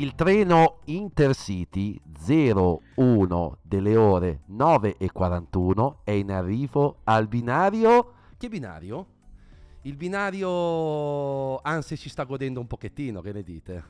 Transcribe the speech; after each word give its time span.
Il 0.00 0.14
treno 0.14 0.78
Intercity 0.84 2.00
01 2.24 3.58
delle 3.62 3.96
ore 3.96 4.42
9.41 4.48 5.96
è 6.04 6.12
in 6.12 6.30
arrivo 6.30 7.00
al 7.02 7.26
binario. 7.26 8.12
Che 8.38 8.48
binario? 8.48 9.06
Il 9.82 9.96
binario 9.96 11.58
Anse 11.62 11.96
ci 11.96 12.08
sta 12.08 12.22
godendo 12.22 12.60
un 12.60 12.68
pochettino, 12.68 13.20
che 13.20 13.32
ne 13.32 13.42
dite? 13.42 13.84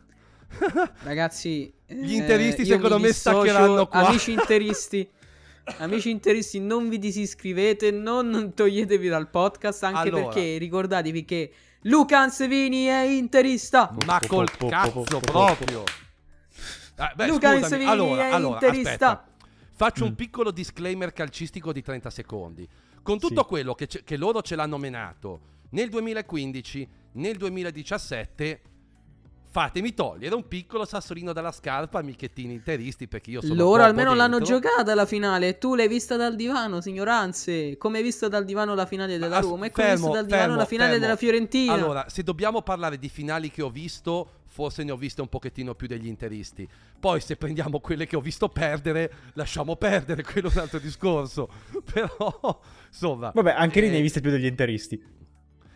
Ragazzi, 1.05 1.71
Gli 1.87 2.15
eh, 2.15 2.17
interisti 2.17 2.63
io 2.63 2.77
secondo 2.77 2.99
me 2.99 3.13
staccheranno 3.13 3.87
qua. 3.87 4.07
Amici 4.07 4.33
interisti, 4.33 5.07
amici 5.77 6.09
interisti, 6.09 6.59
non 6.59 6.89
vi 6.89 6.99
disiscrivete, 6.99 7.91
non 7.91 8.53
toglietevi 8.55 9.09
dal 9.09 9.29
podcast, 9.29 9.83
anche 9.85 10.09
Allora. 10.09 10.25
perché 10.25 10.57
ricordatevi 10.57 11.25
che 11.27 11.53
Luca 11.83 12.19
Ansevini 12.21 12.85
è 12.87 13.03
interista. 13.03 13.95
Ma 14.05 14.21
col 14.27 14.51
cazzo 14.57 15.21
proprio. 15.21 15.85
Ah, 16.97 17.13
beh, 17.15 17.27
Luca 17.29 17.49
scusami, 17.53 17.63
Ansevini 17.63 17.91
allora, 17.91 18.29
è 18.29 18.33
allora, 18.33 18.55
interista. 18.67 18.91
aspetta. 18.91 19.27
Faccio 19.75 20.05
un 20.05 20.11
Mm. 20.11 20.15
piccolo 20.15 20.51
disclaimer 20.51 21.13
calcistico 21.13 21.73
di 21.73 21.83
30 21.83 22.11
secondi. 22.11 22.69
Con 23.03 23.21
tutto 23.21 23.43
Sì. 23.43 23.47
quello 23.47 23.75
che, 23.75 23.87
che 23.87 24.17
loro 24.17 24.43
ce 24.43 24.57
l'hanno 24.57 24.77
menato 24.77 25.41
nel 25.71 25.89
2015, 25.89 26.89
nel 27.13 27.37
2017, 27.37 28.61
fatemi 29.51 29.95
togliere 29.95 30.35
un 30.35 30.47
piccolo 30.47 30.85
sassolino 30.85 31.33
dalla 31.33 31.53
scarpa, 31.53 31.99
amichettini 31.99 32.53
interisti, 32.53 33.09
perché 33.09 33.31
io 33.31 33.41
sono 33.41 33.55
Loro 33.55 33.83
almeno 33.83 34.15
l'hanno 34.15 34.39
dentro. 34.39 34.59
giocata 34.59 34.95
la 34.95 35.07
finale. 35.07 35.59
Tu 35.59 35.75
l'hai 35.75 35.89
vista 35.89 36.17
dal 36.17 36.37
divano, 36.37 36.81
signoranze. 36.81 37.77
Come 37.77 37.99
hai 37.99 38.05
visto 38.05 38.29
dal 38.29 38.45
divano 38.45 38.75
la 38.75 38.87
finale 38.87 39.19
della 39.19 39.37
As- 39.37 39.45
Roma? 39.45 39.67
E 39.67 39.71
come 39.71 39.89
hai 39.89 39.95
visto 39.95 40.11
dal 40.11 40.25
divano 40.25 40.43
fermo, 40.43 40.57
la 40.57 40.65
finale 40.67 40.91
fermo. 40.91 41.05
della 41.05 41.17
Fiorentina? 41.17 41.73
Allora, 41.73 42.09
se 42.09 42.23
dobbiamo 42.23 42.63
parlare 42.63 42.99
di 42.99 43.09
finali 43.09 43.51
che 43.51 43.63
ho 43.63 43.71
visto, 43.71 44.31
forse 44.47 44.83
ne 44.85 44.93
ho 44.93 44.97
viste 44.97 45.21
un 45.21 45.29
pochettino 45.29 45.75
più 45.75 45.87
degli 45.87 46.07
interisti. 46.07 46.69
Poi 46.99 47.21
se 47.21 47.37
prendiamo 47.37 47.81
quelle 47.81 48.07
che 48.07 48.17
ho 48.17 48.21
visto 48.21 48.49
perdere, 48.49 49.13
lasciamo 49.35 49.77
perdere, 49.77 50.23
quello 50.25 50.49
è 50.49 50.53
un 50.53 50.61
altro 50.61 50.79
discorso. 50.79 51.49
Però, 51.93 52.61
insomma... 52.87 53.31
Vabbè, 53.35 53.55
anche 53.57 53.81
lì 53.81 53.87
eh, 53.87 53.91
ne 53.91 53.97
hai 53.97 54.03
viste 54.03 54.21
più 54.21 54.31
degli 54.31 54.47
interisti. 54.47 55.17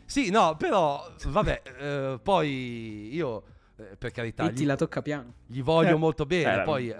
Sì, 0.04 0.28
no, 0.28 0.56
però, 0.58 1.10
vabbè, 1.24 1.62
eh, 1.78 2.20
poi 2.22 3.14
io, 3.14 3.44
eh, 3.90 3.96
per 3.96 4.10
carità, 4.10 4.50
gli, 4.50 4.64
la 4.64 4.76
tocca 4.76 5.02
piano. 5.02 5.34
gli 5.46 5.62
voglio 5.62 5.96
Eh, 5.96 5.98
molto 5.98 6.26
bene, 6.26 6.62
eh, 6.62 6.64
poi... 6.64 6.88
eh, 6.88 6.96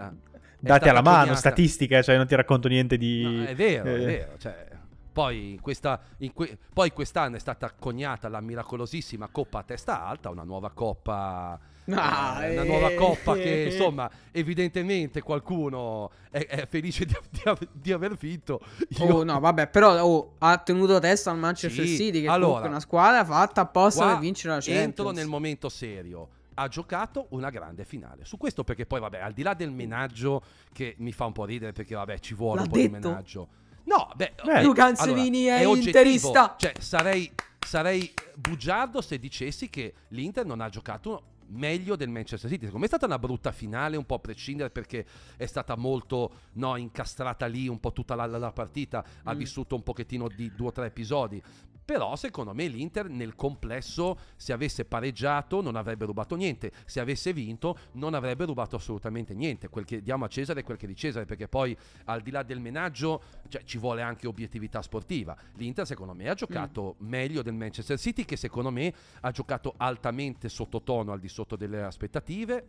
stata 0.62 0.90
alla 0.90 1.02
mano, 1.02 1.18
coniata- 1.18 1.38
statistiche, 1.38 2.02
cioè 2.02 2.16
non 2.16 2.26
ti 2.26 2.34
racconto 2.34 2.68
niente 2.68 2.96
di... 2.96 3.22
No, 3.22 3.44
è 3.44 3.54
vero, 3.54 3.84
è 3.84 3.94
eh, 3.94 4.04
vero. 4.04 4.32
Cioè, 4.38 4.66
poi, 5.12 5.50
in 5.52 5.60
questa, 5.60 6.00
in 6.18 6.32
que- 6.32 6.56
poi 6.72 6.90
quest'anno 6.92 7.36
è 7.36 7.40
stata 7.40 7.72
coniata 7.78 8.28
la 8.28 8.40
miracolosissima 8.40 9.28
Coppa 9.28 9.58
a 9.58 9.62
testa 9.64 10.04
alta, 10.04 10.30
una 10.30 10.44
nuova 10.44 10.70
Coppa. 10.70 11.58
Ah, 11.90 12.44
eh, 12.44 12.52
una 12.52 12.62
nuova 12.62 12.92
Coppa 12.94 13.34
eh, 13.34 13.42
che 13.42 13.62
eh. 13.64 13.66
insomma, 13.66 14.08
evidentemente 14.30 15.20
qualcuno 15.20 16.12
è, 16.30 16.46
è 16.46 16.66
felice 16.68 17.04
di, 17.04 17.14
di 17.28 17.68
di 17.72 17.92
aver 17.92 18.14
vinto. 18.14 18.60
Io- 19.00 19.16
Oh 19.16 19.24
no, 19.24 19.40
vabbè, 19.40 19.66
però 19.66 20.00
oh, 20.00 20.34
ha 20.38 20.56
tenuto 20.58 21.00
testa 21.00 21.32
al 21.32 21.38
Manchester 21.38 21.84
Sì, 21.84 21.96
City, 21.96 22.22
che 22.22 22.28
allora, 22.28 22.66
è 22.66 22.68
una 22.68 22.78
squadra 22.78 23.24
fatta 23.24 23.62
apposta 23.62 24.12
per 24.12 24.18
vincere 24.20 24.54
la 24.54 24.60
Champions. 24.60 24.84
Entro 24.86 25.10
nel 25.10 25.26
momento 25.26 25.68
serio. 25.68 26.28
Ha 26.62 26.68
giocato 26.68 27.26
una 27.30 27.50
grande 27.50 27.84
finale. 27.84 28.24
Su 28.24 28.36
questo 28.36 28.62
perché 28.62 28.86
poi, 28.86 29.00
vabbè, 29.00 29.18
al 29.18 29.32
di 29.32 29.42
là 29.42 29.52
del 29.54 29.72
menaggio 29.72 30.42
che 30.72 30.94
mi 30.98 31.10
fa 31.12 31.24
un 31.26 31.32
po' 31.32 31.44
ridere 31.44 31.72
perché, 31.72 31.94
vabbè, 31.96 32.18
ci 32.20 32.34
vuole 32.34 32.58
L'ha 32.60 32.62
un 32.66 32.68
po' 32.70 32.76
di 32.76 32.88
menaggio. 32.88 33.48
No, 33.84 34.08
beh, 34.14 34.34
Beh, 34.44 34.62
Luca 34.62 34.84
allora, 34.84 34.84
Ansevini 34.84 35.44
è 35.44 35.66
oggettivo. 35.66 35.98
interista. 35.98 36.54
Cioè, 36.56 36.72
sarei, 36.78 37.30
sarei 37.58 38.12
bugiardo 38.36 39.00
se 39.00 39.18
dicessi 39.18 39.68
che 39.68 39.92
l'Inter 40.08 40.46
non 40.46 40.60
ha 40.60 40.68
giocato 40.68 41.24
meglio 41.48 41.96
del 41.96 42.08
Manchester 42.08 42.48
City. 42.48 42.64
Secondo 42.66 42.78
me 42.78 42.84
è 42.84 42.88
stata 42.88 43.06
una 43.06 43.18
brutta 43.18 43.50
finale, 43.50 43.96
un 43.96 44.06
po' 44.06 44.14
a 44.14 44.18
prescindere 44.20 44.70
perché 44.70 45.04
è 45.36 45.46
stata 45.46 45.74
molto 45.76 46.30
no, 46.52 46.76
incastrata 46.76 47.46
lì 47.46 47.66
un 47.66 47.80
po' 47.80 47.92
tutta 47.92 48.14
la, 48.14 48.24
la- 48.26 48.38
la 48.38 48.52
partita, 48.52 49.04
ha 49.24 49.34
Mm. 49.34 49.36
vissuto 49.36 49.74
un 49.74 49.82
pochettino 49.82 50.28
di 50.28 50.52
due 50.54 50.68
o 50.68 50.72
tre 50.72 50.86
episodi. 50.86 51.42
Però 51.84 52.14
secondo 52.16 52.54
me 52.54 52.66
l'Inter 52.68 53.08
nel 53.08 53.34
complesso 53.34 54.18
se 54.36 54.52
avesse 54.52 54.84
pareggiato 54.84 55.60
non 55.60 55.76
avrebbe 55.76 56.04
rubato 56.04 56.36
niente, 56.36 56.72
se 56.84 57.00
avesse 57.00 57.32
vinto 57.32 57.76
non 57.92 58.14
avrebbe 58.14 58.44
rubato 58.44 58.76
assolutamente 58.76 59.34
niente. 59.34 59.68
Quel 59.68 59.84
che 59.84 60.02
diamo 60.02 60.24
a 60.24 60.28
Cesare 60.28 60.60
è 60.60 60.64
quel 60.64 60.76
che 60.76 60.86
di 60.86 60.94
Cesare 60.94 61.24
perché 61.24 61.48
poi 61.48 61.76
al 62.04 62.22
di 62.22 62.30
là 62.30 62.42
del 62.42 62.60
menaggio 62.60 63.22
cioè, 63.48 63.64
ci 63.64 63.78
vuole 63.78 64.02
anche 64.02 64.26
obiettività 64.26 64.80
sportiva. 64.80 65.36
L'Inter 65.54 65.86
secondo 65.86 66.14
me 66.14 66.28
ha 66.28 66.34
giocato 66.34 66.96
meglio 66.98 67.42
del 67.42 67.54
Manchester 67.54 67.98
City 67.98 68.24
che 68.24 68.36
secondo 68.36 68.70
me 68.70 68.92
ha 69.20 69.30
giocato 69.30 69.74
altamente 69.76 70.48
sottotono 70.48 71.12
al 71.12 71.20
di 71.20 71.28
sotto 71.28 71.56
delle 71.56 71.82
aspettative. 71.82 72.66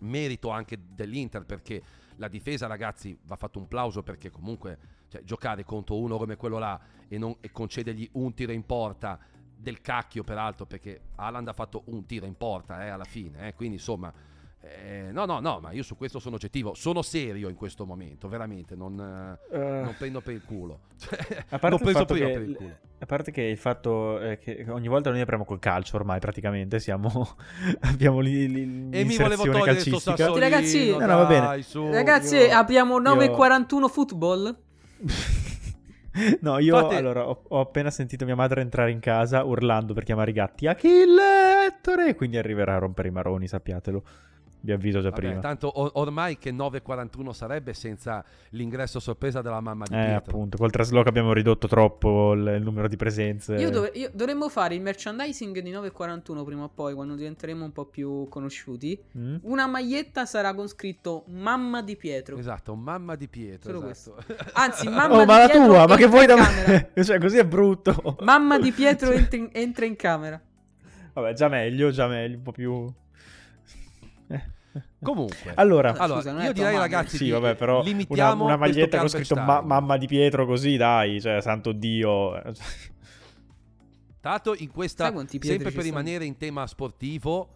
Merito 0.00 0.50
anche 0.50 0.78
dell'Inter 0.94 1.44
perché 1.44 1.82
la 2.16 2.28
difesa 2.28 2.66
ragazzi 2.66 3.16
va 3.24 3.36
fatto 3.36 3.58
un 3.58 3.68
plauso 3.68 4.02
perché 4.02 4.30
comunque 4.30 4.78
cioè, 5.08 5.22
giocare 5.22 5.64
contro 5.64 5.96
uno 5.98 6.16
come 6.18 6.36
quello 6.36 6.58
là 6.58 6.78
e, 7.08 7.18
non, 7.18 7.36
e 7.40 7.50
concedergli 7.50 8.08
un 8.12 8.34
tiro 8.34 8.52
in 8.52 8.64
porta 8.66 9.18
del 9.56 9.80
cacchio 9.80 10.22
peraltro 10.22 10.66
perché 10.66 11.00
Haaland 11.16 11.48
ha 11.48 11.52
fatto 11.52 11.82
un 11.86 12.06
tiro 12.06 12.26
in 12.26 12.36
porta 12.36 12.84
eh, 12.84 12.88
alla 12.90 13.04
fine 13.04 13.48
eh, 13.48 13.54
quindi 13.54 13.76
insomma 13.76 14.12
eh, 14.60 15.10
no 15.12 15.24
no 15.24 15.38
no 15.40 15.60
ma 15.60 15.70
io 15.72 15.82
su 15.84 15.96
questo 15.96 16.18
sono 16.18 16.34
oggettivo 16.34 16.74
sono 16.74 17.00
serio 17.02 17.48
in 17.48 17.54
questo 17.54 17.86
momento 17.86 18.28
veramente 18.28 18.74
non, 18.74 18.98
eh, 19.50 19.56
eh, 19.56 19.80
non 19.82 19.94
prendo 19.96 20.20
per 20.20 20.34
il 20.34 20.42
culo 20.44 20.80
Cioè, 20.98 21.44
a 21.50 21.58
parte 21.58 21.90
fatto 21.92 22.14
prima 22.14 22.26
che- 22.26 22.32
per 22.32 22.42
il 22.42 22.54
culo 22.56 22.76
A 22.98 23.06
parte 23.06 23.30
che 23.30 23.42
il 23.42 23.56
fatto 23.56 24.18
è 24.18 24.38
che 24.38 24.64
ogni 24.68 24.88
volta 24.88 25.10
noi 25.10 25.20
apriamo 25.20 25.44
col 25.44 25.60
calcio 25.60 25.94
ormai 25.96 26.18
praticamente, 26.18 26.80
siamo 26.80 27.08
abbiamo 27.82 28.18
lì, 28.20 28.48
lì 28.48 28.62
e 28.90 29.04
mi 29.04 29.16
volevo 29.16 29.44
togliere 29.44 29.78
sto 29.78 29.90
calcistica. 29.90 30.16
sassolino 30.16 30.38
Ragazzi- 30.40 30.90
No, 30.90 30.98
no, 31.06 31.16
va 31.16 31.24
bene. 31.26 31.46
dai, 31.46 31.62
su. 31.62 31.90
Ragazzi, 31.90 32.34
io- 32.36 32.54
apriamo 32.56 32.94
io- 32.96 33.00
9.41 33.14 33.88
football. 33.88 34.56
no, 36.40 36.58
io 36.58 36.76
Fate- 36.76 36.96
allora 36.96 37.28
ho, 37.28 37.42
ho 37.46 37.60
appena 37.60 37.90
sentito 37.90 38.24
mia 38.24 38.34
madre 38.34 38.60
entrare 38.60 38.90
in 38.90 39.00
casa 39.00 39.44
urlando 39.44 39.94
per 39.94 40.04
chiamare 40.04 40.30
i 40.30 40.34
gatti 40.34 40.66
Achille 40.66 41.66
Ettore, 41.66 42.14
quindi 42.14 42.36
arriverà 42.36 42.74
a 42.74 42.78
rompere 42.78 43.08
i 43.08 43.12
maroni, 43.12 43.46
sappiatelo. 43.46 44.02
Vi 44.60 44.72
avviso 44.72 45.00
già 45.00 45.10
Vabbè, 45.10 45.20
prima. 45.22 45.40
tanto 45.40 45.68
or- 45.68 45.90
ormai 45.94 46.36
che 46.36 46.50
9.41 46.50 47.30
sarebbe 47.32 47.74
senza 47.74 48.24
l'ingresso 48.50 48.98
sorpresa 48.98 49.40
della 49.40 49.60
mamma 49.60 49.84
di 49.88 49.94
Eh, 49.94 50.04
Pietro 50.04 50.16
appunto, 50.16 50.56
col 50.58 50.70
trasloc 50.72 51.06
abbiamo 51.06 51.32
ridotto 51.32 51.68
troppo 51.68 52.32
il, 52.32 52.54
il 52.58 52.62
numero 52.62 52.88
di 52.88 52.96
presenze. 52.96 53.54
Io, 53.54 53.70
dove- 53.70 53.92
io- 53.94 54.10
dovremmo 54.12 54.48
fare 54.48 54.74
il 54.74 54.80
merchandising 54.80 55.60
di 55.60 55.70
9.41 55.70 56.44
prima 56.44 56.64
o 56.64 56.70
poi, 56.74 56.94
quando 56.94 57.14
diventeremo 57.14 57.64
un 57.64 57.72
po' 57.72 57.84
più 57.86 58.26
conosciuti. 58.28 59.00
Mm? 59.16 59.36
Una 59.42 59.66
maglietta 59.68 60.26
sarà 60.26 60.52
con 60.54 60.66
scritto 60.66 61.22
Mamma 61.28 61.80
di 61.82 61.96
Pietro. 61.96 62.36
esatto 62.36 62.74
mamma 62.74 63.14
di 63.14 63.28
Pietro 63.28 63.72
Solo 63.72 63.88
esatto. 63.90 64.24
Anzi, 64.54 64.88
mamma 64.88 65.14
Oh, 65.16 65.20
di 65.20 65.26
ma 65.26 65.38
la 65.38 65.46
Pietro 65.48 65.66
tua, 65.66 65.86
ma 65.86 65.96
che 65.96 66.06
vuoi 66.06 66.26
da 66.26 66.34
me? 66.36 66.90
cioè, 67.04 67.18
così 67.20 67.38
è 67.38 67.44
brutto. 67.46 68.16
Mamma 68.22 68.58
di 68.58 68.72
Pietro 68.72 69.10
entra 69.12 69.36
in, 69.38 69.48
entra 69.52 69.84
in 69.84 69.94
camera. 69.94 70.40
Vabbè, 71.12 71.32
già 71.32 71.48
meglio, 71.48 71.90
già 71.90 72.06
meglio, 72.08 72.36
un 72.36 72.42
po' 72.42 72.52
più... 72.52 72.92
Comunque 75.02 75.52
Allora, 75.54 75.90
Ah, 75.90 76.04
allora 76.04 76.20
scusa, 76.20 76.42
io 76.44 76.52
direi 76.52 76.76
ragazzi 76.76 77.16
sì, 77.16 77.30
vabbè, 77.30 77.54
però 77.54 77.76
una, 77.76 77.84
limitiamo 77.88 78.44
una 78.44 78.56
maglietta 78.56 78.98
con 78.98 79.08
scritto 79.08 79.36
ma- 79.36 79.60
mamma 79.60 79.96
di 79.96 80.06
Pietro 80.06 80.46
così, 80.46 80.76
dai, 80.76 81.20
cioè, 81.20 81.40
santo 81.40 81.72
Dio. 81.72 82.40
L'altro 84.20 84.54
in 84.56 84.70
questa 84.70 85.12
sempre 85.14 85.56
per 85.70 85.72
sono? 85.72 85.82
rimanere 85.82 86.24
in 86.24 86.36
tema 86.36 86.66
sportivo 86.66 87.48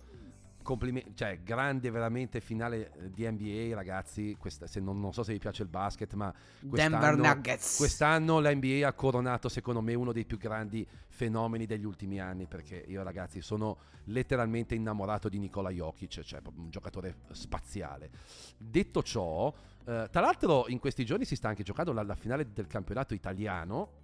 complimenti 0.62 1.12
cioè 1.14 1.40
grande 1.42 1.90
veramente 1.90 2.40
finale 2.40 2.92
eh, 2.92 3.10
di 3.10 3.28
NBA 3.28 3.74
ragazzi 3.74 4.36
questa, 4.38 4.66
se 4.66 4.80
non, 4.80 5.00
non 5.00 5.12
so 5.12 5.22
se 5.22 5.32
vi 5.32 5.38
piace 5.38 5.62
il 5.62 5.68
basket 5.68 6.14
ma 6.14 6.32
Denver 6.60 7.00
quest'anno, 7.00 7.26
Nuggets. 7.26 7.76
quest'anno 7.76 8.40
la 8.40 8.54
NBA 8.54 8.86
ha 8.86 8.92
coronato 8.92 9.48
secondo 9.48 9.80
me 9.80 9.94
uno 9.94 10.12
dei 10.12 10.24
più 10.24 10.38
grandi 10.38 10.86
fenomeni 11.08 11.66
degli 11.66 11.84
ultimi 11.84 12.20
anni 12.20 12.46
perché 12.46 12.84
io 12.86 13.02
ragazzi 13.02 13.42
sono 13.42 13.78
letteralmente 14.04 14.74
innamorato 14.74 15.28
di 15.28 15.38
Nikola 15.38 15.70
Jokic 15.70 16.20
cioè 16.20 16.40
un 16.56 16.70
giocatore 16.70 17.16
spaziale 17.32 18.10
detto 18.56 19.02
ciò 19.02 19.52
eh, 19.84 20.08
tra 20.10 20.20
l'altro 20.20 20.66
in 20.68 20.78
questi 20.78 21.04
giorni 21.04 21.24
si 21.24 21.36
sta 21.36 21.48
anche 21.48 21.62
giocando 21.62 21.92
la, 21.92 22.02
la 22.02 22.14
finale 22.14 22.52
del 22.52 22.66
campionato 22.66 23.14
italiano 23.14 24.00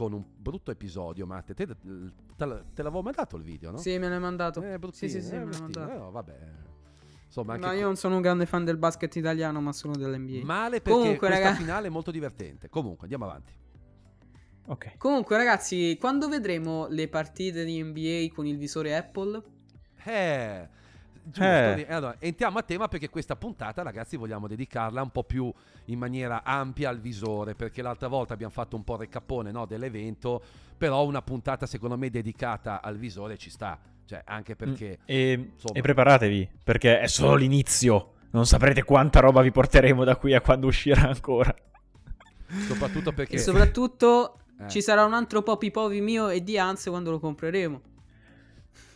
con 0.00 0.14
un 0.14 0.24
brutto 0.34 0.70
episodio 0.70 1.26
Matte 1.26 1.52
te, 1.52 1.66
te, 1.66 1.76
te, 1.76 2.64
te 2.72 2.82
l'avevo 2.82 3.02
mandato 3.02 3.36
il 3.36 3.42
video 3.42 3.70
no? 3.70 3.76
Sì, 3.76 3.98
me 3.98 4.08
l'hai 4.08 4.18
mandato. 4.18 4.62
Eh, 4.62 4.72
sì, 4.72 4.78
bruttino, 4.78 5.10
sì, 5.12 5.20
sì, 5.20 5.34
eh, 5.34 5.38
me 5.40 5.50
l'hai 5.50 5.60
mandato. 5.60 5.92
Eh, 5.92 5.96
no, 5.98 6.10
vabbè. 6.10 6.38
Insomma, 7.26 7.52
anche 7.52 7.66
Ma 7.66 7.72
io 7.74 7.80
co- 7.80 7.84
non 7.86 7.96
sono 7.96 8.14
un 8.16 8.22
grande 8.22 8.46
fan 8.46 8.64
del 8.64 8.78
basket 8.78 9.14
italiano, 9.16 9.60
ma 9.60 9.72
solo 9.74 9.94
dell'NBA. 9.96 10.42
male 10.42 10.80
perché 10.80 10.98
Comunque, 10.98 11.28
questa 11.28 11.44
raga- 11.44 11.54
finale 11.58 11.88
è 11.88 11.90
molto 11.90 12.10
divertente. 12.10 12.70
Comunque, 12.70 13.02
andiamo 13.02 13.26
avanti. 13.26 13.52
Ok. 14.68 14.96
Comunque, 14.96 15.36
ragazzi, 15.36 15.98
quando 16.00 16.28
vedremo 16.30 16.86
le 16.88 17.06
partite 17.08 17.66
di 17.66 17.82
NBA 17.82 18.34
con 18.34 18.46
il 18.46 18.56
visore 18.56 18.96
Apple? 18.96 19.42
Eh, 20.04 20.68
giusto. 21.22 21.42
Eh. 21.44 21.74
di- 21.76 21.92
Allora, 21.92 22.16
entriamo 22.18 22.58
a 22.58 22.62
tema 22.62 22.88
perché 22.88 23.08
questa 23.08 23.36
puntata, 23.36 23.82
ragazzi, 23.82 24.16
vogliamo 24.16 24.46
dedicarla 24.48 25.02
un 25.02 25.10
po' 25.10 25.24
più 25.24 25.52
in 25.86 25.98
maniera 25.98 26.42
ampia 26.44 26.88
al 26.88 26.98
visore. 27.00 27.54
Perché 27.54 27.82
l'altra 27.82 28.08
volta 28.08 28.34
abbiamo 28.34 28.52
fatto 28.52 28.76
un 28.76 28.84
po' 28.84 28.94
il 28.94 29.00
recappone 29.00 29.50
no, 29.50 29.66
dell'evento. 29.66 30.42
Però 30.76 31.04
una 31.04 31.22
puntata, 31.22 31.66
secondo 31.66 31.96
me, 31.98 32.10
dedicata 32.10 32.80
al 32.82 32.96
visore 32.96 33.36
ci 33.36 33.50
sta. 33.50 33.78
Cioè, 34.04 34.22
anche 34.24 34.56
perché... 34.56 34.98
Mm, 35.00 35.04
E, 35.06 35.32
insomma. 35.54 35.78
e 35.78 35.80
preparatevi, 35.82 36.48
perché 36.64 37.00
è 37.00 37.06
solo 37.06 37.34
l'inizio. 37.36 38.12
Non 38.32 38.46
saprete 38.46 38.82
quanta 38.82 39.20
roba 39.20 39.40
vi 39.42 39.50
porteremo 39.52 40.02
da 40.04 40.16
qui 40.16 40.34
a 40.34 40.40
quando 40.40 40.66
uscirà 40.68 41.08
ancora. 41.08 41.54
Soprattutto 42.66 43.12
perché... 43.12 43.36
E 43.36 43.38
soprattutto 43.38 44.38
Eh. 44.60 44.68
ci 44.68 44.82
sarà 44.82 45.04
un 45.04 45.14
altro 45.14 45.42
Poppy 45.42 45.70
Poppy 45.70 46.00
mio 46.00 46.28
e 46.28 46.42
di 46.42 46.58
Hans 46.58 46.84
quando 46.88 47.10
lo 47.10 47.18
compreremo. 47.20 47.80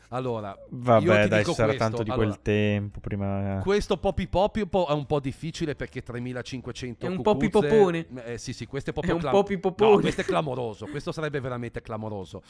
Allora, 0.08 0.50
io 0.50 0.66
Vabbè, 0.70 1.22
ti 1.24 1.28
dai, 1.28 1.38
dico 1.40 1.50
ci 1.50 1.56
sarà 1.56 1.68
questo, 1.68 1.84
tanto 1.84 2.02
di 2.02 2.10
allora, 2.10 2.26
quel 2.28 2.42
tempo 2.42 3.00
prima. 3.00 3.60
Questo 3.62 3.96
Poppy 3.96 4.28
Poppy 4.28 4.60
un 4.62 4.68
po'- 4.68 4.86
è 4.88 4.92
un 4.92 5.06
po' 5.06 5.18
difficile 5.20 5.74
perché 5.74 6.02
3500 6.02 7.06
È 7.06 7.08
un 7.08 7.22
Poppy 7.22 7.48
Popone. 7.50 8.06
Eh, 8.24 8.38
sì, 8.38 8.52
sì, 8.52 8.66
questo 8.66 8.90
è 8.90 8.92
È 8.92 8.94
proprio 8.94 9.14
un 9.14 9.20
clam- 9.20 9.34
Poppy 9.34 9.54
No, 9.54 9.60
Popone. 9.60 10.00
questo 10.00 10.20
è 10.20 10.24
clamoroso, 10.24 10.86
questo 10.86 11.10
sarebbe 11.12 11.40
veramente 11.40 11.80
clamoroso. 11.82 12.42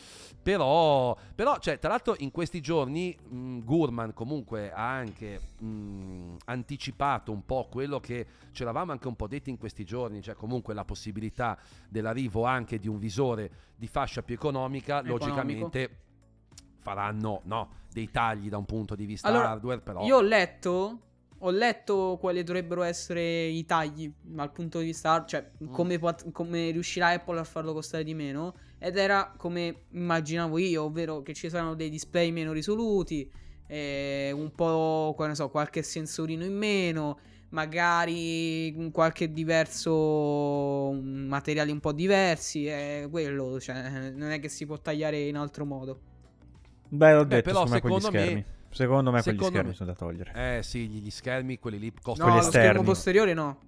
Però, 0.43 1.17
però 1.35 1.59
cioè, 1.59 1.79
tra 1.79 1.91
l'altro 1.91 2.15
in 2.19 2.31
questi 2.31 2.61
giorni 2.61 3.17
mh, 3.29 3.59
Gurman 3.61 4.12
comunque 4.12 4.73
ha 4.73 4.91
anche 4.91 5.41
mh, 5.59 6.37
anticipato 6.47 7.33
un 7.33 7.45
po' 7.45 7.69
quello 7.71 8.00
che 8.00 8.27
ci 8.53 8.62
eravamo 8.62 8.93
anche 8.93 9.09
un 9.09 9.17
po' 9.17 9.27
detti 9.27 9.50
in 9.50 9.59
questi 9.59 9.85
giorni, 9.85 10.21
cioè 10.23 10.35
comunque 10.35 10.75
la 10.75 10.85
possibilità 10.85 11.57
dell'arrivo 11.89 12.45
anche 12.45 12.79
di 12.79 12.89
un 12.89 12.99
visore 12.99 13.50
di 13.77 13.87
fascia 13.87 14.23
più 14.23 14.35
economica, 14.35 14.99
Economico. 14.99 15.25
logicamente 15.25 15.97
faranno 16.85 17.41
no, 17.45 17.71
dei 17.91 18.11
tagli 18.11 18.51
da 18.51 18.59
un 18.59 18.67
punto 18.67 18.95
di 18.95 19.07
vista 19.07 19.27
Allora, 19.27 19.51
hardware, 19.51 19.81
però... 19.81 20.05
Io 20.05 20.17
ho 20.17 20.21
letto, 20.21 20.99
ho 21.39 21.51
letto 21.51 22.19
quali 22.21 22.45
dovrebbero 22.45 22.83
essere 22.83 23.47
i 23.47 23.65
tagli 23.65 24.13
dal 24.21 24.53
punto 24.53 24.81
di 24.81 24.85
vista, 24.85 25.25
cioè 25.25 25.51
Mm. 25.63 25.73
come, 25.73 25.99
come 26.31 26.71
riuscirà 26.71 27.09
Apple 27.09 27.41
a 27.41 27.45
farlo 27.45 27.73
costare 27.73 28.05
di 28.05 28.13
meno. 28.13 28.55
Ed 28.79 28.99
era 28.99 29.33
come 29.35 29.85
immaginavo 29.93 30.59
io, 30.59 30.83
ovvero 30.85 31.23
che 31.23 31.33
ci 31.33 31.49
saranno 31.49 31.75
dei 31.75 31.89
display 31.89 32.31
meno 32.31 32.53
risoluti, 32.53 33.31
eh, 33.67 34.31
un 34.35 34.53
po', 34.55 35.15
che 35.19 35.27
ne 35.27 35.35
so, 35.35 35.49
qualche 35.49 35.83
sensorino 35.83 36.45
in 36.45 36.55
meno, 36.55 37.19
magari 37.51 38.91
qualche 38.93 39.33
diverso, 39.33 40.93
materiali 41.03 41.71
un 41.71 41.81
po' 41.81 41.93
diversi, 41.93 42.67
è 42.67 43.07
quello, 43.11 43.59
cioè 43.59 44.11
non 44.11 44.31
è 44.33 44.39
che 44.39 44.51
si 44.51 44.67
può 44.67 44.79
tagliare 44.79 45.19
in 45.21 45.37
altro 45.39 45.65
modo. 45.65 46.01
Beh, 46.96 47.14
l'ho 47.14 47.25
Beh, 47.25 47.37
detto, 47.37 47.50
però 47.50 47.67
secondo 47.67 47.75
me 47.75 47.81
quegli 47.81 48.00
secondo 48.00 48.19
me- 48.19 48.25
schermi. 48.25 48.44
Secondo 48.70 49.11
me 49.12 49.23
quegli 49.23 49.37
secondo 49.37 49.52
schermi 49.52 49.69
me- 49.70 49.75
sono 49.75 49.91
da 49.91 49.96
togliere. 49.96 50.58
Eh 50.58 50.62
sì, 50.62 50.88
gli, 50.88 51.00
gli 51.02 51.11
schermi, 51.11 51.58
quelli 51.58 51.79
lì 51.79 51.93
No, 51.94 52.00
costano... 52.02 52.31
Quelli 52.31 52.41
lo 52.43 52.46
esterni. 52.49 52.69
schermo 52.70 52.82
posteriore 52.91 53.35
no. 53.35 53.58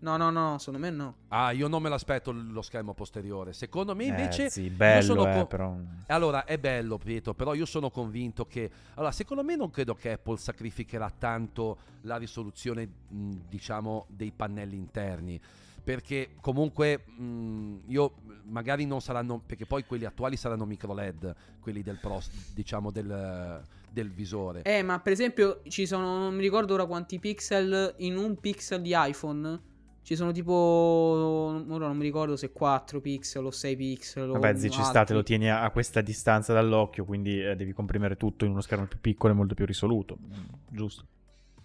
No, 0.00 0.16
no, 0.18 0.30
no, 0.30 0.58
secondo 0.58 0.78
me 0.80 0.90
no. 0.90 1.14
Ah, 1.28 1.50
io 1.52 1.66
non 1.66 1.80
me 1.80 1.88
l'aspetto 1.88 2.30
lo 2.30 2.60
schermo 2.62 2.92
posteriore. 2.92 3.52
Secondo 3.54 3.94
me 3.94 4.04
invece... 4.04 4.46
eh, 4.46 4.50
sì, 4.50 4.64
io 4.64 4.70
bello, 4.76 5.02
sono 5.02 5.26
eh, 5.28 5.32
co- 5.32 5.46
però... 5.46 5.74
Allora, 6.08 6.44
è 6.44 6.58
bello, 6.58 6.98
Pietro, 6.98 7.32
però 7.32 7.54
io 7.54 7.64
sono 7.64 7.90
convinto 7.90 8.44
che... 8.46 8.70
Allora, 8.94 9.12
secondo 9.12 9.42
me 9.42 9.56
non 9.56 9.70
credo 9.70 9.94
che 9.94 10.12
Apple 10.12 10.36
sacrificherà 10.36 11.10
tanto 11.16 11.78
la 12.02 12.16
risoluzione, 12.16 12.86
mh, 13.08 13.30
diciamo, 13.48 14.04
dei 14.08 14.30
pannelli 14.30 14.76
interni. 14.76 15.40
Perché 15.84 16.30
comunque 16.40 17.04
mh, 17.06 17.80
io 17.88 18.14
magari 18.44 18.86
non 18.86 19.00
saranno... 19.02 19.42
Perché 19.44 19.66
poi 19.66 19.84
quelli 19.84 20.06
attuali 20.06 20.36
saranno 20.36 20.64
micro 20.64 20.94
LED, 20.94 21.34
quelli 21.60 21.82
del 21.82 21.98
Pro, 22.00 22.20
diciamo, 22.54 22.90
del, 22.90 23.62
del 23.90 24.10
visore. 24.10 24.62
Eh, 24.62 24.82
ma 24.82 24.98
per 25.00 25.12
esempio 25.12 25.60
ci 25.68 25.86
sono, 25.86 26.18
non 26.18 26.34
mi 26.34 26.40
ricordo 26.40 26.74
ora 26.74 26.86
quanti 26.86 27.18
pixel 27.18 27.94
in 27.98 28.16
un 28.16 28.40
pixel 28.40 28.80
di 28.80 28.92
iPhone. 28.94 29.60
Ci 30.02 30.16
sono 30.16 30.32
tipo, 30.32 30.52
ora 30.52 31.86
non 31.86 31.96
mi 31.96 32.02
ricordo 32.02 32.36
se 32.36 32.52
4 32.52 33.00
pixel 33.00 33.44
o 33.46 33.50
6 33.50 33.76
pixel. 33.76 34.28
o 34.28 34.32
Vabbè, 34.34 34.54
zi, 34.56 34.68
ci 34.68 34.76
altri. 34.76 34.84
sta, 34.84 35.04
te 35.04 35.14
lo 35.14 35.22
tieni 35.22 35.48
a, 35.48 35.62
a 35.62 35.70
questa 35.70 36.02
distanza 36.02 36.52
dall'occhio, 36.52 37.06
quindi 37.06 37.42
eh, 37.42 37.56
devi 37.56 37.72
comprimere 37.72 38.16
tutto 38.16 38.44
in 38.44 38.50
uno 38.50 38.60
schermo 38.60 38.86
più 38.86 39.00
piccolo 39.00 39.32
e 39.32 39.36
molto 39.36 39.54
più 39.54 39.64
risoluto. 39.64 40.18
Mm, 40.20 40.44
Giusto. 40.68 41.06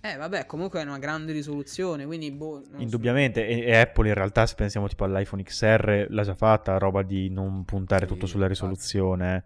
Eh, 0.02 0.16
vabbè, 0.16 0.46
comunque 0.46 0.80
è 0.82 0.86
una 0.86 0.98
grande 0.98 1.34
risoluzione, 1.34 2.06
quindi 2.06 2.32
boh, 2.32 2.62
non 2.70 2.78
so. 2.78 2.82
Indubbiamente, 2.82 3.46
e, 3.46 3.60
e 3.66 3.76
Apple 3.76 4.08
in 4.08 4.14
realtà, 4.14 4.46
se 4.46 4.56
pensiamo 4.56 4.88
tipo 4.88 5.04
all'iPhone 5.04 5.44
XR, 5.44 6.08
l'ha 6.10 6.24
già 6.24 6.36
fatta, 6.36 6.78
roba 6.78 7.04
di 7.04 7.30
non 7.30 7.66
puntare 7.66 8.06
Sì, 8.06 8.14
tutto 8.14 8.26
sulla 8.26 8.48
risoluzione. 8.48 9.44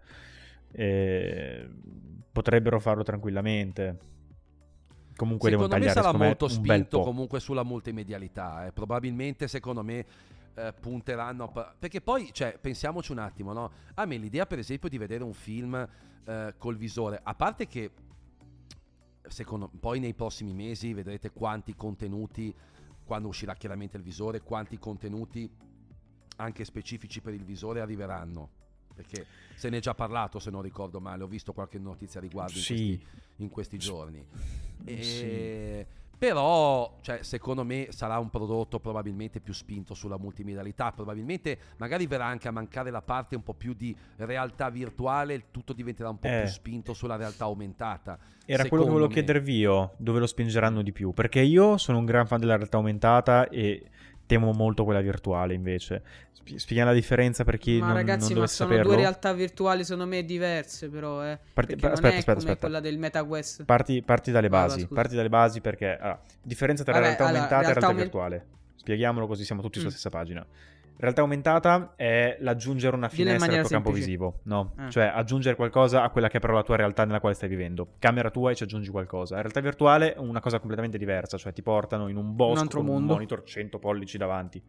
Eh, 0.70 1.68
potrebbero 2.30 2.78
farlo 2.78 3.02
tranquillamente. 3.02 3.98
Comunque 5.16 5.50
devono 5.50 5.68
secondo 5.68 5.84
me 5.84 5.92
tagliare 5.92 5.92
sarà 5.92 6.04
secondo 6.04 6.18
me, 6.18 6.26
molto 6.26 6.44
un 6.46 6.60
bel 6.62 6.76
spinto 6.76 7.00
comunque 7.00 7.40
sulla 7.40 7.62
multimedialità. 7.64 8.66
eh. 8.66 8.72
Probabilmente, 8.72 9.48
secondo 9.48 9.82
me, 9.82 10.04
eh, 10.54 10.72
punteranno. 10.80 11.44
a 11.44 11.48
pa- 11.48 11.74
Perché 11.76 12.00
poi, 12.00 12.30
cioè, 12.32 12.58
pensiamoci 12.60 13.10
un 13.10 13.18
attimo, 13.18 13.52
no? 13.52 13.70
A 13.94 14.04
me 14.06 14.16
l'idea, 14.16 14.46
per 14.46 14.58
esempio, 14.60 14.88
di 14.88 14.98
vedere 14.98 15.24
un 15.24 15.32
film 15.34 15.88
eh, 16.26 16.54
col 16.58 16.76
visore, 16.76 17.20
a 17.22 17.34
parte 17.34 17.66
che. 17.66 17.90
Secondo, 19.26 19.70
poi 19.80 20.00
nei 20.00 20.14
prossimi 20.14 20.52
mesi 20.52 20.92
vedrete 20.92 21.30
quanti 21.30 21.74
contenuti, 21.74 22.54
quando 23.04 23.28
uscirà 23.28 23.54
chiaramente 23.54 23.96
il 23.96 24.02
visore, 24.02 24.40
quanti 24.40 24.78
contenuti 24.78 25.50
anche 26.36 26.64
specifici 26.64 27.20
per 27.20 27.32
il 27.34 27.44
visore 27.44 27.80
arriveranno. 27.80 28.50
Perché 28.94 29.26
se 29.56 29.70
ne 29.70 29.78
è 29.78 29.80
già 29.80 29.94
parlato, 29.94 30.38
se 30.38 30.50
non 30.50 30.62
ricordo 30.62 31.00
male, 31.00 31.24
ho 31.24 31.26
visto 31.26 31.52
qualche 31.52 31.78
notizia 31.78 32.20
riguardo 32.20 32.56
in 32.56 32.62
Sì. 32.62 32.98
questi, 32.98 33.06
in 33.42 33.48
questi 33.48 33.78
giorni. 33.78 34.24
E- 34.84 35.02
Sì. 35.02 36.02
Però, 36.24 36.96
cioè, 37.02 37.22
secondo 37.22 37.64
me 37.64 37.88
sarà 37.90 38.18
un 38.18 38.30
prodotto 38.30 38.80
probabilmente 38.80 39.40
più 39.40 39.52
spinto 39.52 39.92
sulla 39.92 40.16
multimedialità. 40.16 40.90
Probabilmente 40.90 41.58
magari 41.76 42.06
verrà 42.06 42.24
anche 42.24 42.48
a 42.48 42.50
mancare 42.50 42.90
la 42.90 43.02
parte 43.02 43.36
un 43.36 43.42
po' 43.42 43.52
più 43.52 43.74
di 43.74 43.94
realtà 44.16 44.70
virtuale, 44.70 45.34
il 45.34 45.44
tutto 45.50 45.74
diventerà 45.74 46.08
un 46.08 46.18
po' 46.18 46.28
Eh. 46.28 46.40
più 46.40 46.50
spinto 46.50 46.94
sulla 46.94 47.16
realtà 47.16 47.44
aumentata. 47.44 48.18
Era 48.46 48.66
quello 48.66 48.84
che 48.84 48.90
volevo 48.90 49.08
me. 49.08 49.14
chiedervi 49.14 49.54
io, 49.54 49.92
dove 49.98 50.18
lo 50.18 50.26
spingeranno 50.26 50.80
di 50.80 50.92
più? 50.92 51.12
Perché 51.12 51.40
io 51.40 51.76
sono 51.76 51.98
un 51.98 52.06
gran 52.06 52.26
fan 52.26 52.40
della 52.40 52.56
realtà 52.56 52.78
aumentata 52.78 53.46
e 53.50 53.86
temo 54.26 54.52
molto 54.52 54.84
quella 54.84 55.00
virtuale 55.00 55.54
invece. 55.54 56.02
Spie- 56.32 56.58
Spieghiamo 56.58 56.90
la 56.90 56.96
differenza 56.96 57.44
per 57.44 57.56
chi 57.58 57.78
Ma 57.78 57.86
non, 57.86 57.94
ragazzi, 57.96 58.32
non 58.32 58.42
ma 58.42 58.46
sono 58.46 58.68
saperlo. 58.70 58.92
due 58.92 59.00
realtà 59.00 59.32
virtuali, 59.32 59.84
secondo 59.84 60.06
me, 60.06 60.24
diverse, 60.24 60.88
però, 60.88 61.24
eh. 61.24 61.38
Parti- 61.52 61.76
pa- 61.76 61.86
non 61.88 61.92
aspetta, 61.94 62.14
è 62.14 62.18
aspetta, 62.18 62.24
come 62.38 62.38
aspetta. 62.50 62.58
quella 62.60 62.80
del 62.80 62.98
MetaQuest. 62.98 63.64
Parti, 63.64 64.02
parti 64.02 64.30
dalle 64.30 64.48
basi, 64.48 64.80
scusa. 64.80 64.94
parti 64.94 65.14
dalle 65.16 65.28
basi 65.28 65.60
perché 65.60 65.96
allora, 65.98 66.20
differenza 66.42 66.82
tra 66.84 66.92
Vabbè, 66.92 67.04
realtà 67.04 67.24
allora, 67.24 67.38
aumentata 67.38 67.60
e 67.62 67.72
realtà 67.72 67.80
realtà 67.80 67.86
aumen- 67.86 68.02
virtuale. 68.30 68.46
Spieghiamolo 68.76 69.26
così 69.26 69.44
siamo 69.44 69.62
tutti 69.62 69.78
sulla 69.78 69.88
Mm. 69.90 69.92
stessa 69.94 70.10
pagina. 70.10 70.46
Realtà 70.96 71.22
aumentata 71.22 71.94
è 71.96 72.36
l'aggiungere 72.40 72.94
una 72.94 73.08
finestra 73.08 73.52
al 73.52 73.60
tuo 73.60 73.68
campo 73.68 73.88
semplice. 73.90 74.06
visivo, 74.06 74.40
no? 74.44 74.74
Eh. 74.78 74.90
Cioè 74.90 75.04
aggiungere 75.06 75.56
qualcosa 75.56 76.02
a 76.02 76.10
quella 76.10 76.28
che 76.28 76.36
è 76.36 76.40
però 76.40 76.54
la 76.54 76.62
tua 76.62 76.76
realtà 76.76 77.04
nella 77.04 77.20
quale 77.20 77.34
stai 77.34 77.48
vivendo. 77.48 77.94
Camera 77.98 78.30
tua 78.30 78.52
e 78.52 78.54
ci 78.54 78.62
aggiungi 78.62 78.90
qualcosa. 78.90 79.34
In 79.34 79.40
realtà 79.40 79.60
virtuale 79.60 80.14
è 80.14 80.18
una 80.18 80.40
cosa 80.40 80.58
completamente 80.58 80.96
diversa, 80.96 81.36
cioè 81.36 81.52
ti 81.52 81.62
portano 81.62 82.08
in 82.08 82.16
un 82.16 82.36
bosco 82.36 82.60
altro 82.62 82.78
con 82.80 82.88
un 82.88 82.94
mondo. 82.94 83.12
monitor 83.14 83.42
100 83.42 83.78
pollici 83.78 84.16
davanti. 84.18 84.62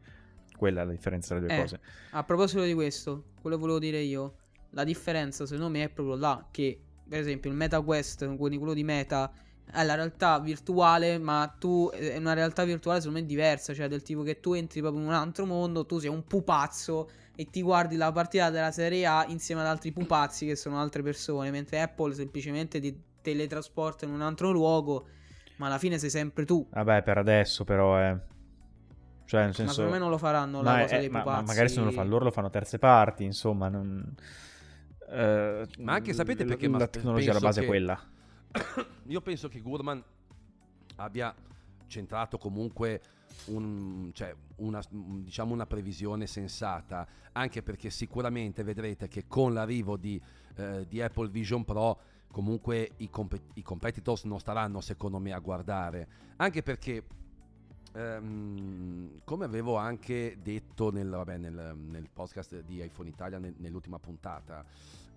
Quella 0.58 0.82
è 0.82 0.86
la 0.86 0.92
differenza 0.92 1.36
tra 1.36 1.40
le 1.40 1.48
due 1.48 1.56
Eh. 1.58 1.62
cose. 1.62 1.80
A 2.12 2.24
proposito 2.24 2.64
di 2.64 2.74
questo, 2.74 3.26
quello 3.42 3.56
che 3.58 3.62
volevo 3.62 3.80
dire 3.80 4.00
io, 4.00 4.36
la 4.72 4.84
differenza 4.84 5.46
secondo 5.46 5.70
me 5.70 5.84
è 5.84 5.90
proprio 5.90 6.16
là 6.16 6.48
che, 6.50 6.80
per 7.08 7.20
esempio, 7.20 7.50
il 7.52 7.56
MetaQuest, 7.56 8.36
quindi 8.36 8.58
quello 8.58 8.74
di 8.74 8.84
Meta, 8.84 9.32
è 9.72 9.84
la 9.84 9.96
realtà 9.96 10.40
virtuale, 10.40 11.18
ma 11.18 11.54
tu 11.60 11.90
è 11.94 12.18
una 12.18 12.34
realtà 12.34 12.64
virtuale 12.64 13.00
secondo 13.00 13.20
me 13.20 13.26
diversa, 13.26 13.74
cioè 13.74 13.88
del 13.88 14.02
tipo 14.04 14.22
che 14.24 14.40
tu 14.40 14.54
entri 14.54 14.80
proprio 14.82 15.02
in 15.02 15.08
un 15.08 15.14
altro 15.14 15.46
mondo, 15.46 15.86
tu 15.86 16.00
sei 16.00 16.10
un 16.10 16.24
pupazzo 16.26 17.10
e 17.36 17.50
ti 17.50 17.62
guardi 17.62 17.96
la 17.98 18.12
partita 18.12 18.50
della 18.50 18.72
Serie 18.72 19.06
A 19.06 19.26
insieme 19.28 19.62
ad 19.62 19.68
altri 19.68 19.92
pupazzi 19.92 20.46
che 20.46 20.56
sono 20.56 20.80
altre 20.80 21.02
persone, 21.04 21.52
mentre 21.52 21.82
Apple 21.82 22.14
semplicemente 22.14 22.80
ti 22.80 22.98
teletrasporta 23.22 24.06
in 24.06 24.12
un 24.12 24.22
altro 24.22 24.52
luogo, 24.52 25.08
ma 25.58 25.66
alla 25.68 25.78
fine 25.80 25.98
sei 25.98 26.10
sempre 26.10 26.46
tu. 26.46 26.66
Vabbè, 26.72 27.02
per 27.04 27.18
adesso 27.18 27.64
però 27.64 27.98
è... 27.98 28.16
Cioè 29.26 29.40
nel 29.40 29.50
Ma 29.50 29.56
senso... 29.56 29.74
secondo 29.74 29.92
me 29.94 29.98
non 30.00 30.10
lo 30.12 30.18
faranno 30.20 30.62
la 30.62 30.74
Ma, 30.74 30.82
cosa 30.82 30.96
è- 30.96 31.00
dei 31.00 31.10
ma- 31.10 31.20
pupazzi. 31.20 31.40
ma 31.42 31.46
magari 31.48 31.70
se 31.70 31.76
non 31.78 31.86
lo 31.86 31.92
fanno 31.92 32.10
loro 32.10 32.26
lo 32.26 32.32
fanno 32.32 32.50
terze 32.52 32.78
parti, 32.78 33.24
insomma, 33.24 33.68
non... 33.68 34.14
eh, 35.10 35.68
Ma 35.80 35.94
anche 35.94 36.14
sapete 36.14 36.44
l- 36.44 36.48
perché, 36.48 36.68
La 36.68 36.78
ma 36.78 36.88
tecnologia 36.88 37.32
alla 37.32 37.40
base 37.40 37.60
che- 37.62 37.66
è 37.66 37.70
quella. 37.70 38.00
Io 39.08 39.22
penso 39.22 39.48
che 39.48 39.62
Gurman 39.62 40.04
abbia 40.98 41.34
centrato 41.88 42.38
comunque 42.38 43.02
un- 43.46 44.12
cioè, 44.14 44.34
una, 44.58 44.82
diciamo 44.90 45.54
una 45.54 45.66
previsione 45.66 46.26
sensata, 46.28 47.08
anche 47.34 47.62
perché 47.62 47.90
sicuramente 47.90 48.64
vedrete 48.64 49.08
che 49.08 49.28
con 49.28 49.54
l'arrivo 49.54 49.98
di, 49.98 50.20
eh, 50.56 50.86
di 50.88 51.02
Apple 51.02 51.30
Vision 51.30 51.64
Pro 51.64 52.00
comunque 52.32 52.92
i, 52.98 53.10
compe- 53.10 53.44
i 53.54 53.62
competitors 53.62 54.24
non 54.26 54.40
staranno 54.40 54.82
secondo 54.82 55.20
me 55.20 55.32
a 55.32 55.40
guardare, 55.40 56.08
anche 56.38 56.64
perché 56.64 57.04
ehm, 57.96 59.10
come 59.24 59.46
avevo 59.46 59.76
anche 59.76 60.38
detto 60.42 60.92
nel, 60.92 61.10
vabbè, 61.10 61.38
nel, 61.38 61.76
nel 61.90 62.08
podcast 62.12 62.62
di 62.62 62.84
iPhone 62.84 63.10
Italia 63.10 63.38
nel- 63.40 63.56
nell'ultima 63.58 63.98
puntata, 64.00 64.64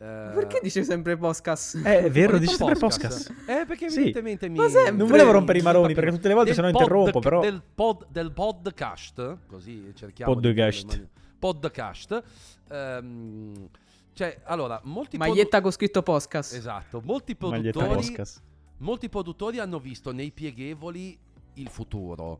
eh, 0.00 0.30
Perché 0.32 0.60
dice 0.62 0.84
sempre 0.84 1.16
podcast? 1.16 1.74
Eh, 1.84 2.04
è 2.04 2.10
vero, 2.10 2.38
detto 2.38 2.52
sempre 2.52 2.78
podcast. 2.78 3.30
Eh, 3.48 3.64
perché 3.66 3.90
Sì. 3.90 3.96
evidentemente 4.02 4.48
mi... 4.48 4.56
Non 4.58 5.08
volevo 5.08 5.32
rompere 5.32 5.58
i 5.58 5.62
maroni, 5.62 5.92
perché 5.92 6.10
tutte 6.12 6.28
le 6.28 6.34
volte 6.34 6.54
se 6.54 6.60
no 6.60 6.70
pod- 6.70 6.80
interrompo, 6.80 7.18
però... 7.18 7.40
Del, 7.40 7.60
pod- 7.74 8.06
del 8.08 8.30
podcast, 8.32 9.38
così 9.48 9.90
cerchiamo 9.96 10.34
Podcast. 10.34 11.08
Podcast. 11.36 12.22
ehm, 12.68 13.68
Cioè, 14.12 14.40
allora, 14.44 14.80
molti 14.84 15.16
Maglietta 15.16 15.60
con 15.60 15.72
scritto 15.72 16.02
podcast. 16.02 16.54
Esatto, 16.54 17.00
molti 17.04 17.36
Maglietta 17.38 17.78
produttori. 17.80 18.14
Molti 18.78 19.08
produttori 19.08 19.58
hanno 19.58 19.80
visto 19.80 20.12
nei 20.12 20.30
pieghevoli 20.30 21.18
il 21.54 21.68
futuro. 21.68 22.38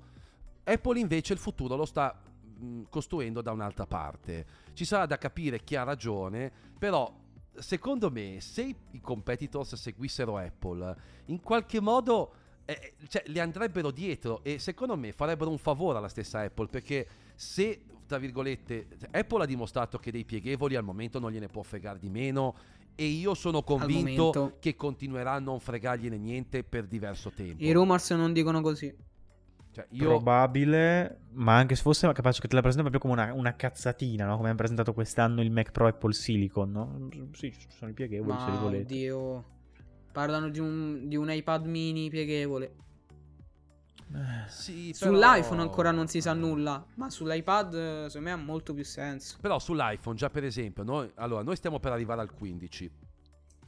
Apple 0.69 0.99
invece 1.01 1.33
il 1.33 1.39
futuro 1.39 1.77
lo 1.77 1.85
sta 1.85 2.21
mh, 2.59 2.83
costruendo 2.89 3.41
da 3.43 3.53
un'altra 3.53 3.87
parte. 3.87 4.47
Ci 4.75 4.85
sarà 4.85 5.07
da 5.07 5.19
capire 5.19 5.63
chi 5.65 5.77
ha 5.77 5.83
ragione, 5.83 6.51
però 6.79 7.13
secondo 7.59 8.11
me 8.11 8.41
se 8.41 8.63
i- 8.93 9.01
competitors 9.01 9.75
seguissero 9.75 10.37
Apple, 10.37 10.97
in 11.27 11.41
qualche 11.41 11.81
modo 11.81 12.33
eh, 12.65 12.95
cioè, 13.09 13.23
le 13.27 13.41
andrebbero 13.41 13.91
dietro 13.91 14.41
e 14.45 14.59
secondo 14.59 14.97
me 14.97 15.13
farebbero 15.13 15.51
un 15.51 15.59
favore 15.59 15.99
alla 15.99 16.09
stessa 16.09 16.41
Apple 16.41 16.67
perché 16.69 17.07
se 17.35 17.81
tra 18.07 18.19
virgolette 18.19 18.89
Apple 19.11 19.43
ha 19.43 19.47
dimostrato 19.47 19.99
che 19.99 20.11
dei 20.11 20.25
pieghevoli 20.25 20.77
al 20.77 20.85
momento 20.85 21.19
non 21.19 21.31
gliene 21.33 21.47
può 21.49 21.63
fregare 21.63 21.99
di 21.99 22.09
meno 22.11 22.55
e 22.95 23.05
io 23.07 23.35
sono 23.35 23.63
convinto 23.63 24.57
che 24.61 24.75
continuerà 24.77 25.33
a 25.33 25.39
non 25.39 25.61
fregargliene 25.61 26.19
niente 26.19 26.63
per 26.65 26.87
diverso 26.87 27.31
tempo. 27.31 27.63
I 27.63 27.73
rumors 27.73 28.11
non 28.11 28.33
dicono 28.33 28.61
così. 28.61 28.95
Cioè, 29.79 29.87
io 29.91 30.09
Probabile, 30.09 31.21
ma 31.35 31.57
anche 31.57 31.77
se 31.77 31.83
fosse 31.83 32.13
capace 32.13 32.41
che 32.41 32.49
te 32.49 32.57
la 32.57 32.63
presenta 32.63 32.91
proprio 32.91 33.01
come 33.13 33.23
una, 33.23 33.33
una 33.33 33.55
cazzatina, 33.55 34.27
no? 34.27 34.35
Come 34.37 34.49
hanno 34.49 34.57
presentato 34.57 34.93
quest'anno 34.93 35.41
il 35.41 35.53
Mac 35.53 35.71
Pro 35.71 35.87
Apple 35.87 36.13
Silicon, 36.13 36.73
no? 36.73 37.09
Sì, 37.33 37.55
sono 37.69 37.93
i 37.93 37.95
pieghevoli 37.95 38.37
se 38.41 38.47
li 38.47 38.51
Ma 38.57 38.59
volete. 38.59 38.83
oddio. 38.83 39.45
Parlano 40.11 40.49
di 40.49 40.59
un, 40.59 41.07
di 41.07 41.15
un 41.15 41.31
iPad 41.31 41.67
mini 41.67 42.11
pieghevole. 42.11 42.75
sì, 44.49 44.93
però- 44.99 45.13
Sull'iPhone 45.13 45.61
ancora 45.61 45.93
non 45.93 46.09
si 46.09 46.21
sa 46.21 46.33
nulla. 46.33 46.85
Ma 46.95 47.09
sull'iPad, 47.09 47.75
eh, 47.75 48.05
secondo 48.09 48.29
me, 48.29 48.33
ha 48.33 48.37
molto 48.37 48.75
più 48.75 48.85
senso. 48.85 49.37
Però 49.41 49.61
sull'iPhone, 49.61 50.17
già 50.17 50.29
per 50.29 50.43
esempio, 50.43 50.83
noi, 50.83 51.09
allora, 51.15 51.45
noi 51.45 51.55
stiamo 51.55 51.79
per 51.79 51.93
arrivare 51.93 52.21
al 52.21 52.33
15. 52.33 52.91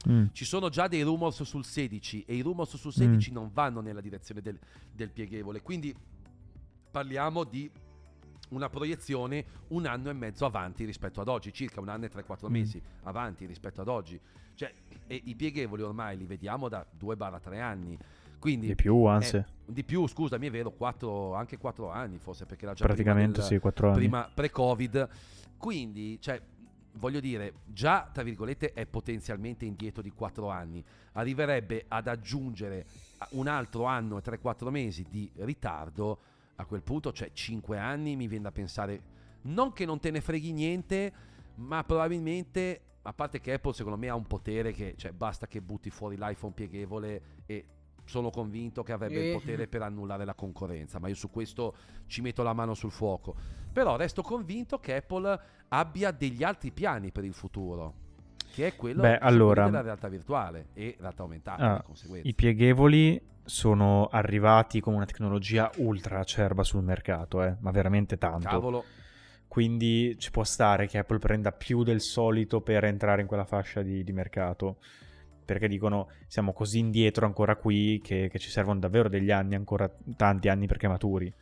Mm. 0.09 0.25
Ci 0.31 0.45
sono 0.45 0.69
già 0.69 0.87
dei 0.87 1.01
rumors 1.03 1.43
sul 1.43 1.63
16 1.65 2.23
e 2.27 2.35
i 2.35 2.41
rumors 2.41 2.73
Mm. 2.73 2.77
sul 2.77 2.93
16 2.93 3.31
non 3.31 3.49
vanno 3.53 3.81
nella 3.81 4.01
direzione 4.01 4.41
del, 4.41 4.57
del 4.93 5.09
pieghevole. 5.11 5.61
Quindi 5.61 5.95
parliamo 6.89 7.43
di 7.43 7.69
una 8.49 8.69
proiezione 8.69 9.45
un 9.69 9.85
anno 9.85 10.09
e 10.09 10.13
mezzo 10.13 10.45
avanti 10.45 10.83
rispetto 10.83 11.21
ad 11.21 11.27
oggi, 11.29 11.53
circa 11.53 11.79
un 11.79 11.87
anno 11.89 12.05
e 12.05 12.09
3-4 12.09 12.47
Mm. 12.49 12.51
mesi 12.51 12.81
avanti 13.03 13.45
rispetto 13.45 13.81
ad 13.81 13.87
oggi. 13.87 14.19
Cioè, 14.55 14.73
e 15.07 15.21
i 15.25 15.35
pieghevoli 15.35 15.81
ormai 15.81 16.17
li 16.17 16.25
vediamo 16.25 16.67
da 16.67 16.85
2-3 16.97 17.59
anni. 17.61 17.97
Quindi 18.39 18.67
Di 18.67 18.75
più, 18.75 19.05
anzi. 19.05 19.37
eh, 19.37 19.45
di 19.67 19.83
più, 19.83 20.07
scusami, 20.07 20.47
è 20.47 20.51
vero, 20.51 20.71
quattro- 20.71 21.35
anche 21.35 21.57
4 21.57 21.89
anni 21.91 22.17
forse 22.17 22.45
perché 22.45 22.65
era 22.65 22.73
già 22.73 22.83
prima 22.85 22.95
Praticamente 23.03 23.39
del- 23.39 23.47
sì, 23.47 23.59
4 23.59 23.87
anni. 23.89 23.97
prima 23.97 24.29
pre-Covid. 24.33 25.09
Quindi, 25.57 26.19
cioè, 26.19 26.41
voglio 26.93 27.19
dire, 27.19 27.53
già 27.65 28.09
tra 28.11 28.23
virgolette 28.23 28.73
è 28.73 28.85
potenzialmente 28.85 29.65
indietro 29.65 30.01
di 30.01 30.11
4 30.11 30.49
anni. 30.49 30.83
Arriverebbe 31.13 31.85
ad 31.87 32.07
aggiungere 32.07 32.85
un 33.31 33.47
altro 33.47 33.85
anno 33.85 34.17
e 34.17 34.21
3-4 34.21 34.69
mesi 34.69 35.05
di 35.09 35.29
ritardo. 35.37 36.19
A 36.55 36.65
quel 36.65 36.83
punto, 36.83 37.11
cioè 37.11 37.31
5 37.33 37.77
anni, 37.77 38.15
mi 38.15 38.27
viene 38.27 38.43
da 38.43 38.51
pensare 38.51 39.01
non 39.43 39.73
che 39.73 39.85
non 39.85 39.99
te 39.99 40.11
ne 40.11 40.21
freghi 40.21 40.51
niente, 40.51 41.13
ma 41.55 41.83
probabilmente 41.83 42.81
a 43.03 43.13
parte 43.13 43.39
che 43.39 43.53
Apple 43.53 43.73
secondo 43.73 43.97
me 43.97 44.09
ha 44.09 44.15
un 44.15 44.27
potere 44.27 44.71
che 44.73 44.93
cioè 44.95 45.11
basta 45.11 45.47
che 45.47 45.61
butti 45.61 45.89
fuori 45.89 46.17
l'iPhone 46.17 46.53
pieghevole 46.53 47.21
e 47.47 47.65
sono 48.11 48.29
convinto 48.29 48.83
che 48.83 48.91
avrebbe 48.91 49.15
Eh. 49.21 49.27
il 49.31 49.33
potere 49.39 49.67
per 49.67 49.81
annullare 49.81 50.25
la 50.25 50.33
concorrenza, 50.35 50.99
ma 50.99 51.07
io 51.07 51.15
su 51.15 51.29
questo 51.31 51.73
ci 52.07 52.21
metto 52.21 52.43
la 52.43 52.53
mano 52.53 52.73
sul 52.73 52.91
fuoco. 52.91 53.33
Però 53.71 53.95
resto 53.95 54.21
convinto 54.21 54.79
che 54.79 54.95
Apple 54.97 55.39
abbia 55.69 56.11
degli 56.11 56.43
altri 56.43 56.71
piani 56.71 57.11
per 57.11 57.23
il 57.23 57.33
futuro, 57.33 57.93
che 58.53 58.67
è 58.67 58.75
quello 58.75 59.01
Beh, 59.01 59.17
allora- 59.17 59.65
della 59.65 59.81
realtà 59.81 60.09
virtuale 60.09 60.67
e 60.73 60.97
realtà 60.99 61.23
aumentata 61.23 61.63
Ah, 61.71 61.75
di 61.77 61.83
conseguenza. 61.83 62.27
I 62.27 62.33
pieghevoli 62.33 63.21
sono 63.43 64.07
arrivati 64.11 64.81
con 64.81 64.93
una 64.93 65.05
tecnologia 65.05 65.71
ultra 65.77 66.19
acerba 66.19 66.63
sul 66.63 66.83
mercato, 66.83 67.41
eh, 67.43 67.55
ma 67.61 67.71
veramente 67.71 68.17
tanto. 68.17 68.47
Cavolo, 68.47 68.83
Quindi 69.47 70.15
ci 70.17 70.31
può 70.31 70.45
stare 70.45 70.87
che 70.87 70.97
Apple 70.99 71.17
prenda 71.19 71.51
più 71.51 71.83
del 71.83 71.99
solito 71.99 72.61
per 72.61 72.85
entrare 72.85 73.19
in 73.21 73.27
quella 73.27 73.43
fascia 73.43 73.81
di, 73.81 74.01
di 74.03 74.13
mercato. 74.13 74.77
Perché 75.43 75.67
dicono 75.67 76.09
siamo 76.27 76.53
così 76.53 76.79
indietro 76.79 77.25
ancora 77.25 77.55
qui 77.55 77.99
che, 78.03 78.29
che 78.29 78.39
ci 78.39 78.49
servono 78.49 78.79
davvero 78.79 79.09
degli 79.09 79.31
anni, 79.31 79.55
ancora 79.55 79.91
tanti 80.15 80.47
anni 80.49 80.67
perché 80.67 80.87
maturi. 80.87 81.33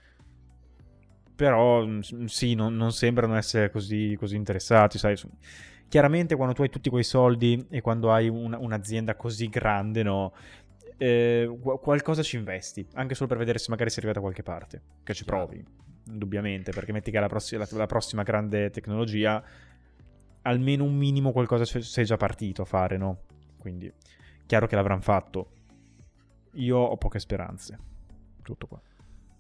Però 1.36 1.86
mm, 1.86 2.00
s- 2.00 2.24
sì, 2.26 2.54
non, 2.54 2.76
non 2.76 2.92
sembrano 2.92 3.36
essere 3.36 3.70
così, 3.72 4.16
così 4.20 4.36
interessati. 4.36 4.98
Sai, 4.98 5.16
chiaramente 5.88 6.36
quando 6.36 6.54
tu 6.54 6.62
hai 6.64 6.70
tutti 6.70 6.90
quei 6.90 7.04
soldi 7.04 7.66
e 7.70 7.82
quando 7.82 8.12
hai 8.12 8.28
un- 8.28 8.58
un'azienda 8.60 9.16
così 9.16 9.48
grande, 9.50 10.04
no, 10.04 10.34
eh, 10.98 11.50
qu- 11.62 11.80
qualcosa 11.80 12.24
ci 12.24 12.36
investi, 12.36 12.86
anche 12.94 13.16
solo 13.16 13.30
per 13.30 13.38
vedere 13.38 13.58
se 13.60 13.68
magari 13.70 13.90
sei 13.90 14.00
arrivato 14.00 14.20
da 14.20 14.26
qualche 14.26 14.44
parte, 14.44 14.82
che 15.04 15.14
ci 15.14 15.24
provi, 15.26 15.64
indubbiamente, 16.08 16.72
perché 16.72 16.92
metti 16.92 17.12
che 17.12 17.20
la, 17.20 17.28
prossi- 17.28 17.56
la- 17.58 17.68
la 17.72 17.86
prossima 17.86 18.24
grande 18.24 18.70
tecnologia, 18.70 19.42
almeno 20.44 20.84
un 20.84 20.96
minimo 20.96 21.32
qualcosa 21.32 21.66
sei 21.66 22.06
già 22.06 22.18
partito 22.18 22.62
a 22.62 22.66
fare, 22.66 22.98
no? 22.98 23.20
Quindi, 23.60 23.92
chiaro 24.46 24.68
che 24.68 24.76
l'avranno 24.76 25.02
fatto. 25.02 25.52
Io 26.54 26.78
ho 26.78 26.98
poche 26.98 27.20
speranze. 27.20 27.78
Tutto 28.42 28.68
qua. 28.68 28.82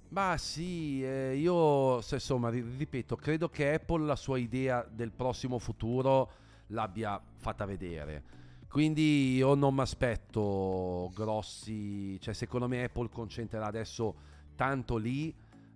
Ma 0.09 0.37
sì, 0.37 1.03
eh, 1.03 1.35
io 1.35 2.01
se- 2.01 2.15
insomma, 2.15 2.49
ri- 2.49 2.65
ripeto, 2.77 3.15
credo 3.15 3.49
che 3.49 3.73
Apple 3.73 4.05
la 4.05 4.15
sua 4.15 4.37
idea 4.37 4.83
del 4.89 5.11
prossimo 5.11 5.59
futuro 5.59 6.31
l'abbia 6.67 7.21
fatta 7.37 7.65
vedere. 7.65 8.37
Quindi 8.67 9.35
io 9.35 9.55
non 9.55 9.73
mi 9.73 9.81
aspetto 9.81 11.11
grossi, 11.13 12.19
cioè 12.21 12.33
secondo 12.33 12.67
me 12.67 12.83
Apple 12.83 13.09
concentrerà 13.09 13.65
adesso 13.65 14.15
tanto 14.55 14.97
lì, 14.97 15.33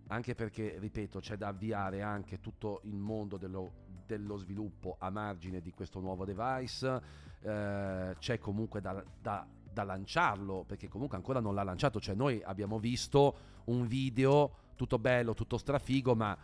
anche 0.08 0.36
perché, 0.36 0.78
ripeto, 0.80 1.20
c'è 1.20 1.36
da 1.36 1.48
avviare 1.48 2.02
anche 2.02 2.40
tutto 2.40 2.82
il 2.84 2.96
mondo 2.96 3.38
dello, 3.38 3.72
dello 4.06 4.38
sviluppo 4.38 4.96
a 5.00 5.10
margine 5.10 5.62
di 5.62 5.72
questo 5.72 6.00
nuovo 6.00 6.26
device, 6.26 7.02
eh, 7.42 8.16
c'è 8.18 8.40
comunque 8.40 8.82
da, 8.82 9.04
da- 9.22 9.46
da 9.74 9.84
lanciarlo, 9.84 10.64
perché 10.68 10.88
comunque 10.88 11.18
ancora 11.18 11.40
non 11.40 11.56
l'ha 11.56 11.64
lanciato, 11.64 12.00
cioè 12.00 12.16
noi 12.16 12.42
abbiamo 12.44 12.78
visto 12.80 13.36
un 13.66 13.88
video 13.88 14.58
tutto 14.76 15.00
bello, 15.00 15.34
tutto 15.34 15.58
strafigo, 15.58 16.16
ma 16.16 16.38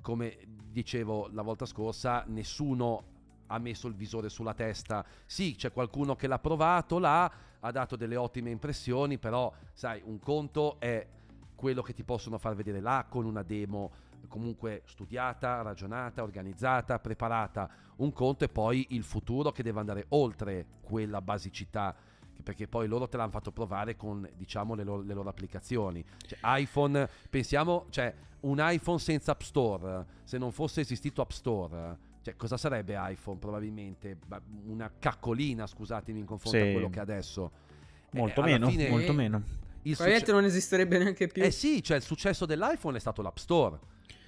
come 0.00 0.38
dicevo 0.70 1.28
la 1.32 1.42
volta 1.42 1.66
scorsa, 1.66 2.24
nessuno 2.28 3.14
ha 3.48 3.58
messo 3.58 3.88
il 3.88 3.94
visore 3.94 4.28
sulla 4.28 4.54
testa. 4.54 5.04
Sì, 5.24 5.54
c'è 5.56 5.72
qualcuno 5.72 6.14
che 6.14 6.26
l'ha 6.26 6.38
provato 6.38 6.98
là, 6.98 7.30
ha 7.58 7.70
dato 7.70 7.96
delle 7.96 8.16
ottime 8.16 8.50
impressioni, 8.50 9.18
però 9.18 9.52
sai, 9.72 10.02
un 10.04 10.18
conto 10.18 10.78
è 10.78 11.06
quello 11.54 11.82
che 11.82 11.94
ti 11.94 12.04
possono 12.04 12.38
far 12.38 12.54
vedere 12.54 12.80
là 12.80 13.06
con 13.08 13.24
una 13.24 13.42
demo 13.42 13.90
comunque 14.26 14.82
studiata, 14.86 15.62
ragionata, 15.62 16.22
organizzata, 16.22 16.98
preparata. 16.98 17.68
Un 17.96 18.12
conto 18.12 18.44
è 18.44 18.48
poi 18.48 18.86
il 18.90 19.02
futuro 19.04 19.52
che 19.52 19.62
deve 19.62 19.80
andare 19.80 20.06
oltre 20.10 20.66
quella 20.82 21.20
basicità 21.22 21.94
perché 22.42 22.68
poi 22.68 22.86
loro 22.86 23.08
te 23.08 23.16
l'hanno 23.16 23.30
fatto 23.30 23.50
provare 23.50 23.96
con 23.96 24.28
diciamo 24.36 24.74
le 24.74 24.84
loro, 24.84 25.02
le 25.02 25.14
loro 25.14 25.28
applicazioni 25.30 26.04
Cioè, 26.26 26.38
iPhone 26.60 27.08
pensiamo 27.30 27.86
cioè 27.88 28.14
un 28.40 28.58
iPhone 28.60 28.98
senza 28.98 29.32
App 29.32 29.40
Store 29.40 30.04
se 30.22 30.36
non 30.36 30.52
fosse 30.52 30.82
esistito 30.82 31.22
App 31.22 31.30
Store 31.30 31.96
cioè 32.20 32.36
cosa 32.36 32.58
sarebbe 32.58 32.94
iPhone 32.98 33.38
probabilmente 33.38 34.16
Ba- 34.26 34.40
una 34.66 34.92
caccolina 34.98 35.66
scusatemi 35.66 36.18
in 36.20 36.26
confronto 36.26 36.58
Sì. 36.58 36.66
a 36.68 36.72
quello 36.72 36.90
che 36.90 36.98
è 36.98 37.02
adesso 37.02 37.50
Eh, 38.10 38.18
Molto 38.18 38.42
alla 38.42 38.50
meno, 38.52 38.68
fine 38.68 38.88
molto 38.90 39.12
Eh, 39.12 39.14
meno. 39.14 39.36
il 39.38 39.42
Probabilmente 39.94 40.18
succe- 40.18 40.32
non 40.32 40.44
esisterebbe 40.44 40.98
neanche 40.98 41.26
più. 41.28 41.42
eh 41.42 41.50
sì 41.50 41.82
cioè 41.82 41.96
il 41.96 42.02
successo 42.02 42.44
dell'iPhone 42.44 42.98
è 42.98 43.00
stato 43.00 43.22
l'App 43.22 43.38
Store 43.38 43.78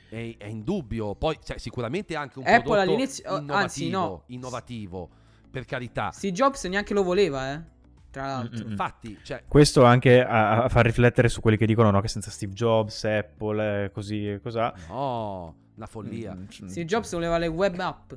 è, 0.09 0.35
è 0.39 0.47
indubbio 0.47 1.15
poi 1.15 1.39
cioè, 1.43 1.59
sicuramente 1.59 2.17
anche 2.17 2.39
un 2.39 2.45
Apple 2.47 2.63
prodotto 2.63 2.81
all'inizio- 2.81 3.31
oh, 3.31 3.39
innovativo, 3.39 3.63
anzi, 3.63 3.91
no. 3.91 4.23
innovativo 4.27 5.09
per 5.51 5.65
carità 5.65 6.11
Steve 6.11 6.33
Jobs 6.35 6.65
neanche 6.65 6.95
lo 6.95 7.03
voleva, 7.03 7.53
eh. 7.53 7.77
Tra 8.11 8.27
l'altro. 8.27 8.61
Mm-mm. 8.61 8.71
infatti 8.71 9.19
cioè, 9.23 9.45
Questo 9.47 9.85
anche 9.85 10.25
a, 10.25 10.65
a 10.65 10.69
far 10.69 10.85
riflettere 10.87 11.29
su 11.29 11.41
quelli 11.43 11.59
che 11.59 11.67
dicono 11.67 11.91
no, 11.91 12.01
che 12.01 12.09
senza 12.09 12.31
Steve 12.31 12.55
Jobs, 12.55 13.05
Apple, 13.05 13.85
eh, 13.85 13.91
così 13.91 14.31
e 14.31 14.41
cos'ha. 14.41 14.73
no 14.89 15.55
una 15.79 15.87
follia 15.87 16.35
Mm, 16.35 16.47
Steve 16.49 16.85
Jobs 16.85 17.13
voleva 17.13 17.39
le 17.39 17.47
web 17.47 17.79
app. 17.79 18.13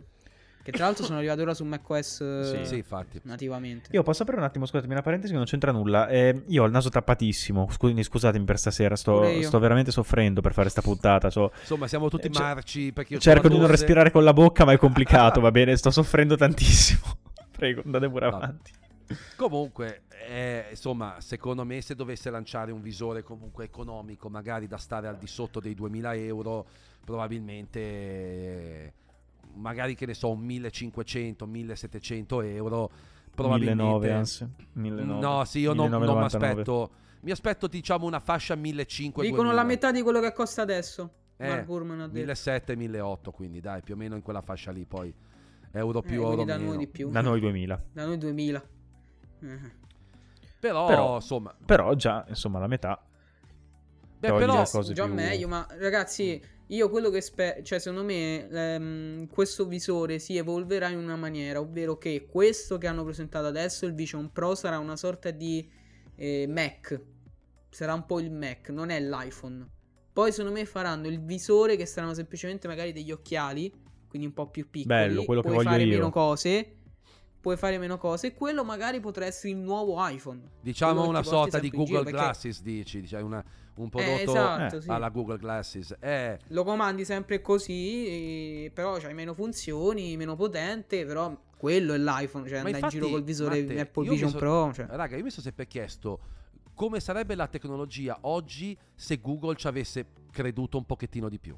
Che 0.64 0.72
tra 0.72 0.86
l'altro 0.86 1.04
sono 1.04 1.18
arrivate 1.18 1.42
ora 1.42 1.54
su 1.54 1.64
macOS 1.66 2.22
eh, 2.22 2.58
Sì. 2.60 2.66
sì 2.66 2.76
infatti 2.78 3.20
nativamente. 3.24 3.90
Io 3.92 4.04
posso 4.04 4.22
aprire 4.22 4.40
un 4.40 4.46
attimo, 4.46 4.66
scusatemi, 4.66 4.94
una 4.94 5.02
parentesi 5.02 5.32
che 5.32 5.38
non 5.38 5.48
c'entra 5.48 5.72
nulla. 5.72 6.08
Eh, 6.08 6.44
io 6.48 6.64
ho 6.64 6.66
il 6.66 6.72
naso 6.72 6.90
tappatissimo, 6.90 7.68
scu- 7.72 8.00
scusatemi 8.00 8.46
per 8.46 8.60
stasera, 8.60 8.96
sto, 8.96 9.42
sto 9.42 9.60
veramente 9.60 9.92
soffrendo 9.92 10.42
per 10.42 10.54
fare 10.54 10.70
sta 10.70 10.82
puntata. 10.82 11.30
cioè, 11.30 11.50
Insomma, 11.60 11.88
siamo 11.88 12.10
tutti 12.10 12.28
Eh, 12.28 12.32
cer- 12.32 12.44
marci 12.44 12.92
perché 12.92 13.14
io 13.14 13.20
cerco 13.20 13.48
di 13.50 13.58
non 13.58 13.68
respirare 13.68 14.12
con 14.12 14.24
la 14.24 14.34
bocca, 14.34 14.66
ma 14.66 14.74
è 14.74 14.78
complicato, 14.78 15.40
va 15.42 15.52
bene? 15.52 15.76
Sto 15.76 15.90
soffrendo 15.92 16.36
tantissimo. 16.36 17.02
Prego, 17.52 17.82
andate 17.84 18.10
pure 18.10 18.26
avanti. 18.26 18.72
Comunque, 19.36 20.04
eh, 20.30 20.68
insomma, 20.70 21.16
secondo 21.20 21.66
me 21.66 21.82
se 21.82 21.96
dovesse 21.96 22.30
lanciare 22.30 22.72
un 22.72 22.82
visore 22.82 23.24
comunque 23.24 23.66
economico, 23.66 24.30
magari 24.30 24.68
da 24.68 24.78
stare 24.78 25.08
al 25.08 25.18
di 25.18 25.28
sotto 25.28 25.60
dei 25.60 25.74
2000 25.74 26.16
euro, 26.16 26.66
probabilmente 27.04 28.94
magari 29.56 29.96
che 29.96 30.06
ne 30.06 30.14
so, 30.14 30.30
un 30.32 30.40
1500, 30.40 31.46
1700 31.46 32.42
euro. 32.42 32.90
Probabilmente 33.34 33.82
1900, 33.84 34.18
anzi. 34.18 34.56
1900. 34.74 35.28
No, 35.28 35.44
sì, 35.46 35.60
io 35.60 35.74
non, 35.74 35.90
non 35.90 36.02
mi 36.02 36.08
1999. 36.08 36.62
aspetto. 36.62 36.92
Mi 37.22 37.32
aspetto, 37.32 37.68
diciamo, 37.68 38.06
una 38.06 38.20
fascia 38.20 38.56
1500. 38.56 39.22
Dicono 39.22 39.52
la 39.54 39.64
metà 39.64 39.92
di 39.92 40.02
quello 40.02 40.20
che 40.20 40.34
costa 40.34 40.62
adesso. 40.64 41.10
Eh, 41.38 41.48
Mark 41.48 41.66
Gurman 41.66 42.00
ha 42.02 42.08
detto. 42.08 42.18
1700 42.18 42.74
1800, 42.76 43.32
quindi 43.32 43.62
dai, 43.62 43.82
più 43.82 43.94
o 43.94 43.98
meno 43.98 44.16
in 44.16 44.22
quella 44.22 44.42
fascia 44.42 44.72
lì. 44.72 44.86
Poi 44.86 45.14
euro 45.72 46.02
più, 46.02 46.22
Eh, 46.22 46.26
euro 46.26 46.44
da 46.44 46.58
meno. 46.58 46.70
noi 46.70 46.78
di 46.78 46.88
più. 46.88 47.10
Da 47.10 47.22
noi 47.22 47.40
2000. 47.40 47.84
Da 47.94 48.06
noi 48.06 48.18
2000. 48.18 48.64
Eh. 49.42 49.80
Però, 50.60 50.88
Però- 50.88 51.16
insomma, 51.16 51.56
Però 51.66 51.94
già, 51.96 52.26
insomma, 52.28 52.60
la 52.60 52.68
metà. 52.68 53.02
beh, 54.20 54.28
però 54.28 54.64
già 54.64 55.06
più- 55.06 55.14
meglio, 55.14 55.48
ma 55.48 55.66
ragazzi, 55.80 56.40
io 56.72 56.90
quello 56.90 57.10
che 57.10 57.20
spero, 57.20 57.62
cioè 57.64 57.80
secondo 57.80 58.06
me 58.06 58.48
ehm, 58.50 59.28
questo 59.28 59.66
visore 59.66 60.20
si 60.20 60.38
evolverà 60.38 60.88
in 60.88 60.98
una 60.98 61.18
maniera, 61.18 61.60
ovvero 61.60 61.98
che 61.98 62.28
questo 62.30 62.78
che 62.78 62.88
hanno 62.88 63.04
presentato 63.04 63.46
adesso, 63.46 63.86
il 63.86 63.94
Vision 63.94 64.32
Pro, 64.32 64.56
sarà 64.56 64.80
una 64.80 64.96
sorta 64.96 65.32
di 65.32 65.70
eh, 66.16 66.46
Mac, 66.48 67.00
sarà 67.70 67.94
un 67.94 68.06
po' 68.06 68.20
il 68.20 68.32
Mac, 68.32 68.70
non 68.70 68.90
è 68.90 69.02
l'iPhone. 69.02 69.68
Poi 70.14 70.32
secondo 70.32 70.58
me 70.58 70.66
faranno 70.66 71.08
il 71.08 71.22
visore 71.22 71.76
che 71.76 71.86
saranno 71.86 72.14
semplicemente 72.14 72.70
magari 72.70 72.94
degli 72.94 73.12
occhiali, 73.12 73.72
quindi 74.08 74.28
un 74.28 74.34
po' 74.34 74.50
più 74.50 74.70
piccoli, 74.70 74.88
Bello, 74.88 75.24
quello 75.26 75.42
che 75.42 75.50
voglio 75.50 75.62
fare 75.64 75.84
io. 75.84 75.98
meno 75.98 76.10
cose. 76.10 76.76
Puoi 77.42 77.58
fare 77.58 77.80
meno 77.80 77.98
cose 77.98 78.28
e 78.28 78.34
quello 78.36 78.64
magari 78.64 79.00
potrà 79.00 79.26
essere 79.26 79.54
il 79.54 79.58
nuovo 79.60 79.96
iPhone. 80.08 80.42
diciamo 80.62 81.08
una 81.08 81.24
sorta 81.24 81.58
di 81.58 81.66
in 81.68 81.72
giro, 81.72 81.84
Google 81.86 82.04
perché- 82.04 82.20
Glasses, 82.20 82.62
dici, 82.62 83.08
cioè 83.08 83.22
una- 83.22 83.44
un 83.76 83.86
Eh, 83.88 83.90
prodotto 83.90 84.22
esatto, 84.22 84.76
eh, 84.78 84.82
sì. 84.82 84.90
alla 84.90 85.10
Google 85.10 85.38
Glasses. 85.40 85.96
Eh, 86.00 86.38
lo 86.50 86.64
comandi 86.64 87.04
sempre 87.04 87.42
così, 87.42 88.06
e- 88.66 88.72
però 88.72 88.98
c'hai 89.00 89.16
meno 89.16 89.34
funzioni, 89.34 90.16
meno 90.18 90.36
potente, 90.36 91.04
però 91.06 91.36
quello 91.58 91.94
è 91.94 91.98
l'iPhone, 91.98 92.48
cioè 92.48 92.60
andare 92.60 92.78
in 92.80 92.88
giro 92.90 93.08
col 93.10 93.24
visore 93.24 93.62
Matte, 93.64 93.80
Apple 93.80 94.08
Vision 94.10 94.30
so- 94.30 94.38
Pro, 94.38 94.72
cioè. 94.74 94.86
Raga, 94.88 95.18
io 95.18 95.24
mi 95.24 95.30
sono 95.32 95.42
sempre 95.44 95.66
chiesto 95.68 96.20
come 96.76 97.00
sarebbe 97.00 97.34
la 97.36 97.48
tecnologia 97.48 98.18
oggi 98.22 98.78
se 98.94 99.20
Google 99.20 99.56
ci 99.56 99.66
avesse 99.68 100.06
creduto 100.32 100.78
un 100.78 100.86
pochettino 100.86 101.28
di 101.28 101.40
più. 101.40 101.56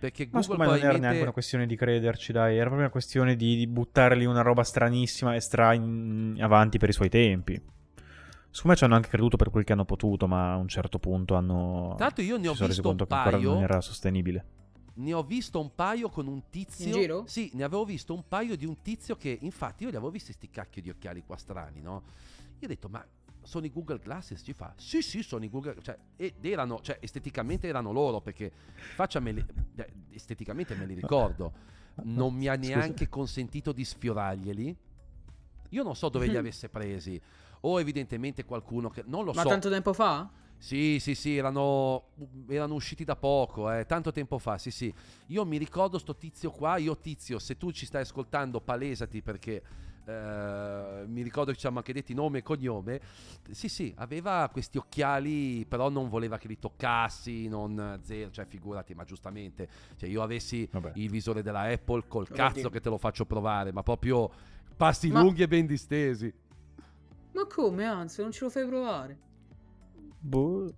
Perché 0.00 0.24
Ma 0.30 0.40
Google 0.40 0.42
secondo 0.42 0.62
me 0.62 0.78
non 0.78 0.88
era 0.88 0.98
neanche 0.98 1.22
una 1.22 1.32
questione 1.32 1.66
di 1.66 1.76
crederci, 1.76 2.32
dai. 2.32 2.54
Era 2.54 2.62
proprio 2.62 2.80
una 2.80 2.90
questione 2.90 3.36
di, 3.36 3.54
di 3.56 3.66
buttar 3.66 4.16
lì 4.16 4.24
una 4.24 4.40
roba 4.40 4.64
stranissima 4.64 5.34
e 5.34 5.40
stra 5.40 5.74
in- 5.74 6.38
avanti 6.40 6.78
per 6.78 6.88
i 6.88 6.92
suoi 6.92 7.10
tempi. 7.10 7.52
Secondo 7.52 8.68
me 8.68 8.76
ci 8.76 8.84
hanno 8.84 8.94
anche 8.94 9.10
creduto 9.10 9.36
per 9.36 9.50
quel 9.50 9.62
che 9.62 9.74
hanno 9.74 9.84
potuto, 9.84 10.26
ma 10.26 10.54
a 10.54 10.56
un 10.56 10.68
certo 10.68 10.98
punto 10.98 11.34
hanno. 11.34 11.92
Tra 11.96 12.06
l'altro 12.06 12.24
io 12.24 12.38
ne 12.38 12.48
ho 12.48 12.52
si 12.52 12.56
sono 12.56 12.68
resi 12.68 12.80
visto 12.80 12.90
un 12.90 12.96
conto 12.96 13.06
che 13.06 13.14
ancora 13.14 13.36
paio. 13.36 13.52
non 13.52 13.62
era 13.62 13.80
sostenibile. 13.82 14.44
Ne 14.94 15.12
ho 15.12 15.22
visto 15.22 15.60
un 15.60 15.74
paio 15.74 16.08
con 16.08 16.26
un 16.26 16.42
tizio. 16.48 16.86
In 16.86 16.92
giro? 16.92 17.24
Sì, 17.26 17.50
ne 17.52 17.62
avevo 17.62 17.84
visto 17.84 18.14
un 18.14 18.24
paio 18.26 18.56
di 18.56 18.64
un 18.64 18.80
tizio 18.80 19.16
che, 19.16 19.38
infatti, 19.42 19.84
io 19.84 19.90
li 19.90 19.96
avevo 19.96 20.10
visti 20.10 20.32
sti 20.32 20.48
cacchio 20.48 20.80
di 20.80 20.88
occhiali 20.88 21.22
qua 21.24 21.36
strani, 21.36 21.82
no? 21.82 22.02
Io 22.58 22.66
ho 22.66 22.68
detto, 22.68 22.88
ma 22.88 23.04
sono 23.42 23.66
i 23.66 23.70
Google 23.70 23.98
Glasses? 23.98 24.42
Ci 24.42 24.52
fa, 24.52 24.72
sì, 24.76 25.02
sì, 25.02 25.22
sono 25.22 25.44
i 25.44 25.50
Google 25.50 25.76
cioè, 25.82 25.96
ed 26.16 26.44
erano, 26.44 26.80
cioè, 26.80 26.98
esteticamente 27.00 27.66
erano 27.66 27.92
loro, 27.92 28.20
perché 28.20 28.50
facciameli, 28.94 29.44
esteticamente 30.10 30.74
me 30.74 30.86
li 30.86 30.94
ricordo. 30.94 31.52
Non 32.02 32.34
mi 32.34 32.46
ha 32.48 32.56
Scusa. 32.56 32.68
neanche 32.68 33.08
consentito 33.08 33.72
di 33.72 33.84
sfiorarglieli. 33.84 34.76
Io 35.70 35.82
non 35.82 35.94
so 35.94 36.08
dove 36.08 36.26
li 36.26 36.36
avesse 36.38 36.68
presi. 36.68 37.20
O 37.62 37.78
evidentemente 37.78 38.44
qualcuno 38.44 38.88
che 38.88 39.02
non 39.06 39.24
lo 39.24 39.32
Ma 39.32 39.42
so. 39.42 39.48
tanto 39.48 39.68
tempo 39.68 39.92
fa? 39.92 40.30
Sì, 40.56 40.98
sì, 41.00 41.14
sì, 41.14 41.36
erano, 41.36 42.10
erano 42.48 42.74
usciti 42.74 43.02
da 43.02 43.16
poco, 43.16 43.70
eh, 43.72 43.86
tanto 43.86 44.12
tempo 44.12 44.38
fa, 44.38 44.58
sì, 44.58 44.70
sì. 44.70 44.92
Io 45.28 45.44
mi 45.46 45.56
ricordo 45.56 45.98
sto 45.98 46.14
tizio 46.14 46.50
qua, 46.50 46.76
io 46.76 46.98
tizio, 46.98 47.38
se 47.38 47.56
tu 47.56 47.70
ci 47.70 47.86
stai 47.86 48.02
ascoltando, 48.02 48.60
palesati 48.60 49.22
perché 49.22 49.62
eh, 50.04 51.04
mi 51.06 51.22
ricordo 51.22 51.50
che 51.50 51.54
ci 51.54 51.60
siamo 51.60 51.78
anche 51.78 51.92
detti 51.92 52.14
nome 52.14 52.38
e 52.38 52.42
cognome. 52.42 53.00
Sì, 53.50 53.68
sì, 53.68 53.92
aveva 53.98 54.48
questi 54.52 54.78
occhiali, 54.78 55.64
però 55.66 55.88
non 55.88 56.08
voleva 56.08 56.38
che 56.38 56.48
li 56.48 56.58
toccassi, 56.58 57.48
non 57.48 57.98
zero, 58.02 58.30
cioè 58.30 58.44
figurati, 58.46 58.94
ma 58.94 59.04
giustamente, 59.04 59.68
cioè 59.96 60.08
io 60.08 60.22
avessi 60.22 60.68
Vabbè. 60.70 60.92
il 60.94 61.10
visore 61.10 61.42
della 61.42 61.62
Apple 61.62 62.04
col 62.08 62.24
Vabbè, 62.24 62.36
cazzo 62.36 62.70
che- 62.70 62.80
te 62.80 62.88
lo 62.88 62.98
faccio 62.98 63.24
provare, 63.26 63.72
ma 63.72 63.82
proprio 63.82 64.30
passi 64.76 65.08
Ma- 65.10 65.20
lunghi 65.22 65.42
e 65.42 65.48
ben 65.48 65.66
distesi. 65.66 66.32
Ma 67.32 67.46
come, 67.46 67.84
anzi, 67.84 68.22
non 68.22 68.32
ce 68.32 68.44
lo 68.44 68.50
fai 68.50 68.66
provare? 68.66 69.18
Boh. 70.18 70.72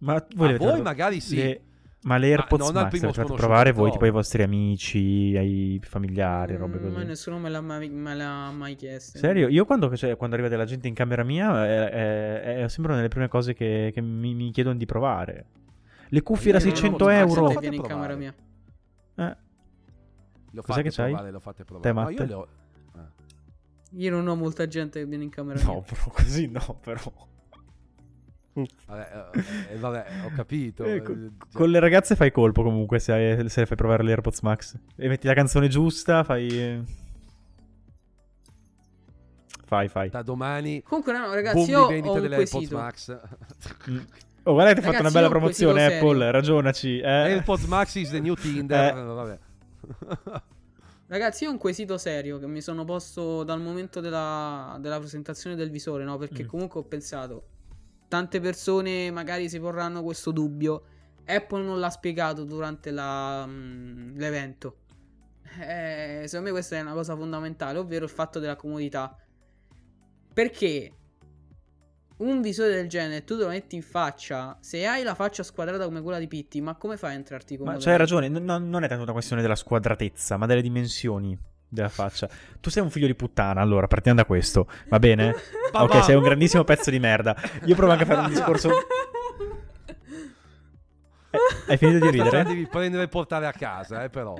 Ma 0.00 0.24
voi, 0.34 0.46
A 0.46 0.50
avete 0.50 0.64
voi 0.64 0.82
magari 0.82 1.20
sì. 1.20 1.36
le- 1.36 1.62
Ma 2.04 2.18
le 2.18 2.26
AirPods 2.28 2.66
non 2.66 2.76
al 2.76 2.82
Max 2.82 2.84
fate 2.84 2.98
sconosciuto 2.98 3.34
provare 3.34 3.72
voi, 3.72 3.90
tipo 3.90 4.04
ai 4.04 4.10
vostri 4.10 4.42
amici, 4.42 5.34
ai 5.36 5.80
familiari, 5.82 6.54
robe 6.56 6.78
Mm, 6.78 6.82
così. 6.82 6.94
Ma 6.96 7.02
nessuno 7.02 7.38
me 7.38 7.48
l'ha 7.48 7.60
mai, 7.62 7.88
me 7.88 8.14
l'ha 8.14 8.50
mai 8.50 8.74
chiesto. 8.74 9.16
Serio? 9.18 9.48
Io 9.48 9.64
quando, 9.64 9.96
cioè, 9.96 10.14
quando 10.16 10.34
arriva 10.36 10.50
della 10.50 10.66
gente 10.66 10.86
in 10.86 10.92
camera 10.94 11.24
mia 11.24 11.64
è, 11.66 11.88
è, 11.88 12.62
è 12.64 12.68
sempre 12.68 12.92
una 12.92 12.96
delle 12.96 13.08
prime 13.08 13.28
cose 13.28 13.54
che, 13.54 13.90
che 13.94 14.00
mi, 14.02 14.34
mi 14.34 14.50
chiedono 14.50 14.76
di 14.76 14.84
provare. 14.84 15.46
Le 16.08 16.22
cuffie 16.22 16.52
da 16.52 16.58
Io 16.58 16.64
non 16.64 16.72
ho 16.72 16.76
600 16.76 17.04
avuto 17.04 17.04
mai 17.04 17.18
euro. 17.48 17.60
Vieni 17.60 17.76
in 17.76 17.82
camera 17.82 18.14
mia. 18.16 18.34
Eh, 19.16 19.36
Lo 20.50 20.60
Cos'è 20.60 20.72
fate 20.72 20.82
che 20.82 20.90
c'hai? 20.90 21.10
provare, 21.12 21.30
lo 21.30 21.40
fate 21.40 21.64
provare. 21.64 21.88
Te, 21.88 21.94
No, 21.94 22.00
Matte? 22.02 22.12
io 22.22 22.26
le 22.26 22.34
ho... 22.34 22.48
ah. 22.96 23.10
Io 23.92 24.10
non 24.10 24.28
ho 24.28 24.34
molta 24.36 24.66
gente 24.66 24.98
che 25.00 25.06
viene 25.06 25.24
in 25.24 25.30
camera 25.30 25.58
no, 25.64 25.72
mia. 25.72 25.80
però 25.82 26.02
così 26.12 26.48
no, 26.48 26.78
però. 26.82 27.00
Vabbè, 28.86 29.30
eh, 29.34 29.72
eh, 29.74 29.76
vabbè, 29.78 30.06
ho 30.26 30.30
capito. 30.36 30.84
Eh, 30.84 30.94
eh, 30.96 31.02
co- 31.02 31.12
cioè- 31.12 31.30
Con 31.52 31.70
le 31.70 31.80
ragazze 31.80 32.14
fai 32.14 32.30
colpo 32.30 32.62
comunque 32.62 32.98
se, 33.00 33.36
se 33.48 33.60
le 33.60 33.66
fai 33.66 33.76
provare 33.76 34.02
le 34.04 34.10
AirPods 34.12 34.40
Max. 34.42 34.78
E 34.96 35.08
metti 35.08 35.26
la 35.26 35.34
canzone 35.34 35.68
giusta, 35.68 36.22
fai... 36.22 36.82
Fai, 39.66 39.88
fai. 39.88 40.10
Da 40.10 40.22
domani, 40.22 40.82
Comunque, 40.82 41.12
no, 41.16 41.32
ragazzi, 41.32 41.70
io 41.70 41.86
di 41.86 41.92
vendita 41.94 42.10
ho 42.10 42.14
un 42.16 42.20
delle 42.20 42.36
AirPods 42.36 42.50
quesito. 42.52 42.76
Max. 42.76 43.18
Mm. 43.90 43.98
Oh, 44.46 44.52
guarda 44.52 44.74
che 44.74 44.80
ti 44.80 44.86
ha 44.86 44.90
fatto 44.90 45.02
una 45.02 45.10
bella 45.10 45.28
promozione 45.28 45.80
serio. 45.80 45.96
Apple, 46.10 46.30
ragionaci. 46.30 46.98
Eh. 47.00 47.08
AirPods 47.08 47.64
Max 47.64 47.94
is 47.94 48.10
the 48.10 48.20
new 48.20 48.34
Tinder. 48.34 48.96
Eh, 48.96 49.02
Vabbè. 49.02 49.38
Ragazzi, 51.06 51.44
io 51.44 51.50
ho 51.50 51.52
un 51.52 51.58
quesito 51.58 51.96
serio 51.96 52.38
che 52.38 52.46
mi 52.46 52.60
sono 52.60 52.84
posto 52.84 53.42
dal 53.42 53.60
momento 53.60 54.00
della, 54.00 54.76
della 54.80 54.98
presentazione 54.98 55.56
del 55.56 55.70
visore, 55.70 56.04
no? 56.04 56.18
Perché 56.18 56.44
Mm. 56.44 56.46
comunque 56.46 56.80
ho 56.80 56.84
pensato, 56.84 57.44
tante 58.14 58.38
persone 58.38 59.10
magari 59.10 59.48
si 59.48 59.58
porranno 59.58 60.04
questo 60.04 60.30
dubbio. 60.30 60.84
Apple 61.26 61.64
non 61.64 61.80
l'ha 61.80 61.90
spiegato 61.90 62.44
durante 62.44 62.92
la, 62.92 63.44
mm, 63.44 64.16
l'evento. 64.16 64.76
Eh, 65.60 66.22
secondo 66.26 66.46
me 66.46 66.50
questa 66.52 66.76
è 66.76 66.80
una 66.80 66.92
cosa 66.92 67.16
fondamentale, 67.16 67.78
ovvero 67.78 68.04
il 68.04 68.10
fatto 68.10 68.38
della 68.38 68.54
comodità. 68.54 69.16
Perché 70.32 70.92
un 72.18 72.40
visore 72.40 72.74
del 72.74 72.88
genere 72.88 73.24
tu 73.24 73.36
te 73.36 73.42
lo 73.42 73.48
metti 73.48 73.74
in 73.74 73.82
faccia, 73.82 74.56
se 74.60 74.86
hai 74.86 75.02
la 75.02 75.16
faccia 75.16 75.42
squadrata 75.42 75.84
come 75.84 76.00
quella 76.00 76.20
di 76.20 76.28
Pitti, 76.28 76.60
ma 76.60 76.76
come 76.76 76.96
fai 76.96 77.12
a 77.12 77.14
entrarti 77.14 77.56
Ma 77.56 77.64
comodo? 77.64 77.84
c'hai 77.84 77.96
ragione, 77.96 78.28
n- 78.28 78.44
non- 78.44 78.68
non 78.68 78.84
è 78.84 78.88
tanto 78.88 79.02
una 79.02 79.12
questione 79.12 79.42
della 79.42 79.56
squadratezza, 79.56 80.36
ma 80.36 80.46
delle 80.46 80.62
dimensioni 80.62 81.36
della 81.68 81.88
faccia. 81.88 82.28
Tu 82.60 82.70
sei 82.70 82.82
un 82.82 82.90
figlio 82.90 83.06
di 83.06 83.14
puttana, 83.14 83.60
allora 83.60 83.86
partiamo 83.86 84.18
da 84.18 84.24
questo, 84.24 84.68
va 84.88 84.98
bene? 84.98 85.34
Papà. 85.72 85.98
ok, 85.98 86.04
sei 86.04 86.14
un 86.14 86.22
grandissimo 86.22 86.64
pezzo 86.64 86.90
di 86.90 86.98
merda. 86.98 87.36
Io 87.64 87.74
provo 87.74 87.92
anche 87.92 88.04
a 88.04 88.06
fare 88.06 88.20
un 88.20 88.28
discorso... 88.28 88.70
Eh, 91.30 91.38
hai 91.66 91.76
finito 91.76 91.98
di 91.98 92.10
te 92.10 92.16
la 92.16 92.24
ridere? 92.24 92.44
devi 92.44 92.66
prendere 92.68 93.04
e 93.04 93.08
portare 93.08 93.46
a 93.46 93.52
casa, 93.52 94.04
eh, 94.04 94.08
però. 94.08 94.34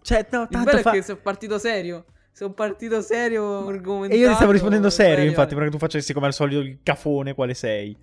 Cioè, 0.00 0.26
no, 0.30 0.42
Il 0.42 0.48
tanto 0.48 0.70
bello 0.70 0.80
fa... 0.80 0.90
è 0.90 0.92
che 0.94 1.02
sono 1.02 1.18
partito 1.22 1.58
serio. 1.58 2.06
Sono 2.32 2.54
partito 2.54 3.02
serio, 3.02 3.66
argomentato. 3.66 4.14
E 4.14 4.22
io 4.22 4.28
ti 4.28 4.34
stavo 4.36 4.52
rispondendo 4.52 4.88
serio, 4.90 5.14
serio. 5.16 5.28
infatti, 5.28 5.54
perché 5.54 5.70
tu 5.70 5.78
facessi 5.78 6.14
come 6.14 6.26
al 6.26 6.32
solito 6.32 6.60
il 6.60 6.78
cafone 6.82 7.34
quale 7.34 7.52
sei. 7.52 7.96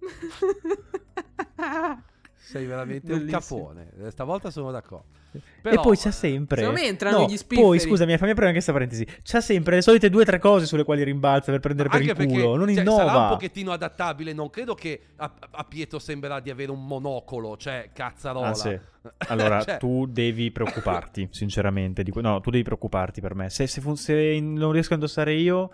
Sei 2.48 2.64
veramente 2.64 3.12
un 3.12 3.18
Bellissimo. 3.26 3.38
cafone. 3.38 3.90
Eh, 4.06 4.10
Stavolta 4.10 4.50
sono 4.50 4.70
d'accordo. 4.70 5.04
e 5.32 5.40
Però, 5.60 5.82
poi 5.82 5.98
c'ha 5.98 6.08
eh, 6.08 6.12
sempre. 6.12 6.66
me 6.70 6.86
entrano 6.86 7.18
No, 7.18 7.26
gli 7.26 7.36
spifferi. 7.36 7.66
Poi 7.66 7.78
scusami, 7.78 8.16
fammi 8.16 8.30
aprire 8.30 8.46
anche 8.46 8.52
questa 8.64 8.72
parentesi. 8.72 9.06
C'ha 9.22 9.42
sempre 9.42 9.74
le 9.76 9.82
solite 9.82 10.08
due 10.08 10.22
o 10.22 10.24
tre 10.24 10.38
cose 10.38 10.64
sulle 10.64 10.82
quali 10.84 11.02
rimbalza 11.04 11.50
per 11.50 11.60
prendere 11.60 11.90
per 11.90 11.98
Anche 12.00 12.10
il 12.12 12.16
perché 12.16 12.32
culo. 12.32 12.56
Non 12.56 12.68
cioè, 12.72 12.80
innova. 12.80 13.04
sarà 13.04 13.18
un 13.18 13.28
pochettino 13.28 13.70
adattabile. 13.72 14.32
Non 14.32 14.48
credo 14.48 14.74
che 14.74 14.98
a, 15.16 15.30
a 15.50 15.64
Pietro 15.64 15.98
sembrerà 15.98 16.40
di 16.40 16.48
avere 16.48 16.70
un 16.70 16.82
monocolo, 16.86 17.58
cioè 17.58 17.90
cazzarola. 17.92 18.48
Ah, 18.48 18.54
sì. 18.54 18.78
Allora, 19.28 19.62
Cioè, 19.62 19.76
tu 19.76 20.06
devi 20.06 20.50
preoccuparti, 20.50 21.28
sinceramente. 21.32 22.02
Di 22.02 22.10
que- 22.10 22.22
no, 22.22 22.40
tu 22.40 22.48
devi 22.50 22.62
preoccuparti 22.64 23.20
per 23.20 23.34
me. 23.34 23.50
Se, 23.50 23.66
se, 23.66 23.82
fun- 23.82 23.96
se 23.96 24.40
non 24.40 24.72
riesco 24.72 24.92
a 24.92 24.96
indossare 24.96 25.34
io, 25.34 25.70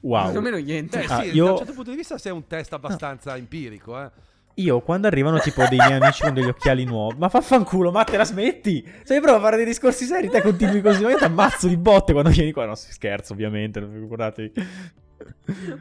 wow. 0.00 0.26
Secondo 0.28 0.40
me 0.40 0.50
non 0.50 0.62
niente. 0.62 0.98
Beh, 1.00 1.04
Ah, 1.06 1.22
sì, 1.22 1.28
io- 1.34 1.44
da 1.44 1.50
un 1.52 1.56
certo 1.58 1.72
punto 1.74 1.90
di 1.90 1.96
vista 1.96 2.16
sei 2.18 2.32
un 2.32 2.46
test 2.46 2.72
abbastanza 2.72 3.36
empirico, 3.36 4.00
eh. 4.02 4.10
Io 4.56 4.80
quando 4.80 5.08
arrivano 5.08 5.38
tipo 5.40 5.64
dei 5.68 5.78
miei 5.78 5.94
amici 6.00 6.22
con 6.22 6.32
degli 6.32 6.46
occhiali 6.48 6.84
nuovi, 6.84 7.16
ma 7.18 7.28
faffanculo, 7.28 7.90
ma 7.90 8.04
te 8.04 8.16
la 8.16 8.24
smetti? 8.24 8.86
Se 9.02 9.20
provo 9.20 9.38
a 9.38 9.40
fare 9.40 9.56
dei 9.56 9.64
discorsi 9.64 10.04
seri, 10.04 10.28
te 10.28 10.40
continui 10.42 10.80
così, 10.80 11.02
ma 11.02 11.10
io 11.10 11.18
ti 11.18 11.24
ammazzo 11.24 11.66
di 11.66 11.76
botte 11.76 12.12
quando 12.12 12.30
vieni 12.30 12.52
qua. 12.52 12.64
No, 12.64 12.74
scherzo, 12.76 13.32
ovviamente, 13.32 13.80
non 13.80 13.90
figuratevi. 13.92 14.52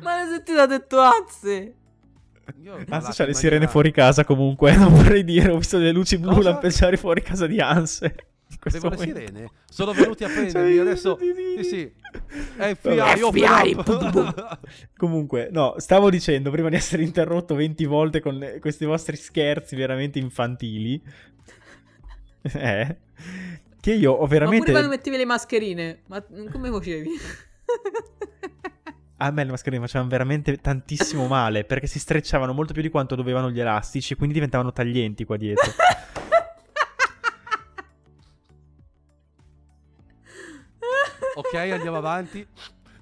Ma 0.02 0.26
sentito 0.28 0.60
ha 0.60 0.66
detto 0.66 1.00
azze. 1.00 1.76
Io 2.62 2.84
Anzi, 2.90 3.12
c'ha 3.14 3.26
le 3.26 3.34
sirene 3.34 3.68
fuori 3.68 3.92
casa 3.92 4.26
comunque, 4.26 4.76
non 4.76 4.94
vorrei 4.94 5.24
dire, 5.24 5.52
ho 5.52 5.58
visto 5.58 5.78
le 5.78 5.92
luci 5.92 6.18
blu 6.18 6.34
Cosa? 6.34 6.50
lampeggiare 6.50 6.98
fuori 6.98 7.22
casa 7.22 7.48
di 7.48 7.60
Anse. 7.60 8.16
Avevo 8.66 8.90
le 8.90 8.98
sirene? 8.98 9.50
Sono 9.70 9.94
venuti 9.94 10.24
a 10.24 10.28
prendermi 10.28 10.74
Cioè, 10.74 10.80
adesso. 10.80 11.18
sì. 11.18 11.64
sì. 11.64 11.94
FBI, 12.34 13.00
FBI. 13.18 13.76
Comunque, 14.98 15.50
no, 15.52 15.76
stavo 15.78 16.10
dicendo 16.10 16.50
prima 16.50 16.70
di 16.70 16.76
essere 16.76 17.04
interrotto 17.04 17.56
20 17.56 17.86
volte 17.86 18.22
con 18.22 18.36
le- 18.36 18.60
questi 18.60 18.86
vostri 18.86 19.16
scherzi 19.16 19.76
veramente 19.76 20.20
infantili. 20.20 21.02
eh, 22.42 22.98
che 23.80 23.94
io 23.94 24.14
ho 24.14 24.22
Ma 24.22 24.28
veramente. 24.28 24.60
pure 24.66 24.72
quando 24.72 24.90
mettevi 24.90 25.18
le 25.18 25.26
mascherine, 25.26 26.02
ma 26.08 26.24
come 26.52 26.70
facevi? 26.72 27.10
A 29.18 29.32
me 29.32 29.44
le 29.46 29.52
mascherine 29.52 29.82
facevano 29.82 30.10
veramente 30.10 30.58
tantissimo 30.58 31.28
male 31.28 31.64
perché 31.64 31.88
si 31.88 32.00
strecciavano 32.00 32.52
molto 32.52 32.74
più 32.74 32.82
di 32.82 32.90
quanto 32.90 33.16
dovevano 33.16 33.52
gli 33.52 33.60
elastici 33.60 34.14
e 34.14 34.16
quindi 34.16 34.34
diventavano 34.34 34.74
taglienti 34.74 35.24
qua 35.24 35.38
dietro. 35.38 35.72
ok, 41.36 41.54
andiamo 41.54 41.98
avanti. 41.98 42.46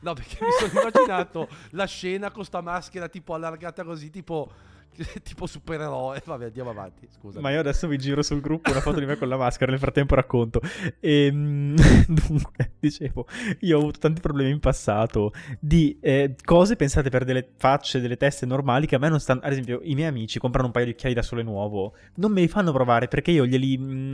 No, 0.02 0.13
perché 0.13 0.38
mi 0.41 0.52
sono 0.60 0.82
immaginato 0.82 1.48
la 1.72 1.86
scena 1.86 2.32
con 2.32 2.44
sta 2.44 2.62
maschera 2.62 3.08
tipo 3.08 3.34
allargata 3.34 3.84
così, 3.84 4.10
tipo, 4.10 4.52
tipo 5.23 5.45
supereroe. 5.47 6.21
Vabbè, 6.25 6.45
andiamo 6.45 6.69
avanti. 6.69 7.08
Scusa. 7.10 7.39
Ma 7.39 7.51
io 7.51 7.60
adesso 7.60 7.88
vi 7.88 7.97
giro 7.97 8.21
sul 8.21 8.41
gruppo 8.41 8.71
una 8.71 8.82
foto 8.82 8.99
di 8.99 9.06
me 9.06 9.17
con 9.17 9.27
la 9.27 9.38
maschera, 9.38 9.71
nel 9.71 9.80
frattempo 9.80 10.15
racconto. 10.15 10.62
Ehm, 10.99 11.75
dunque, 12.08 12.73
dicevo, 12.80 13.27
io 13.60 13.77
ho 13.77 13.80
avuto 13.82 13.99
tanti 13.99 14.21
problemi 14.21 14.51
in 14.51 14.60
passato 14.60 15.34
di 15.60 15.97
eh, 16.01 16.36
cose 16.43 16.75
pensate 16.75 17.10
per 17.10 17.23
delle 17.23 17.47
facce, 17.58 17.99
delle 18.01 18.17
teste 18.17 18.45
normali 18.45 18.86
che 18.88 18.95
a 18.95 18.99
me 18.99 19.10
non 19.10 19.19
stanno... 19.19 19.41
Ad 19.43 19.51
esempio, 19.51 19.80
i 19.84 19.95
miei 19.95 20.08
amici 20.10 20.39
comprano 20.39 20.67
un 20.67 20.73
paio 20.73 20.86
di 20.86 20.91
occhiali 20.91 21.15
da 21.15 21.21
sole 21.21 21.43
nuovo, 21.43 21.95
non 22.15 22.32
me 22.32 22.41
li 22.41 22.47
fanno 22.47 22.71
provare 22.71 23.08
perché 23.08 23.32
io 23.32 23.45
glieli... 23.45 23.77
mm, 23.77 24.13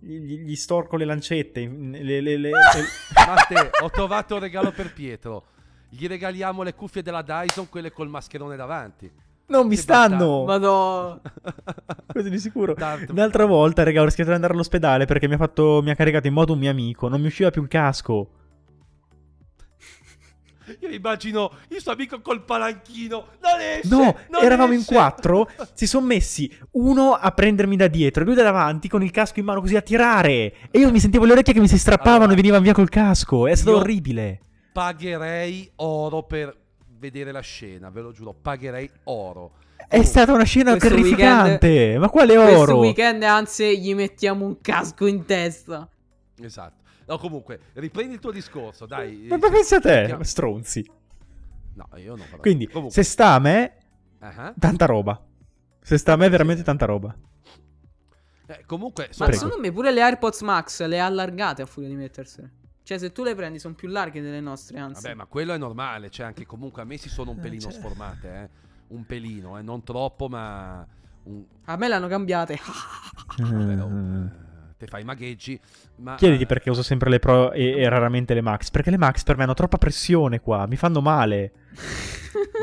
gli, 0.00 0.40
gli 0.40 0.56
storco 0.56 0.96
le 0.96 1.04
lancette, 1.04 1.66
mm, 1.66 1.92
le- 1.94 2.20
le- 2.20 2.36
le- 2.36 2.50
Matte, 3.26 3.70
ho 3.82 3.90
trovato 3.90 4.34
un 4.34 4.40
regalo 4.40 4.70
per 4.72 4.92
Pietro. 4.92 5.46
Gli 5.88 6.08
regaliamo 6.08 6.62
le 6.62 6.74
cuffie 6.74 7.02
della 7.02 7.22
Dyson, 7.22 7.68
quelle 7.68 7.92
col 7.92 8.08
mascherone 8.08 8.56
davanti. 8.56 9.10
Non 9.46 9.66
mi 9.66 9.76
stanno! 9.76 10.44
Madò. 10.44 11.20
Questo 12.10 12.30
di 12.30 12.38
sicuro. 12.38 12.74
Darth- 12.74 13.10
Un'altra 13.10 13.44
volta, 13.44 13.82
raga, 13.82 14.00
ho 14.00 14.04
rischiato 14.04 14.30
di 14.30 14.34
andare 14.36 14.54
all'ospedale 14.54 15.04
perché 15.04 15.28
mi 15.28 15.34
ha, 15.34 15.38
fatto, 15.38 15.80
mi 15.82 15.90
ha 15.90 15.94
caricato 15.94 16.26
in 16.26 16.32
moto 16.32 16.54
un 16.54 16.58
mio 16.60 16.70
amico. 16.70 17.08
Non 17.08 17.20
mi 17.20 17.26
usciva 17.26 17.50
più 17.50 17.62
il 17.62 17.68
casco. 17.68 18.30
Io 20.80 20.88
immagino 20.88 21.52
il 21.68 21.80
suo 21.80 21.92
amico 21.92 22.22
col 22.22 22.42
palanchino. 22.42 23.26
Non 23.42 23.60
esce! 23.60 23.88
No, 23.88 24.16
non 24.30 24.42
eravamo 24.42 24.72
in 24.72 24.78
esce! 24.80 24.94
quattro. 24.94 25.48
Si 25.74 25.86
sono 25.86 26.06
messi 26.06 26.50
uno 26.72 27.12
a 27.12 27.30
prendermi 27.32 27.76
da 27.76 27.88
dietro 27.88 28.22
e 28.22 28.26
lui 28.26 28.34
da 28.34 28.44
davanti 28.44 28.88
con 28.88 29.02
il 29.02 29.10
casco 29.10 29.40
in 29.40 29.44
mano 29.44 29.60
così 29.60 29.76
a 29.76 29.82
tirare. 29.82 30.54
E 30.70 30.78
io 30.78 30.90
mi 30.90 31.00
sentivo 31.00 31.26
le 31.26 31.32
orecchie 31.32 31.52
che 31.52 31.60
mi 31.60 31.68
si 31.68 31.78
strappavano 31.78 32.16
Allora, 32.16 32.32
e 32.32 32.36
venivano 32.36 32.62
via 32.62 32.72
col 32.72 32.88
casco. 32.88 33.46
È 33.46 33.54
stato 33.54 33.76
orribile. 33.76 34.40
Pagherei 34.72 35.70
oro 35.76 36.22
per 36.22 36.62
vedere 37.04 37.32
la 37.32 37.40
scena, 37.40 37.90
ve 37.90 38.00
lo 38.00 38.12
giuro. 38.12 38.32
Pagherei 38.32 38.90
oro. 39.04 39.52
È 39.86 40.02
stata 40.02 40.32
una 40.32 40.44
scena 40.44 40.70
questo 40.70 40.88
terrificante. 40.88 41.98
Ma 41.98 42.08
quale 42.08 42.34
Questo 42.34 42.58
oro? 42.58 42.78
weekend 42.78 43.22
anzi 43.22 43.78
gli 43.80 43.94
mettiamo 43.94 44.46
un 44.46 44.60
casco 44.60 45.06
in 45.06 45.24
testa. 45.26 45.86
Esatto. 46.40 46.82
No, 47.06 47.18
comunque, 47.18 47.60
riprendi 47.74 48.14
il 48.14 48.20
tuo 48.20 48.30
discorso, 48.30 48.86
dai. 48.86 49.26
Ma, 49.28 49.36
ma 49.36 49.50
pensa 49.50 49.76
a 49.76 49.80
te, 49.80 50.04
Chiam- 50.06 50.22
stronzi. 50.22 50.90
No, 51.74 51.88
io 51.96 52.16
non 52.16 52.24
farò. 52.24 52.40
Quindi, 52.40 52.66
Comunque. 52.66 52.94
se 52.94 53.02
sta 53.02 53.34
a 53.34 53.38
me, 53.38 53.76
Ah, 54.20 54.54
tanta 54.58 54.86
roba. 54.86 55.22
Se 55.82 55.98
sta 55.98 56.14
a 56.14 56.16
me, 56.16 56.30
veramente 56.30 56.62
tanta 56.62 56.86
roba. 56.86 57.14
eh, 58.46 58.62
comunque, 58.64 59.02
Ma 59.04 59.08
insomma, 59.08 59.32
secondo 59.32 59.58
me 59.60 59.70
pure 59.70 59.90
le 59.92 60.00
AirPods 60.00 60.40
Max 60.40 60.82
le 60.86 60.98
ha 60.98 61.04
allargate 61.04 61.60
a 61.60 61.66
furia 61.66 61.88
di 61.90 61.96
mettersene. 61.96 62.52
Cioè, 62.84 62.98
se 62.98 63.12
tu 63.12 63.24
le 63.24 63.34
prendi, 63.34 63.58
sono 63.58 63.74
più 63.74 63.88
larghe 63.88 64.20
delle 64.20 64.40
nostre, 64.40 64.78
anzi. 64.78 65.02
Vabbè, 65.02 65.14
ma 65.14 65.24
quello 65.24 65.54
è 65.54 65.58
normale. 65.58 66.10
Cioè, 66.10 66.26
anche 66.26 66.44
comunque 66.44 66.82
a 66.82 66.84
me 66.84 66.98
si 66.98 67.08
sono 67.08 67.30
un 67.30 67.38
Eh, 67.38 67.40
pelino 67.40 67.62
cioè. 67.62 67.72
sformate, 67.72 68.28
eh. 68.34 68.48
Un 68.88 69.06
pelino, 69.06 69.58
eh. 69.58 69.62
Non 69.62 69.82
troppo, 69.82 70.28
ma. 70.28 70.86
Un... 71.24 71.42
A 71.64 71.76
me 71.76 71.88
l'hanno 71.88 72.08
cambiate. 72.08 72.58
Vabbè, 73.38 73.80
oh, 73.82 73.88
Eh. 73.88 74.30
te 74.76 74.86
fai 74.86 75.00
i 75.00 75.04
magheggi. 75.04 75.58
Ma, 75.96 76.16
Chiediti 76.16 76.44
perché 76.44 76.68
uso 76.68 76.82
sempre 76.82 77.08
le 77.08 77.18
Pro 77.18 77.52
e, 77.52 77.70
e 77.80 77.88
raramente 77.88 78.34
le 78.34 78.42
Max. 78.42 78.68
Perché 78.70 78.90
le 78.90 78.98
Max 78.98 79.22
per 79.22 79.38
me 79.38 79.44
hanno 79.44 79.54
troppa 79.54 79.78
pressione 79.78 80.40
qua, 80.40 80.66
mi 80.66 80.76
fanno 80.76 81.00
male. 81.00 81.52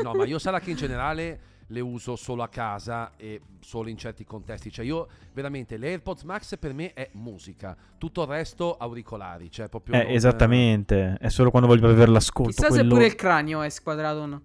No, 0.04 0.14
ma 0.14 0.24
io 0.24 0.38
sarà 0.38 0.60
che 0.60 0.70
in 0.70 0.76
generale 0.76 1.40
le 1.68 1.80
uso 1.80 2.16
solo 2.16 2.42
a 2.42 2.48
casa 2.48 3.12
e 3.16 3.40
solo 3.60 3.88
in 3.88 3.96
certi 3.96 4.24
contesti. 4.24 4.70
Cioè, 4.70 4.84
io 4.84 5.08
veramente 5.32 5.76
le 5.76 5.88
AirPods 5.88 6.22
Max 6.22 6.56
per 6.58 6.72
me 6.74 6.92
è 6.92 7.10
musica, 7.14 7.76
tutto 7.98 8.22
il 8.22 8.28
resto 8.28 8.76
auricolari. 8.76 9.50
Cioè, 9.50 9.68
proprio. 9.68 9.94
Eh, 9.94 10.04
non- 10.04 10.12
esattamente. 10.12 11.16
È 11.18 11.28
solo 11.28 11.50
quando 11.50 11.68
voglio 11.68 11.88
avere 11.88 12.10
l'ascolto. 12.10 12.50
Chissà 12.50 12.68
se 12.70 12.78
quello- 12.78 12.94
pure 12.94 13.06
il 13.06 13.14
cranio 13.14 13.62
è 13.62 13.68
squadrato 13.70 14.18
o 14.18 14.26
no. 14.26 14.42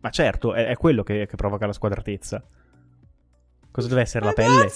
Ma 0.00 0.10
certo, 0.10 0.54
è, 0.54 0.66
è 0.66 0.76
quello 0.76 1.02
che, 1.02 1.26
che 1.26 1.36
provoca 1.36 1.66
la 1.66 1.72
squadratezza. 1.72 2.42
Cosa 3.70 3.88
deve 3.88 4.00
essere 4.00 4.24
la 4.24 4.32
pelle? 4.32 4.70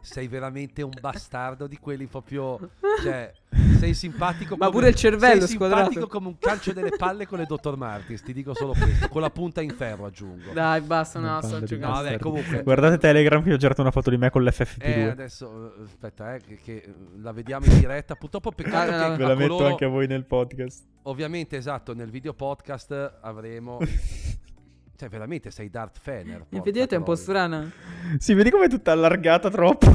Sei 0.00 0.28
veramente 0.28 0.82
un 0.82 0.92
bastardo 1.00 1.66
di 1.66 1.78
quelli 1.78 2.06
proprio. 2.06 2.70
Cioè, 3.02 3.32
sei 3.84 3.94
simpatico. 3.94 4.56
Ma 4.56 4.66
come- 4.66 4.78
pure 4.78 4.88
il 4.90 4.94
cervello 4.94 5.40
sei 5.40 5.48
simpatico 5.48 5.78
squadrato. 5.80 6.06
come 6.08 6.26
un 6.28 6.38
calcio 6.38 6.72
delle 6.72 6.90
palle 6.96 7.26
con 7.26 7.38
le 7.38 7.46
Dr. 7.46 7.76
Martins. 7.76 8.22
Ti 8.22 8.32
dico 8.32 8.54
solo 8.54 8.72
questo. 8.72 9.08
Con 9.08 9.20
la 9.20 9.30
punta 9.30 9.60
in 9.60 9.70
ferro, 9.70 10.06
aggiungo. 10.06 10.52
Dai, 10.52 10.80
basta, 10.80 11.18
no, 11.20 11.40
sto 11.42 11.62
giocando. 11.62 12.02
Vabbè, 12.02 12.18
comunque. 12.18 12.62
Guardate 12.62 12.98
Telegram 12.98 13.42
che 13.42 13.52
ho 13.52 13.56
girato 13.56 13.80
una 13.80 13.90
foto 13.90 14.10
di 14.10 14.16
me 14.16 14.30
con 14.30 14.42
l'FFP2. 14.44 14.80
Eh, 14.82 15.02
adesso. 15.04 15.74
eh, 15.78 15.82
Aspetta, 15.84 16.34
eh, 16.34 16.40
che, 16.40 16.56
che 16.62 16.94
la 17.20 17.32
vediamo 17.32 17.66
in 17.66 17.78
diretta. 17.78 18.14
Purtroppo, 18.14 18.52
peccato 18.52 18.90
Ah, 18.90 19.10
che 19.10 19.16
Ve 19.16 19.24
la 19.26 19.34
metto 19.34 19.48
coloro- 19.54 19.66
anche 19.70 19.84
a 19.84 19.88
voi 19.88 20.06
nel 20.06 20.24
podcast. 20.24 20.84
Ovviamente, 21.02 21.56
esatto, 21.56 21.94
nel 21.94 22.10
video 22.10 22.32
podcast 22.34 23.18
avremo. 23.20 23.78
cioè, 24.96 25.08
veramente 25.08 25.50
sei 25.50 25.68
Darth 25.70 25.98
Fener. 26.00 26.38
porca 26.38 26.56
Effettivamente 26.56 26.94
è 26.94 26.98
un 26.98 27.04
po' 27.04 27.14
strana. 27.14 27.70
Sì, 28.18 28.32
vedi 28.34 28.50
com'è 28.50 28.68
tutta 28.68 28.92
allargata 28.92 29.50
troppo? 29.50 29.86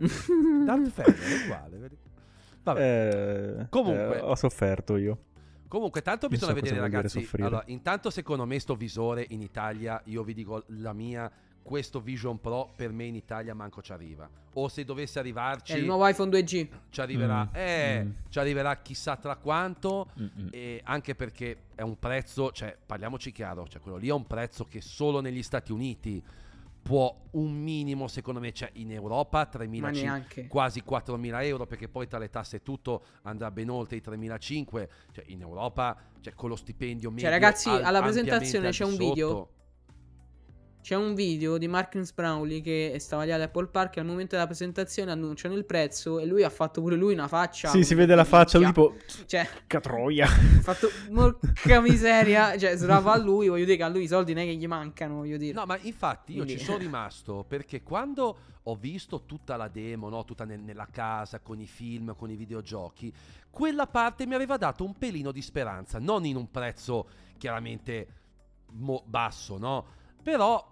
Darth 0.00 0.90
Fener 0.90 1.18
è 1.18 1.44
uguale. 1.44 1.76
vedi? 1.76 1.96
Vabbè. 2.62 3.58
Eh, 3.62 3.66
Comunque. 3.68 4.16
eh, 4.16 4.20
ho 4.20 4.34
sofferto 4.34 4.96
io. 4.96 5.18
Comunque, 5.68 6.02
tanto 6.02 6.26
Non 6.26 6.36
bisogna 6.36 6.54
so 6.56 6.60
vedere, 6.60 6.80
ragazzi. 6.80 7.28
Allora, 7.38 7.62
intanto, 7.66 8.10
secondo 8.10 8.44
me, 8.44 8.58
sto 8.58 8.74
visore 8.74 9.24
in 9.28 9.40
Italia, 9.40 10.00
io 10.06 10.22
vi 10.24 10.34
dico 10.34 10.64
la 10.68 10.92
mia. 10.92 11.30
Questo 11.62 12.00
Vision 12.00 12.40
Pro 12.40 12.72
per 12.74 12.90
me 12.90 13.04
in 13.04 13.14
Italia 13.14 13.54
manco 13.54 13.82
ci 13.82 13.92
arriva. 13.92 14.28
O 14.54 14.66
se 14.68 14.82
dovesse 14.84 15.18
arrivarci, 15.20 15.74
È 15.74 15.76
il 15.76 15.84
nuovo 15.84 16.08
iPhone 16.08 16.30
2G. 16.30 16.68
ci 16.88 17.00
arriverà. 17.02 17.44
Mm, 17.44 17.48
Eh, 17.54 18.04
mm. 18.04 18.10
ci 18.30 18.38
arriverà 18.40 18.76
chissà 18.78 19.16
tra 19.16 19.36
quanto. 19.36 20.10
Mm-mm. 20.18 20.48
E 20.50 20.80
anche 20.82 21.14
perché 21.14 21.56
è 21.76 21.82
un 21.82 21.98
prezzo, 21.98 22.50
cioè, 22.50 22.76
parliamoci 22.84 23.30
chiaro, 23.30 23.68
cioè, 23.68 23.80
quello 23.80 23.98
lì 23.98 24.08
è 24.08 24.12
un 24.12 24.26
prezzo 24.26 24.64
che 24.64 24.80
solo 24.80 25.20
negli 25.20 25.42
Stati 25.42 25.70
Uniti 25.70 26.20
può 26.90 27.16
un 27.32 27.52
minimo, 27.52 28.08
secondo 28.08 28.40
me, 28.40 28.52
cioè, 28.52 28.68
in 28.72 28.90
Europa 28.90 29.48
3.500 29.48 29.80
Ma 29.80 29.90
neanche. 29.90 30.46
quasi 30.48 30.82
4.000 30.84 31.44
euro 31.44 31.64
perché 31.64 31.88
poi 31.88 32.08
tra 32.08 32.18
le 32.18 32.30
tasse 32.30 32.56
e 32.56 32.62
tutto 32.64 33.04
andrà 33.22 33.52
ben 33.52 33.70
oltre 33.70 33.94
i 33.94 34.02
3.500 34.04 34.88
cioè 35.12 35.24
in 35.28 35.40
Europa 35.40 35.96
cioè 36.20 36.34
con 36.34 36.48
lo 36.48 36.56
stipendio 36.56 37.12
medio 37.12 37.30
ragazzi, 37.30 37.68
al- 37.68 37.84
alla 37.84 38.02
presentazione 38.02 38.70
c'è 38.70 38.84
un 38.84 38.96
video. 38.96 39.50
C'è 40.82 40.94
un 40.96 41.14
video 41.14 41.58
di 41.58 41.68
Marcus 41.68 42.10
Brownlee 42.12 42.62
che 42.62 42.96
stava 43.00 43.24
lì 43.24 43.32
all'Apple 43.32 43.66
Park 43.66 43.96
e 43.96 44.00
al 44.00 44.06
momento 44.06 44.34
della 44.34 44.46
presentazione 44.46 45.10
annunciano 45.10 45.54
il 45.54 45.66
prezzo 45.66 46.18
e 46.18 46.24
lui 46.24 46.42
ha 46.42 46.48
fatto 46.48 46.80
pure 46.80 46.96
lui 46.96 47.12
una 47.12 47.28
faccia. 47.28 47.68
Sì, 47.68 47.84
si 47.84 47.94
vede 47.94 48.14
la 48.14 48.24
faccia, 48.24 48.56
lui 48.58 48.66
tipo... 48.68 48.94
Cioè, 49.26 49.46
Che 49.66 49.80
troia. 49.80 50.24
ha 50.24 50.60
fatto 50.62 50.88
morca 51.10 51.80
miseria. 51.82 52.56
Cioè, 52.56 52.76
srava 52.76 53.12
a 53.12 53.18
lui, 53.18 53.48
voglio 53.48 53.66
dire 53.66 53.76
che 53.76 53.82
a 53.82 53.88
lui 53.88 54.04
i 54.04 54.08
soldi 54.08 54.32
non 54.32 54.42
è 54.42 54.46
che 54.46 54.54
gli 54.56 54.66
mancano, 54.66 55.16
voglio 55.16 55.36
dire. 55.36 55.52
no 55.52 55.64
ma 55.66 55.78
infatti 55.82 56.32
io 56.32 56.44
Quindi- 56.44 56.58
ci 56.58 56.64
sono 56.64 56.78
rimasto 56.78 57.44
perché 57.46 57.82
quando 57.82 58.38
ho 58.64 58.74
visto 58.74 59.24
tutta 59.26 59.56
la 59.56 59.68
demo 59.68 60.08
no? 60.08 60.24
tutta 60.24 60.44
nel- 60.44 60.60
nella 60.60 60.88
casa 60.90 61.40
con 61.40 61.60
i 61.60 61.66
film 61.66 62.14
con 62.16 62.30
i 62.30 62.36
videogiochi 62.36 63.12
quella 63.50 63.86
parte 63.86 64.26
mi 64.26 64.34
aveva 64.34 64.56
dato 64.58 64.84
un 64.84 64.96
pelino 64.98 65.32
di 65.32 65.40
speranza 65.40 65.98
non 65.98 66.24
in 66.26 66.36
un 66.36 66.50
prezzo 66.50 67.08
chiaramente 67.38 68.06
mo- 68.72 69.02
basso 69.06 69.56
no 69.56 69.98
però 70.22 70.66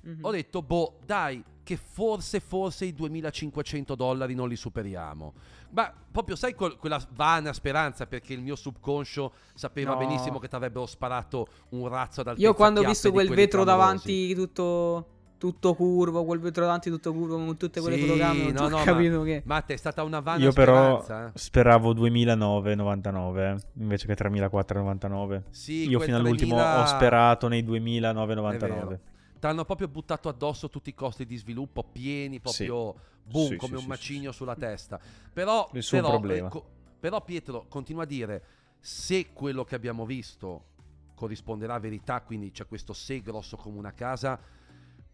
Mhm. 0.00 0.18
ho 0.24 0.30
detto, 0.30 0.62
boh, 0.62 0.98
dai, 1.04 1.42
che 1.62 1.76
forse, 1.78 2.40
forse 2.40 2.84
i 2.84 2.92
2500 2.92 3.94
dollari 3.94 4.34
non 4.34 4.48
li 4.48 4.56
superiamo. 4.56 5.32
Ma 5.70 5.90
proprio, 6.12 6.36
sai, 6.36 6.54
quel- 6.54 6.76
quella 6.76 7.02
vana 7.14 7.52
speranza, 7.54 8.06
perché 8.06 8.34
il 8.34 8.42
mio 8.42 8.54
subconscio 8.54 9.32
sapeva 9.54 9.92
No. 9.92 9.96
benissimo 9.98 10.38
che 10.38 10.46
ti 10.48 10.54
avrebbero 10.54 10.84
sparato 10.86 11.46
un 11.70 11.88
razzo 11.88 12.20
ad 12.20 12.34
Io 12.36 12.52
quando 12.54 12.80
ho 12.80 12.84
visto 12.84 13.10
quel 13.10 13.28
vetro 13.30 13.62
clamorosi. 13.62 14.06
davanti 14.06 14.34
tutto 14.34 15.06
tutto 15.38 15.74
curvo, 15.74 16.24
quel 16.24 16.38
vetro 16.40 16.62
davanti 16.64 16.90
tutto 16.90 17.12
curvo 17.12 17.36
con 17.36 17.56
tutte 17.56 17.80
quelle 17.80 17.96
Sì, 17.96 18.02
fotocamere. 18.06 18.52
No, 18.52 18.64
ho 18.64 18.68
no, 18.68 18.82
capito 18.82 19.22
che. 19.22 19.42
Matte, 19.44 19.74
è 19.74 19.76
stata 19.76 20.02
una 20.02 20.20
vana 20.20 20.42
Io 20.42 20.52
però 20.52 21.04
eh. 21.06 21.30
speravo 21.34 21.92
2009-99 21.94 23.60
invece 23.74 24.06
che 24.06 24.14
3499. 24.14 25.44
Sì, 25.50 25.88
Io 25.88 26.00
fino 26.00 26.16
all'ultimo 26.16 26.54
3000 26.56 26.80
ho 26.82 26.86
sperato 26.86 27.48
nei 27.48 27.60
È 27.60 27.64
2009-99. 27.64 28.58
vero. 28.58 28.98
T'hanno 29.38 29.64
proprio 29.64 29.88
buttato 29.88 30.28
addosso 30.30 30.70
tutti 30.70 30.88
i 30.88 30.94
costi 30.94 31.26
di 31.26 31.36
sviluppo 31.36 31.82
pieni, 31.84 32.40
Sì. 32.42 32.64
proprio 32.64 32.94
boom, 33.24 33.48
Sì, 33.48 33.56
come 33.56 33.72
sì, 33.72 33.76
un 33.76 33.82
sì, 33.82 33.88
macigno 33.88 34.30
sì, 34.30 34.36
sulla 34.38 34.54
sì. 34.54 34.60
testa. 34.60 34.98
Però, 35.32 35.68
Nessun 35.72 36.00
però, 36.00 36.10
problema. 36.12 36.46
ecco, 36.46 36.64
però 36.98 37.22
Pietro 37.22 37.66
continua 37.68 38.04
a 38.04 38.06
dire 38.06 38.42
se 38.80 39.32
quello 39.32 39.64
che 39.64 39.74
abbiamo 39.74 40.06
visto 40.06 40.72
corrisponderà 41.14 41.74
a 41.74 41.78
verità, 41.78 42.22
quindi 42.22 42.50
c'è 42.50 42.66
questo 42.66 42.92
se 42.92 43.20
grosso 43.20 43.56
come 43.56 43.78
una 43.78 43.92
casa, 43.92 44.38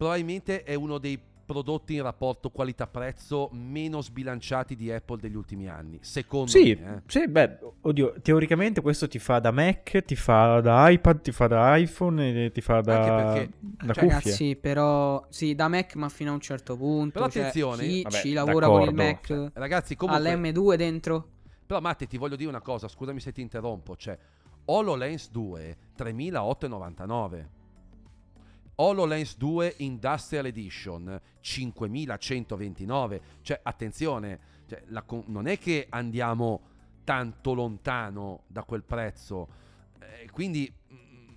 probabilmente 0.01 0.63
è 0.63 0.73
uno 0.73 0.97
dei 0.97 1.19
prodotti 1.45 1.93
in 1.93 2.01
rapporto 2.01 2.49
qualità-prezzo 2.49 3.49
meno 3.51 4.01
sbilanciati 4.01 4.75
di 4.75 4.91
Apple 4.91 5.19
degli 5.19 5.35
ultimi 5.35 5.67
anni, 5.67 5.99
secondo 6.01 6.49
Sì, 6.49 6.75
me. 6.81 6.95
eh. 6.95 7.01
sì, 7.05 7.27
beh, 7.27 7.59
oddio, 7.81 8.15
teoricamente 8.19 8.81
questo 8.81 9.07
ti 9.07 9.19
fa 9.19 9.37
da 9.37 9.51
Mac, 9.51 10.03
ti 10.03 10.15
fa 10.15 10.59
da 10.59 10.89
iPad, 10.89 11.21
ti 11.21 11.31
fa 11.31 11.45
da 11.45 11.75
iPhone 11.77 12.45
e 12.45 12.49
ti 12.51 12.61
fa 12.61 12.81
da, 12.81 12.99
Anche 12.99 13.11
perché- 13.11 13.51
da 13.59 13.93
cioè, 13.93 14.03
cuffie. 14.05 14.07
Ragazzi, 14.07 14.55
però 14.55 15.23
sì, 15.29 15.53
da 15.53 15.67
Mac, 15.67 15.93
ma 15.97 16.09
fino 16.09 16.31
a 16.31 16.33
un 16.33 16.39
certo 16.39 16.75
punto. 16.75 17.11
Però 17.19 17.29
cioè, 17.29 17.41
attenzione, 17.43 17.85
chi 17.87 18.01
vabbè, 18.01 18.15
ci 18.15 18.33
lavora 18.33 18.65
con 18.65 18.81
il 18.81 18.91
d'accordo. 18.95 19.43
Mac 19.43 19.51
Ragazzi, 19.53 19.95
comunque... 19.95 20.33
all'M2 20.33 20.75
dentro. 20.77 21.27
Però 21.67 21.79
Matte 21.79 22.07
ti 22.07 22.17
voglio 22.17 22.35
dire 22.37 22.49
una 22.49 22.61
cosa, 22.61 22.87
scusami 22.87 23.19
se 23.19 23.31
ti 23.31 23.41
interrompo, 23.41 23.95
cioè 23.95 24.17
HoloLens 24.65 25.29
2 25.29 25.77
3899. 25.95 27.59
HoloLens 28.81 29.37
2 29.37 29.75
Industrial 29.77 30.45
Edition 30.45 31.21
5129. 31.39 33.21
Cioè 33.41 33.59
attenzione, 33.61 34.39
cioè, 34.65 34.81
la 34.87 35.05
non 35.25 35.45
è 35.47 35.59
che 35.59 35.85
andiamo 35.89 36.61
tanto 37.03 37.53
lontano 37.53 38.43
da 38.47 38.63
quel 38.63 38.83
prezzo. 38.83 39.47
Eh, 39.99 40.29
quindi 40.31 40.73
mm, 40.93 41.29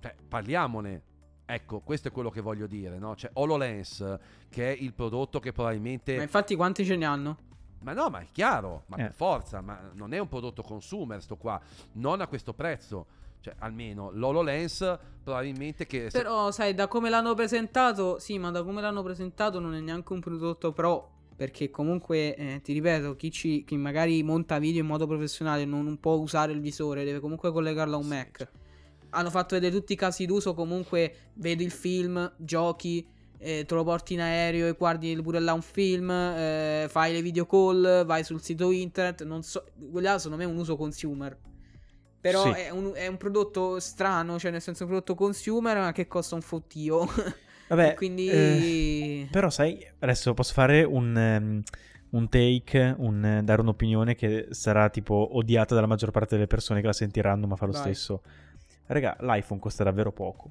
cioè, 0.00 0.14
parliamone. 0.26 1.02
Ecco, 1.46 1.80
questo 1.80 2.08
è 2.08 2.10
quello 2.10 2.30
che 2.30 2.40
voglio 2.40 2.66
dire, 2.66 2.98
no? 2.98 3.14
Cioè 3.14 3.30
HoloLens 3.34 4.18
che 4.48 4.72
è 4.72 4.76
il 4.80 4.94
prodotto 4.94 5.40
che 5.40 5.52
probabilmente 5.52 6.16
Ma 6.16 6.22
infatti 6.22 6.54
quanti 6.56 6.86
ce 6.86 6.96
ne 6.96 7.04
hanno? 7.04 7.36
ma 7.80 7.92
no, 7.92 8.08
ma 8.08 8.20
è 8.20 8.26
chiaro, 8.32 8.84
ma 8.86 8.96
Eh. 8.96 9.02
per 9.02 9.12
forza, 9.12 9.60
ma 9.60 9.90
non 9.92 10.14
è 10.14 10.18
un 10.18 10.26
prodotto 10.26 10.62
consumer 10.62 11.20
sto 11.20 11.36
qua, 11.36 11.60
non 11.92 12.22
a 12.22 12.26
questo 12.26 12.54
prezzo. 12.54 13.06
Cioè, 13.44 13.56
almeno 13.58 14.10
l'HoloLens 14.10 14.98
probabilmente 15.22 15.84
che... 15.84 16.08
se- 16.08 16.16
Però, 16.16 16.50
sai, 16.50 16.72
da 16.72 16.88
come 16.88 17.10
l'hanno 17.10 17.34
presentato, 17.34 18.18
sì, 18.18 18.38
ma 18.38 18.50
da 18.50 18.62
come 18.62 18.80
l'hanno 18.80 19.02
presentato 19.02 19.60
non 19.60 19.74
è 19.74 19.80
neanche 19.80 20.14
un 20.14 20.20
prodotto 20.20 20.72
pro. 20.72 21.10
Perché 21.36 21.68
comunque, 21.68 22.34
eh, 22.36 22.60
ti 22.62 22.72
ripeto, 22.72 23.16
chi, 23.16 23.30
ci, 23.30 23.64
chi 23.64 23.76
magari 23.76 24.22
monta 24.22 24.58
video 24.58 24.80
in 24.80 24.86
modo 24.86 25.06
professionale 25.06 25.66
non, 25.66 25.84
non 25.84 26.00
può 26.00 26.14
usare 26.14 26.52
il 26.52 26.60
visore, 26.60 27.04
deve 27.04 27.20
comunque 27.20 27.52
collegarlo 27.52 27.96
a 27.96 27.98
un 27.98 28.04
Sì, 28.04 28.08
Mac. 28.08 28.38
cioè, 28.38 28.48
Hanno 29.10 29.28
fatto 29.28 29.54
vedere 29.56 29.74
tutti 29.76 29.92
i 29.92 29.96
casi 29.96 30.24
d'uso, 30.24 30.54
comunque 30.54 31.14
vedi 31.34 31.64
il 31.64 31.70
film, 31.70 32.32
giochi, 32.38 33.06
eh, 33.36 33.66
te 33.66 33.74
lo 33.74 33.84
porti 33.84 34.14
in 34.14 34.20
aereo 34.22 34.68
e 34.68 34.72
guardi 34.72 35.14
pure 35.20 35.38
là 35.40 35.52
un 35.52 35.60
film, 35.60 36.08
eh, 36.10 36.86
fai 36.88 37.12
le 37.12 37.20
video 37.20 37.44
call, 37.44 38.06
vai 38.06 38.24
sul 38.24 38.40
sito 38.40 38.70
internet, 38.70 39.22
non 39.24 39.42
so, 39.42 39.66
quello 39.90 40.08
là 40.08 40.18
secondo 40.18 40.42
me 40.42 40.48
è 40.48 40.52
un 40.52 40.58
uso 40.58 40.76
consumer. 40.76 41.36
Però 42.24 42.42
Sì. 42.54 42.58
è, 42.58 42.70
un, 42.70 42.92
è 42.94 43.06
un 43.06 43.18
prodotto 43.18 43.78
strano, 43.80 44.38
cioè 44.38 44.50
nel 44.50 44.62
senso 44.62 44.80
è 44.80 44.82
un 44.84 44.92
prodotto 44.92 45.14
consumer 45.14 45.76
ma 45.76 45.92
che 45.92 46.06
costa 46.06 46.34
un 46.34 46.40
fottio. 46.40 47.04
Vabbè, 47.68 47.92
quindi... 47.92 48.28
eh, 48.30 49.28
però 49.30 49.50
sai, 49.50 49.86
adesso 49.98 50.32
posso 50.32 50.54
fare 50.54 50.84
un, 50.84 51.14
ehm, 51.14 51.62
un 52.12 52.28
take, 52.30 52.94
un, 52.96 53.22
eh, 53.26 53.42
dare 53.42 53.60
un'opinione 53.60 54.14
che 54.14 54.46
sarà 54.52 54.88
tipo 54.88 55.36
odiata 55.36 55.74
dalla 55.74 55.86
maggior 55.86 56.12
parte 56.12 56.36
delle 56.36 56.46
persone 56.46 56.80
che 56.80 56.86
la 56.86 56.92
sentiranno, 56.94 57.46
ma 57.46 57.56
fa 57.56 57.66
lo 57.66 57.72
Vai. 57.72 57.80
stesso. 57.82 58.22
Raga, 58.86 59.18
l'iPhone 59.20 59.60
costa 59.60 59.84
davvero 59.84 60.10
poco. 60.10 60.50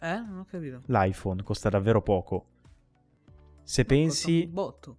Eh? 0.00 0.16
Non 0.28 0.38
ho 0.38 0.44
capito. 0.48 0.82
L'iPhone 0.86 1.42
costa 1.42 1.68
davvero 1.70 2.02
poco. 2.02 2.46
Se 3.64 3.82
Costa 3.82 3.94
pensi, 3.94 4.46
botto. 4.46 4.96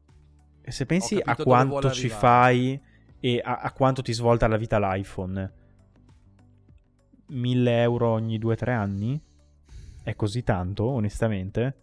se 0.62 0.86
pensi 0.86 1.22
a 1.24 1.36
quanto 1.38 1.90
ci 1.92 2.08
arrivare. 2.08 2.20
fai 2.20 2.82
e 3.26 3.42
a, 3.44 3.56
a 3.58 3.72
quanto 3.72 4.04
ti 4.04 4.14
svolta 4.14 4.48
la 4.48 4.56
vita 4.56 4.78
l'iPhone, 4.78 5.52
1000 7.28 7.82
euro 7.82 8.10
ogni 8.10 8.38
2-3 8.38 8.70
anni? 8.72 9.20
È 10.04 10.16
così 10.16 10.44
tanto, 10.44 10.84
onestamente? 10.86 11.76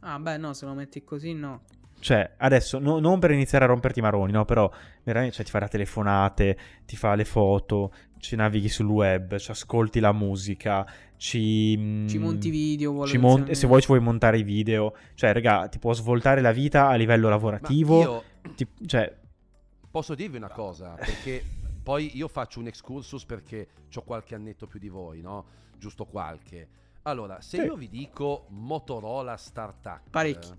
Ah, 0.00 0.18
beh, 0.18 0.36
no, 0.36 0.52
se 0.52 0.66
lo 0.66 0.74
metti 0.74 1.02
così, 1.04 1.32
no. 1.32 1.62
Cioè, 2.00 2.34
adesso, 2.38 2.78
no- 2.78 2.98
non 2.98 3.18
per 3.18 3.30
iniziare 3.30 3.64
a 3.64 3.68
romperti 3.68 3.98
i 3.98 4.02
maroni, 4.02 4.32
no? 4.32 4.44
Però, 4.44 4.70
veramente, 5.02 5.36
cioè, 5.36 5.44
ti 5.44 5.50
fa 5.50 5.58
le 5.60 5.68
telefonate, 5.68 6.58
ti 6.86 6.96
fa 6.96 7.14
le 7.14 7.24
foto, 7.24 7.92
ci 8.18 8.36
navighi 8.36 8.68
sul 8.68 8.86
web, 8.86 9.36
ci 9.36 9.50
ascolti 9.50 10.00
la 10.00 10.12
musica, 10.12 10.86
ci... 11.16 11.76
mm, 11.78 12.06
Ci 12.08 12.18
monti 12.18 12.50
video, 12.50 12.92
vuole 12.92 13.08
ci 13.10 13.18
mon- 13.18 13.54
se 13.54 13.66
vuoi 13.66 13.80
ci 13.82 13.86
vuoi 13.88 14.00
montare 14.00 14.38
i 14.38 14.42
video. 14.42 14.94
Cioè, 15.14 15.32
raga, 15.32 15.68
ti 15.68 15.78
può 15.78 15.92
svoltare 15.92 16.40
la 16.40 16.52
vita 16.52 16.88
a 16.88 16.94
livello 16.94 17.26
Ma 17.26 17.30
lavorativo. 17.30 17.98
io 18.00 18.24
ti- 18.54 18.66
cioè, 18.86 19.14
posso 19.90 20.14
dirvi 20.14 20.36
una 20.36 20.50
cosa, 20.50 20.90
perché 20.94 21.44
poi 21.82 22.16
io 22.16 22.28
faccio 22.28 22.60
un 22.60 22.66
excursus 22.66 23.24
perché 23.24 23.68
ho 23.94 24.02
qualche 24.02 24.34
annetto 24.34 24.66
più 24.66 24.78
di 24.78 24.88
voi, 24.88 25.20
no? 25.20 25.44
Giusto 25.78 26.04
qualche. 26.04 26.68
Allora, 27.02 27.40
se 27.40 27.58
Sì. 27.58 27.64
io 27.64 27.74
vi 27.76 27.88
dico 27.88 28.44
Motorola 28.48 29.36
StarTAC. 29.36 30.10
Parecchi. 30.10 30.52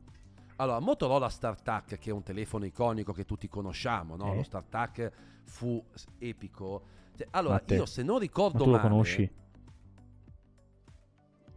Allora, 0.57 0.79
Motorola 0.79 1.29
StarTAC, 1.29 1.97
che 1.99 2.09
è 2.09 2.13
un 2.13 2.23
telefono 2.23 2.65
iconico 2.65 3.13
che 3.13 3.25
tutti 3.25 3.47
conosciamo, 3.47 4.15
no? 4.15 4.33
Eh. 4.33 4.35
Lo 4.37 4.43
StarTAC 4.43 5.11
fu 5.45 5.83
epico. 6.17 6.83
Cioè, 7.15 7.27
allora, 7.31 7.55
Matte, 7.55 7.75
io 7.75 7.85
se 7.85 8.03
non 8.03 8.15
ma 8.15 8.21
ricordo 8.21 8.57
tu 8.63 8.65
lo 8.65 8.77
male, 8.77 8.81
conosci? 8.89 9.31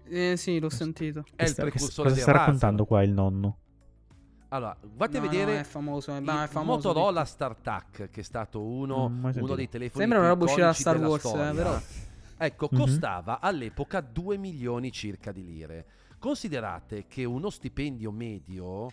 Eh, 0.06 0.36
sì, 0.36 0.58
l'ho 0.58 0.68
sentito. 0.68 1.20
è 1.20 1.22
Che 1.36 1.42
il 1.44 1.48
sta- 1.48 1.64
che- 1.64 1.70
precursore 1.70 2.08
cosa 2.10 2.14
del 2.20 2.22
sta 2.22 2.32
raccontando 2.32 2.84
qua 2.84 3.02
il 3.02 3.10
nonno? 3.12 3.58
Allora, 4.54 4.76
No, 4.80 5.04
a 5.04 5.08
vedere 5.20 5.54
no, 5.54 5.58
è 5.58 5.64
famoso, 5.64 6.12
è, 6.12 6.18
il 6.18 6.22
ma 6.22 6.44
è 6.44 6.46
famoso. 6.46 6.88
Motorola 6.88 7.24
StarTAC, 7.24 8.08
che 8.10 8.20
è 8.20 8.22
stato 8.22 8.62
uno, 8.62 9.08
mai 9.08 9.36
uno 9.36 9.56
dei 9.56 9.68
telefoni 9.68 10.00
Sembra 10.00 10.20
una 10.20 10.28
roba 10.28 10.44
uscita 10.44 10.66
da 10.66 10.72
Star 10.72 10.96
Wars, 10.98 11.24
eh, 11.24 11.52
però. 11.52 11.80
Ecco, 12.36 12.68
Mhm. 12.70 12.78
costava 12.78 13.40
all'epoca 13.40 14.00
2 14.00 14.36
milioni 14.36 14.92
circa 14.92 15.32
di 15.32 15.44
lire. 15.44 15.86
Considerate 16.20 17.06
che 17.08 17.24
uno 17.24 17.50
stipendio 17.50 18.12
medio 18.12 18.92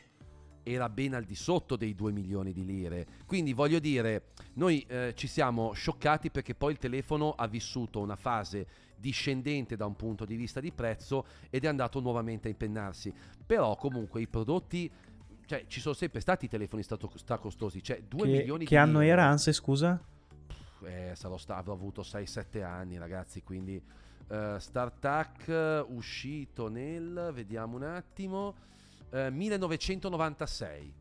era 0.63 0.89
ben 0.89 1.13
al 1.13 1.25
di 1.25 1.35
sotto 1.35 1.75
dei 1.75 1.93
2 1.93 2.11
milioni 2.11 2.53
di 2.53 2.65
lire. 2.65 3.05
Quindi 3.27 3.53
voglio 3.53 3.79
dire, 3.79 4.29
noi 4.53 4.83
eh, 4.87 5.13
ci 5.15 5.27
siamo 5.27 5.73
scioccati 5.73 6.31
perché 6.31 6.55
poi 6.55 6.71
il 6.71 6.77
telefono 6.79 7.31
ha 7.31 7.47
vissuto 7.47 7.99
una 7.99 8.15
fase 8.15 8.67
discendente 9.01 9.75
da 9.75 9.85
un 9.87 9.95
punto 9.95 10.25
di 10.25 10.35
vista 10.35 10.59
di 10.59 10.71
prezzo 10.71 11.25
ed 11.49 11.65
è 11.65 11.67
andato 11.67 11.99
nuovamente 11.99 12.47
a 12.47 12.51
impennarsi. 12.51 13.11
Però 13.45 13.75
comunque 13.75 14.21
i 14.21 14.27
prodotti, 14.27 14.89
cioè 15.51 15.65
ci 15.67 15.81
sono 15.81 15.93
sempre 15.93 16.21
stati 16.21 16.47
telefoni 16.47 16.81
stato, 16.81 17.11
costosi, 17.41 17.83
cioè 17.83 18.01
2 18.07 18.21
Che, 18.21 18.27
milioni 18.37 18.63
che 18.63 18.69
di 18.69 18.81
anno 18.81 18.99
lire. 18.99 19.11
era, 19.11 19.25
Anse, 19.25 19.51
scusa? 19.51 20.01
Eh, 20.85 21.11
sarò 21.13 21.35
sta- 21.35 21.57
avrò 21.57 21.73
avuto 21.73 22.03
6-7 22.03 22.63
anni, 22.63 22.97
ragazzi. 22.97 23.43
Quindi 23.43 23.75
eh, 24.29 24.55
StarTAC 24.57 25.83
uscito 25.89 26.69
nel 26.69 27.31
vediamo 27.33 27.75
un 27.75 27.83
attimo 27.83 28.55
eh, 29.11 29.29
1996. 29.29 30.93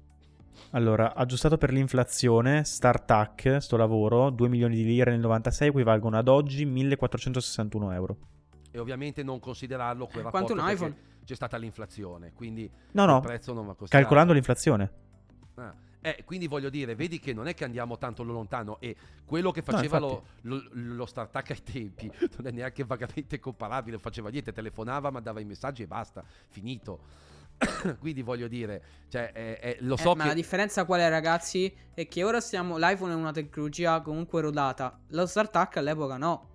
Allora, 0.70 1.14
aggiustato 1.14 1.56
per 1.56 1.70
l'inflazione, 1.72 2.64
StarTAC, 2.64 3.58
sto 3.60 3.76
lavoro, 3.76 4.30
2 4.30 4.48
milioni 4.48 4.74
di 4.74 4.84
lire 4.84 5.12
nel 5.12 5.20
96 5.20 5.68
equivalgono 5.68 6.18
ad 6.18 6.26
oggi 6.26 6.64
1461 6.64 7.92
euro. 7.92 8.16
E 8.72 8.78
ovviamente 8.80 9.22
non 9.22 9.38
considerarlo 9.38 10.06
quel 10.06 10.26
Eh, 10.26 10.30
Quanto 10.30 10.54
rapporto 10.54 10.60
un 10.60 10.66
perché 10.66 10.74
iPhone? 10.74 11.08
C'è 11.24 11.34
stata 11.34 11.56
l'inflazione, 11.56 12.32
quindi 12.32 12.70
No, 12.92 13.04
il 13.04 13.08
no, 13.10 13.20
prezzo 13.20 13.52
non 13.52 13.66
va 13.66 13.74
considerato. 13.74 13.98
calcolando 13.98 14.32
l'inflazione. 14.32 14.92
Ah, 15.54 15.74
eh, 16.02 16.22
quindi 16.24 16.46
voglio 16.46 16.70
dire, 16.70 16.94
vedi 16.94 17.18
che 17.20 17.34
non 17.34 17.46
è 17.46 17.54
che 17.54 17.64
andiamo 17.64 17.98
tanto 17.98 18.22
lontano 18.22 18.80
e 18.80 18.96
quello 19.26 19.50
che 19.50 19.60
faceva 19.62 19.98
lo, 19.98 20.24
lo, 20.42 20.62
lo 20.72 21.04
StarTAC 21.06 21.50
ai 21.50 21.62
tempi 21.62 22.10
non 22.38 22.46
è 22.46 22.50
neanche 22.50 22.84
vagamente 22.84 23.38
comparabile, 23.38 23.92
non 23.92 24.00
faceva 24.00 24.30
niente, 24.30 24.52
telefonava, 24.52 25.10
mandava 25.10 25.40
i 25.40 25.44
messaggi 25.44 25.82
e 25.82 25.86
basta, 25.86 26.24
finito. 26.48 27.28
quindi 28.00 28.22
voglio 28.22 28.48
dire, 28.48 28.82
cioè, 29.08 29.30
eh, 29.34 29.58
eh, 29.60 29.76
lo 29.80 29.96
Eh, 29.96 29.98
so 29.98 30.14
ma 30.14 30.22
che... 30.22 30.28
la 30.28 30.34
differenza 30.34 30.86
qual 30.86 31.00
è, 31.00 31.08
ragazzi? 31.10 31.70
È 31.92 32.08
che 32.08 32.24
ora 32.24 32.40
stiamo. 32.40 32.78
L'iPhone 32.78 33.12
è 33.12 33.14
una 33.16 33.32
tecnologia 33.32 34.00
comunque 34.00 34.40
rodata. 34.40 34.98
Lo 35.08 35.26
StarTAC 35.26 35.76
all'epoca 35.76 36.16
no. 36.16 36.48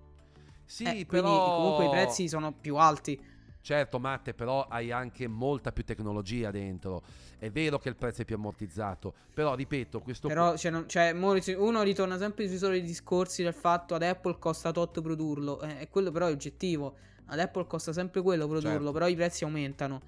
Sì, 0.64 0.82
Eh, 0.82 0.88
quindi 0.90 1.04
però... 1.06 1.54
comunque 1.56 1.84
i 1.86 1.90
prezzi 1.90 2.28
sono 2.28 2.52
più 2.52 2.74
alti. 2.76 3.34
Certo, 3.66 3.98
Matte, 3.98 4.32
però 4.32 4.64
hai 4.68 4.92
anche 4.92 5.26
molta 5.26 5.72
più 5.72 5.82
tecnologia 5.82 6.52
dentro. 6.52 7.02
È 7.36 7.50
vero 7.50 7.80
che 7.80 7.88
il 7.88 7.96
prezzo 7.96 8.22
è 8.22 8.24
più 8.24 8.36
ammortizzato, 8.36 9.12
però 9.34 9.56
ripeto, 9.56 10.00
questo 10.02 10.28
Però 10.28 10.56
cioè, 10.56 10.70
non- 10.70 10.88
cioè, 10.88 11.12
ri- 11.12 11.54
uno 11.54 11.82
ritorna 11.82 12.16
sempre 12.16 12.46
sui 12.46 12.58
soliti 12.58 12.86
discorsi 12.86 13.42
del 13.42 13.54
fatto 13.54 13.96
ad 13.96 14.04
Apple 14.04 14.38
costa 14.38 14.70
tot 14.70 15.00
produrlo. 15.02 15.60
Eh, 15.62 15.80
e 15.80 15.88
quello 15.88 16.12
però 16.12 16.28
è 16.28 16.30
oggettivo. 16.30 16.94
Ad 17.24 17.40
Apple 17.40 17.66
costa 17.66 17.92
sempre 17.92 18.22
quello 18.22 18.46
produrlo, 18.46 18.70
Certo. 18.76 18.92
però 18.92 19.08
i 19.08 19.16
prezzi 19.16 19.42
aumentano. 19.42 20.00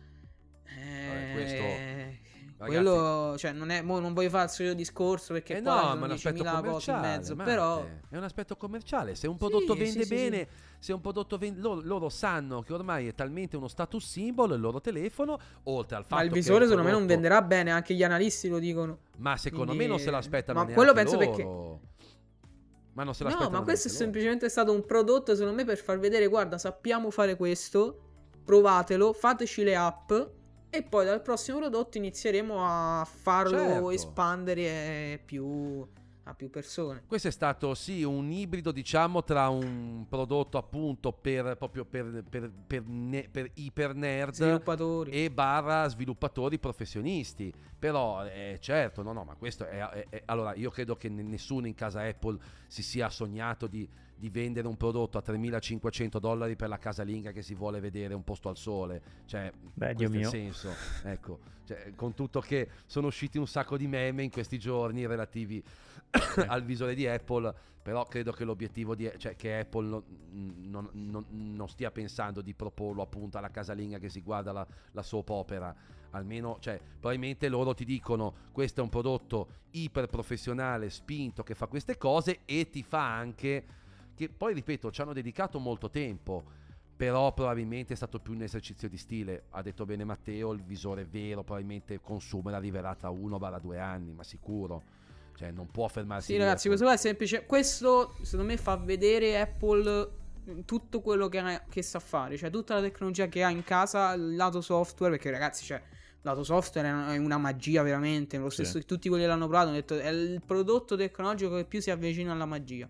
Eh, 0.64 1.32
questo- 1.32 1.62
quello, 2.66 3.34
cioè, 3.38 3.52
non 3.52 3.70
è. 3.70 3.82
mo 3.82 4.00
non 4.00 4.12
voglio 4.12 4.28
fare 4.30 4.44
il 4.44 4.50
solito 4.50 4.74
discorso 4.74 5.32
perché 5.32 5.58
Eh 5.58 5.62
poi 5.62 5.74
no, 5.74 5.80
ma 5.80 5.92
è 5.92 5.94
un 6.06 6.10
aspetto 6.10 6.42
10.000 6.42 6.44
pochi 6.44 6.56
in 6.56 6.62
commerciale, 6.64 7.06
mezzo. 7.06 7.34
Matte, 7.36 7.50
Però. 7.50 7.86
è 8.10 8.16
un 8.16 8.22
aspetto 8.24 8.56
commerciale. 8.56 9.14
Se 9.14 9.26
un 9.28 9.36
prodotto 9.36 9.72
Sì, 9.74 9.78
vende 9.78 10.00
sì, 10.02 10.06
sì, 10.06 10.14
bene, 10.14 10.48
se 10.78 10.92
un 10.92 11.00
prodotto 11.00 11.38
vende, 11.38 11.60
loro, 11.60 11.80
loro 11.82 12.08
sanno 12.08 12.62
che 12.62 12.72
ormai 12.72 13.06
è 13.08 13.14
talmente 13.14 13.56
uno 13.56 13.68
status 13.68 14.04
symbol 14.06 14.52
il 14.52 14.60
loro 14.60 14.80
telefono, 14.80 15.38
oltre 15.64 15.96
al 15.96 16.02
fatto 16.02 16.14
Ma 16.16 16.22
il 16.22 16.28
che 16.28 16.34
visore 16.34 16.64
un 16.64 16.70
secondo 16.70 16.82
me 16.88 16.90
non 16.90 17.06
prodotto- 17.06 17.20
venderà 17.28 17.46
bene, 17.46 17.70
anche 17.70 17.94
gli 17.94 18.02
analisti 18.02 18.48
lo 18.48 18.58
dicono. 18.58 18.98
Ma 19.18 19.36
secondo 19.36 19.66
Quindi- 19.66 19.84
me 19.84 19.88
non 19.90 19.98
se 19.98 20.10
l'aspettano 20.10 20.64
ma 20.64 20.72
quello 20.72 20.92
penso 20.92 21.14
loro. 21.14 21.26
perché- 21.26 21.86
Ma 22.94 23.04
non 23.04 23.14
se 23.14 23.22
No, 23.22 23.28
l'aspettano 23.30 23.58
ma 23.58 23.62
questo 23.64 23.86
è 23.86 23.90
loro. 23.92 24.02
semplicemente 24.02 24.48
stato 24.48 24.72
un 24.72 24.84
prodotto, 24.84 25.34
secondo 25.36 25.54
me, 25.54 25.64
per 25.64 25.78
far 25.78 26.00
vedere, 26.00 26.26
guarda, 26.26 26.58
sappiamo 26.58 27.10
fare 27.12 27.36
questo, 27.36 28.00
provatelo, 28.44 29.12
fateci 29.12 29.62
le 29.62 29.76
app 29.76 30.12
e 30.70 30.82
poi 30.82 31.04
dal 31.04 31.22
prossimo 31.22 31.58
prodotto 31.58 31.96
inizieremo 31.98 32.56
a 32.60 33.04
farlo 33.04 33.58
Certo. 33.58 33.90
espandere 33.90 35.20
più 35.24 35.86
a 36.28 36.34
più 36.34 36.50
persone. 36.50 37.02
Questo 37.06 37.28
è 37.28 37.30
stato 37.30 37.74
sì 37.74 38.02
un 38.02 38.30
ibrido, 38.30 38.70
diciamo, 38.70 39.24
tra 39.24 39.48
un 39.48 40.04
prodotto 40.08 40.58
appunto 40.58 41.12
per 41.12 41.56
proprio 41.56 41.84
per, 41.84 42.22
per, 42.28 42.50
per, 42.66 42.82
ne- 42.86 43.28
per 43.30 43.50
iper 43.54 43.94
nerd 43.94 44.34
Sviluppatori. 44.34 45.10
e 45.10 45.30
barra 45.30 45.88
sviluppatori 45.88 46.58
professionisti. 46.58 47.52
Però 47.78 48.26
eh, 48.26 48.58
certo, 48.60 49.02
no, 49.02 49.12
no, 49.12 49.24
ma 49.24 49.34
questo 49.36 49.66
è, 49.66 49.78
è- 49.78 50.06
è- 50.08 50.22
allora 50.26 50.54
io 50.54 50.70
credo 50.70 50.96
che 50.96 51.08
nessuno 51.08 51.66
in 51.66 51.74
casa 51.74 52.02
Apple 52.02 52.38
si 52.66 52.82
sia 52.82 53.08
sognato 53.08 53.66
di, 53.66 53.88
di 54.14 54.28
vendere 54.28 54.66
un 54.68 54.76
prodotto 54.76 55.16
a 55.16 55.22
3.500 55.24 56.18
dollari 56.18 56.56
per 56.56 56.68
la 56.68 56.78
casalinga 56.78 57.32
che 57.32 57.40
si 57.42 57.54
vuole 57.54 57.80
vedere 57.80 58.12
un 58.14 58.24
posto 58.24 58.48
al 58.50 58.56
sole. 58.56 59.00
Cioè, 59.24 59.50
Beh, 59.74 59.94
questo 59.94 60.16
Dio 60.16 60.26
è 60.28 60.30
senso. 60.30 60.70
Ecco, 61.04 61.38
cioè, 61.64 61.92
con 61.94 62.14
tutto 62.14 62.40
che 62.40 62.68
sono 62.86 63.06
usciti 63.06 63.38
un 63.38 63.46
sacco 63.46 63.76
di 63.76 63.86
meme 63.86 64.22
in 64.24 64.30
questi 64.30 64.58
giorni 64.58 65.06
relativi 65.06 65.62
al 66.46 66.62
visore 66.64 66.94
di 66.94 67.06
Apple, 67.06 67.54
però 67.82 68.04
credo 68.04 68.32
che 68.32 68.44
l'obiettivo 68.44 68.94
di 68.94 69.10
cioè 69.18 69.36
che 69.36 69.60
Apple 69.60 69.88
non, 69.88 70.02
non- 70.68 70.90
non- 70.92 71.26
non 71.30 71.68
stia 71.68 71.90
pensando 71.90 72.40
di 72.42 72.54
proporlo 72.54 73.02
appunto 73.02 73.38
alla 73.38 73.50
casalinga 73.50 73.98
che 73.98 74.08
si 74.08 74.20
guarda 74.20 74.52
la, 74.52 74.66
la 74.92 75.02
soap 75.02 75.28
opera. 75.30 75.74
Almeno, 76.10 76.56
cioè, 76.60 76.80
probabilmente 76.98 77.48
loro 77.48 77.74
ti 77.74 77.84
dicono 77.84 78.34
questo 78.52 78.80
è 78.80 78.82
un 78.82 78.88
prodotto 78.88 79.48
iper 79.72 80.06
professionale, 80.06 80.88
spinto, 80.90 81.42
che 81.42 81.54
fa 81.54 81.66
queste 81.66 81.98
cose 81.98 82.40
e 82.46 82.70
ti 82.70 82.82
fa 82.82 83.14
anche 83.14 83.64
che 84.14 84.28
poi 84.28 84.52
ripeto, 84.52 84.90
ci 84.90 85.00
hanno 85.00 85.12
dedicato 85.12 85.58
molto 85.60 85.90
tempo. 85.90 86.42
Però 86.96 87.32
probabilmente 87.32 87.92
è 87.92 87.96
stato 87.96 88.18
più 88.18 88.32
un 88.32 88.42
esercizio 88.42 88.88
di 88.88 88.96
stile. 88.96 89.44
Ha 89.50 89.62
detto 89.62 89.84
bene 89.86 90.02
Matteo, 90.02 90.50
il 90.50 90.64
visore 90.64 91.04
vero 91.04 91.44
probabilmente 91.44 91.94
il 91.94 92.00
consumer 92.00 92.52
arriverà 92.54 92.96
tra 92.96 93.10
1-2 93.10 93.78
anni, 93.78 94.12
ma 94.12 94.24
sicuro. 94.24 94.82
Cioè 95.38 95.52
non 95.52 95.68
può 95.70 95.86
fermarsi. 95.86 96.32
Sì, 96.32 96.36
ragazzi, 96.36 96.66
ecco. 96.66 96.76
questo 96.76 96.84
qua 96.86 96.94
è 96.94 96.96
semplice. 96.98 97.46
Questo, 97.46 98.16
secondo 98.22 98.50
me, 98.50 98.56
fa 98.56 98.76
vedere 98.76 99.38
Apple 99.38 100.10
mm, 100.50 100.60
tutto 100.64 101.00
quello 101.00 101.28
che, 101.28 101.38
ha- 101.38 101.62
che 101.70 101.80
sa 101.82 102.00
fare. 102.00 102.36
Cioè, 102.36 102.50
tutta 102.50 102.74
la 102.74 102.80
tecnologia 102.80 103.28
che 103.28 103.44
ha 103.44 103.48
in 103.50 103.62
casa, 103.62 104.14
il 104.14 104.34
lato 104.34 104.60
software. 104.60 105.12
Perché, 105.12 105.30
ragazzi, 105.30 105.64
cioè, 105.64 105.76
il 105.76 106.18
lato 106.22 106.42
software 106.42 106.88
è 107.14 107.16
una- 107.18 107.38
magia, 107.38 107.82
veramente. 107.82 108.36
Lo 108.36 108.50
Sì. 108.50 108.64
stesso 108.64 108.80
che 108.80 108.84
tutti 108.84 109.08
quelli 109.08 109.22
che 109.22 109.28
l'hanno 109.28 109.46
provato 109.46 109.68
hanno 109.68 109.76
detto 109.76 109.96
è 109.96 110.08
il 110.08 110.42
prodotto 110.44 110.96
tecnologico 110.96 111.54
che 111.54 111.64
più 111.66 111.80
si 111.80 111.92
avvicina 111.92 112.32
alla 112.32 112.44
magia. 112.46 112.88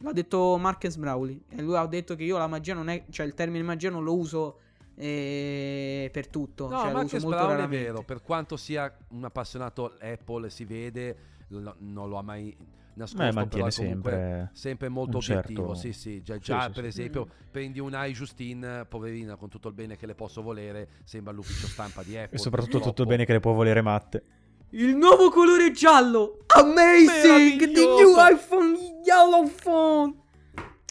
L'ha 0.00 0.12
detto 0.12 0.56
Marcus 0.58 0.94
Brawley. 0.96 1.42
E 1.48 1.62
lui 1.62 1.74
ha 1.74 1.84
detto 1.86 2.14
che 2.14 2.22
io 2.22 2.38
la 2.38 2.46
magia 2.46 2.74
non 2.74 2.88
è. 2.88 3.06
Cioè, 3.10 3.26
il 3.26 3.34
termine 3.34 3.64
magia 3.64 3.90
non 3.90 4.04
lo 4.04 4.14
uso 4.16 4.60
eh, 4.96 6.08
per 6.12 6.28
tutto. 6.28 6.68
No, 6.68 6.78
cioè, 6.80 6.92
Marcus 6.92 7.24
Brown 7.24 7.58
è 7.60 7.68
vero, 7.68 8.02
per 8.02 8.22
quanto 8.22 8.56
sia 8.56 8.92
un 9.10 9.24
appassionato 9.24 9.96
Apple, 10.00 10.50
si 10.50 10.64
vede, 10.64 11.16
lo- 11.48 11.76
non 11.78 12.08
lo 12.08 12.16
ha 12.16 12.22
mai 12.22 12.56
nascosto, 12.94 13.24
Beh, 13.26 13.32
mantiene 13.32 13.68
però 13.68 13.76
comunque 13.76 14.10
sempre 14.10 14.50
sempre 14.54 14.88
molto 14.88 15.20
certo- 15.20 15.50
obiettivo. 15.52 15.74
Sì, 15.74 15.92
sì, 15.92 16.22
già, 16.22 16.34
Sì, 16.34 16.40
già, 16.40 16.62
sì, 16.62 16.70
per 16.70 16.82
sì. 16.84 16.88
esempio, 16.88 17.26
Mm. 17.26 17.46
prendi 17.50 17.78
un 17.78 17.92
Justine, 18.12 18.86
poverina, 18.86 19.36
con 19.36 19.48
tutto 19.50 19.68
il 19.68 19.74
bene 19.74 19.96
che 19.96 20.06
le 20.06 20.14
posso 20.14 20.40
volere, 20.42 20.88
sembra 21.04 21.32
l'ufficio 21.32 21.66
stampa 21.66 22.02
di 22.02 22.16
Apple. 22.16 22.36
E 22.36 22.38
soprattutto 22.38 22.80
tutto 22.80 23.02
il 23.02 23.08
bene 23.08 23.24
che 23.24 23.32
le 23.32 23.40
può 23.40 23.52
volere 23.52 23.82
matte. 23.82 24.22
Il 24.70 24.96
nuovo 24.96 25.30
colore 25.30 25.70
giallo! 25.72 26.38
Amazing! 26.46 27.58
The 27.72 27.84
new 27.84 28.14
iPhone 28.32 28.76
Yellow 29.04 29.46
Phone! 29.62 30.14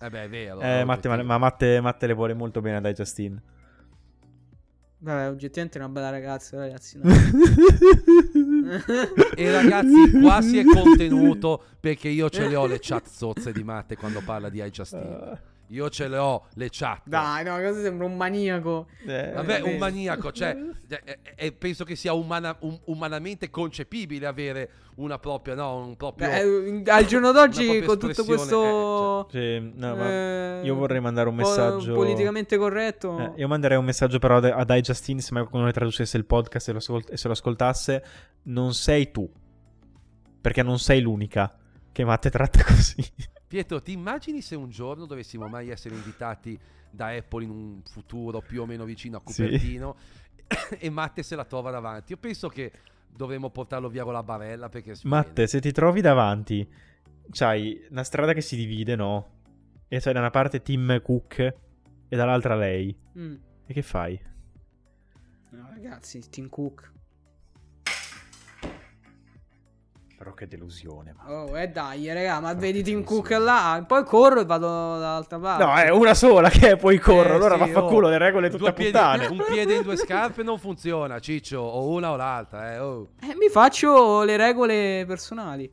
Eh 0.01 0.09
beh, 0.09 0.23
è 0.23 0.29
vero. 0.29 0.59
Eh, 0.61 0.83
Matte, 0.83 1.07
ma, 1.07 1.21
ma 1.23 1.37
Matte, 1.37 1.79
Matte 1.81 2.05
le 2.07 2.13
vuole 2.13 2.33
molto 2.33 2.61
bene 2.61 2.79
dai 2.81 2.93
Justin. 2.93 3.41
Vabbè, 4.97 5.29
oggettivamente 5.29 5.77
è 5.77 5.81
una 5.81 5.91
bella 5.91 6.09
ragazza, 6.09 6.57
ragazzi. 6.57 6.99
no. 7.01 7.13
E 9.35 9.51
ragazzi, 9.51 10.11
qua 10.19 10.41
si 10.41 10.57
è 10.57 10.63
contenuto 10.63 11.61
perché 11.79 12.09
io 12.09 12.29
ce 12.29 12.47
le 12.47 12.55
ho 12.55 12.65
le 12.65 12.79
chat 12.81 13.07
zozze 13.07 13.51
di 13.51 13.63
Matte 13.63 13.95
quando 13.95 14.21
parla 14.21 14.49
di 14.49 14.63
iJustine. 14.63 15.53
Io 15.69 15.89
ce 15.89 16.07
le 16.07 16.17
ho 16.17 16.45
le 16.53 16.67
chat. 16.71 17.01
Dai, 17.05 17.43
no, 17.43 17.55
cosa 17.55 17.81
sembra 17.81 18.05
un 18.05 18.15
maniaco. 18.15 18.87
Eh, 19.05 19.31
Vabbè, 19.33 19.61
un 19.61 19.77
maniaco, 19.77 20.31
cioè, 20.31 20.55
eh, 20.87 21.19
eh, 21.35 21.51
penso 21.51 21.83
che 21.83 21.95
sia 21.95 22.13
umana- 22.13 22.55
um- 22.59 22.79
umanamente 22.85 23.49
concepibile 23.49 24.27
avere 24.27 24.69
una 24.97 25.17
propria, 25.17 25.55
no, 25.55 25.77
un 25.77 25.97
proprio... 25.97 26.27
Beh, 26.29 26.39
eh, 26.39 26.83
al 26.85 27.05
giorno 27.05 27.31
d'oggi, 27.31 27.81
con 27.81 27.97
tutto 27.99 28.23
questo. 28.23 29.27
Sì, 29.31 29.59
no, 29.73 29.95
ma 29.95 30.09
eh, 30.09 30.61
io 30.63 30.75
vorrei 30.75 31.01
mandare 31.01 31.29
un 31.29 31.35
messaggio. 31.35 31.93
Politicamente 31.93 32.57
corretto. 32.57 33.17
Eh, 33.19 33.31
io 33.41 33.47
manderei 33.47 33.77
un 33.77 33.85
messaggio 33.85 34.19
però 34.19 34.37
ad, 34.37 34.45
ad 34.45 34.69
iJustine 34.69 35.19
se 35.19 35.29
mai 35.33 35.41
qualcuno 35.41 35.65
ne 35.65 35.71
traducesse 35.73 36.15
il 36.17 36.25
podcast 36.25 36.69
e 36.69 36.71
lo, 36.71 36.77
ascol- 36.77 37.05
e 37.09 37.17
se 37.17 37.27
lo 37.27 37.33
ascoltasse. 37.33 38.03
Non 38.43 38.73
sei 38.73 39.11
tu. 39.11 39.29
Perché 40.39 40.61
non 40.61 40.77
sei 40.79 41.01
l'unica 41.01 41.57
che 41.91 42.05
Matte 42.05 42.29
tratta 42.29 42.63
così. 42.63 43.03
Pietro, 43.47 43.81
ti 43.81 43.91
immagini 43.91 44.41
se 44.41 44.55
un 44.55 44.69
giorno 44.69 45.05
dovessimo 45.05 45.47
mai 45.47 45.69
essere 45.69 45.95
invitati 45.95 46.59
da 46.89 47.07
Apple 47.07 47.43
in 47.43 47.49
un 47.49 47.81
futuro 47.83 48.41
più 48.41 48.61
o 48.61 48.65
meno 48.65 48.85
vicino 48.85 49.17
a 49.17 49.21
Sì. 49.25 49.43
Cupertino 49.43 49.95
e 50.77 50.89
Matte 50.89 51.23
se 51.23 51.35
la 51.35 51.45
trova 51.45 51.71
davanti? 51.71 52.13
Io 52.13 52.17
penso 52.17 52.47
che 52.47 52.71
dovremmo 53.07 53.49
portarlo 53.49 53.89
via 53.89 54.03
con 54.03 54.13
la 54.13 54.23
barella 54.23 54.69
perché... 54.69 54.95
Matte, 55.03 55.47
se 55.47 55.59
ti 55.61 55.71
trovi 55.71 56.01
davanti, 56.01 56.67
c'hai 57.31 57.85
una 57.89 58.03
strada 58.03 58.33
che 58.33 58.41
si 58.41 58.55
divide, 58.55 58.95
no? 58.95 59.33
E 59.87 59.99
c'hai 59.99 60.13
da 60.13 60.19
una 60.19 60.31
parte 60.31 60.61
Tim 60.61 61.01
Cook 61.01 61.37
e 61.39 62.15
dall'altra 62.15 62.55
lei. 62.55 62.95
Mm. 63.17 63.35
E 63.67 63.73
che 63.73 63.81
fai? 63.81 64.19
No, 65.51 65.69
ragazzi, 65.69 66.19
Tim 66.29 66.49
Cook. 66.49 66.93
Però 70.17 70.33
che 70.33 70.47
delusione, 70.47 71.13
ma. 71.13 71.29
Oh, 71.29 71.57
e 71.57 71.67
dai, 71.67 72.07
raga, 72.13 72.39
ma 72.39 72.47
Ma 72.47 72.53
vedi 72.53 72.79
che 72.79 72.85
Tim 72.85 73.03
senso? 73.03 73.21
Cook 73.21 73.29
là. 73.31 73.83
Poi 73.85 74.03
corro 74.05 74.39
e 74.39 74.45
vado 74.45 74.67
dall'altra 74.67 75.37
parte. 75.39 75.63
No, 75.65 75.75
è 75.75 75.89
una 75.89 76.13
sola 76.13 76.49
che 76.49 76.77
poi 76.77 76.97
corro. 76.99 77.33
Eh, 77.33 77.35
allora 77.35 77.55
sì, 77.55 77.59
vaffanculo, 77.59 78.07
oh, 78.07 78.09
le 78.09 78.17
regole 78.17 78.49
tutte 78.49 78.71
puttane. 78.71 79.25
Un 79.25 79.43
piede 79.45 79.75
in 79.75 79.81
due 79.83 79.97
scarpe 79.97 80.41
non 80.41 80.57
funziona, 80.57 81.19
Ciccio, 81.19 81.59
o 81.59 81.89
una 81.89 82.11
o 82.11 82.15
l'altra, 82.15 82.73
eh, 82.73 82.79
oh. 82.79 83.09
Eh, 83.21 83.35
mi 83.35 83.49
faccio 83.49 84.23
le 84.23 84.37
regole 84.37 85.03
personali. 85.05 85.69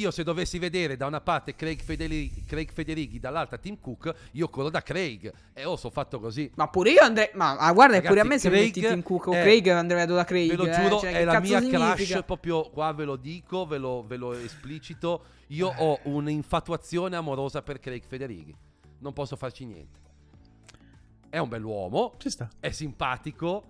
Io 0.00 0.10
se 0.10 0.22
dovessi 0.22 0.58
vedere 0.58 0.96
da 0.96 1.04
una 1.04 1.20
parte 1.20 1.54
Craig 1.54 1.78
Federighi, 1.82 2.42
Craig 2.46 2.72
Federighi 2.72 3.20
dall'altra 3.20 3.58
Tim 3.58 3.78
Cook, 3.78 4.14
io 4.32 4.48
corro 4.48 4.70
da 4.70 4.82
Craig. 4.82 5.30
E 5.52 5.64
oh, 5.66 5.76
sono 5.76 5.92
fatto 5.92 6.18
così. 6.18 6.50
Ma 6.54 6.68
pure 6.68 6.92
io 6.92 7.02
andrei. 7.02 7.28
Ma 7.34 7.58
ah, 7.58 7.70
guarda, 7.74 7.96
Ragazzi, 7.96 8.08
pure 8.08 8.20
a 8.20 8.24
me 8.24 8.38
se 8.38 8.48
Craig 8.48 8.64
metti 8.64 8.80
Tim 8.80 9.02
Cook 9.02 9.26
o 9.26 9.32
è- 9.32 9.42
Craig 9.42 9.68
andrei 9.68 10.06
da 10.06 10.24
Craig. 10.24 10.48
Ve 10.48 10.56
lo 10.56 10.66
eh, 10.66 10.72
giuro, 10.72 11.00
cioè, 11.00 11.12
è 11.12 11.24
la 11.24 11.38
mia 11.38 11.60
significa? 11.60 12.14
crush, 12.14 12.22
proprio 12.24 12.70
qua 12.70 12.92
ve 12.92 13.04
lo 13.04 13.16
dico, 13.16 13.66
ve 13.66 13.76
lo, 13.76 14.02
ve 14.06 14.16
lo 14.16 14.32
esplicito. 14.32 15.24
Io 15.48 15.70
ho 15.76 15.98
un'infatuazione 16.04 17.14
amorosa 17.14 17.60
per 17.60 17.78
Craig 17.78 18.02
Federighi. 18.06 18.56
Non 19.00 19.12
posso 19.12 19.36
farci 19.36 19.66
niente. 19.66 19.98
È 21.28 21.36
un 21.36 21.48
bell'uomo, 21.50 22.14
Ci 22.16 22.30
sta. 22.30 22.48
è 22.58 22.70
simpatico, 22.70 23.64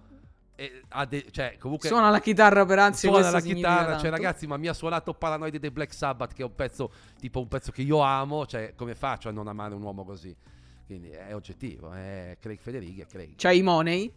de- 1.09 1.27
cioè 1.31 1.57
comunque 1.59 1.89
Suona 1.89 2.11
la 2.11 2.21
chitarra 2.21 2.67
per 2.67 2.79
anzi. 2.79 3.07
suona 3.09 3.31
la 3.31 3.41
chitarra, 3.41 3.85
tanto. 3.87 4.01
cioè 4.01 4.11
ragazzi, 4.11 4.47
ma 4.47 4.57
mi 4.57 4.69
ha 4.69 4.75
suonato 4.75 5.15
Paranoide 5.15 5.59
dei 5.59 5.71
Black 5.71 5.95
Sabbath 5.95 6.35
che 6.35 6.43
è 6.43 6.45
un 6.45 6.55
pezzo 6.55 6.93
tipo 7.19 7.41
un 7.41 7.49
pezzo 7.49 7.71
che 7.73 7.83
io 7.83 8.01
amo, 8.01 8.47
cioè 8.47 8.75
come 8.77 8.95
faccio 8.95 9.29
a 9.29 9.33
non 9.33 9.49
amare 9.49 9.75
un 9.75 9.83
uomo 9.83 10.05
così? 10.05 10.37
Quindi 10.85 11.09
è 11.11 11.35
oggettivo, 11.35 11.93
è 11.93 12.37
Craig 12.41 12.59
Federighi 12.59 13.01
è 13.01 13.07
Craig. 13.07 13.35
C'hai 13.37 13.59
i 13.59 13.63
money? 13.63 14.13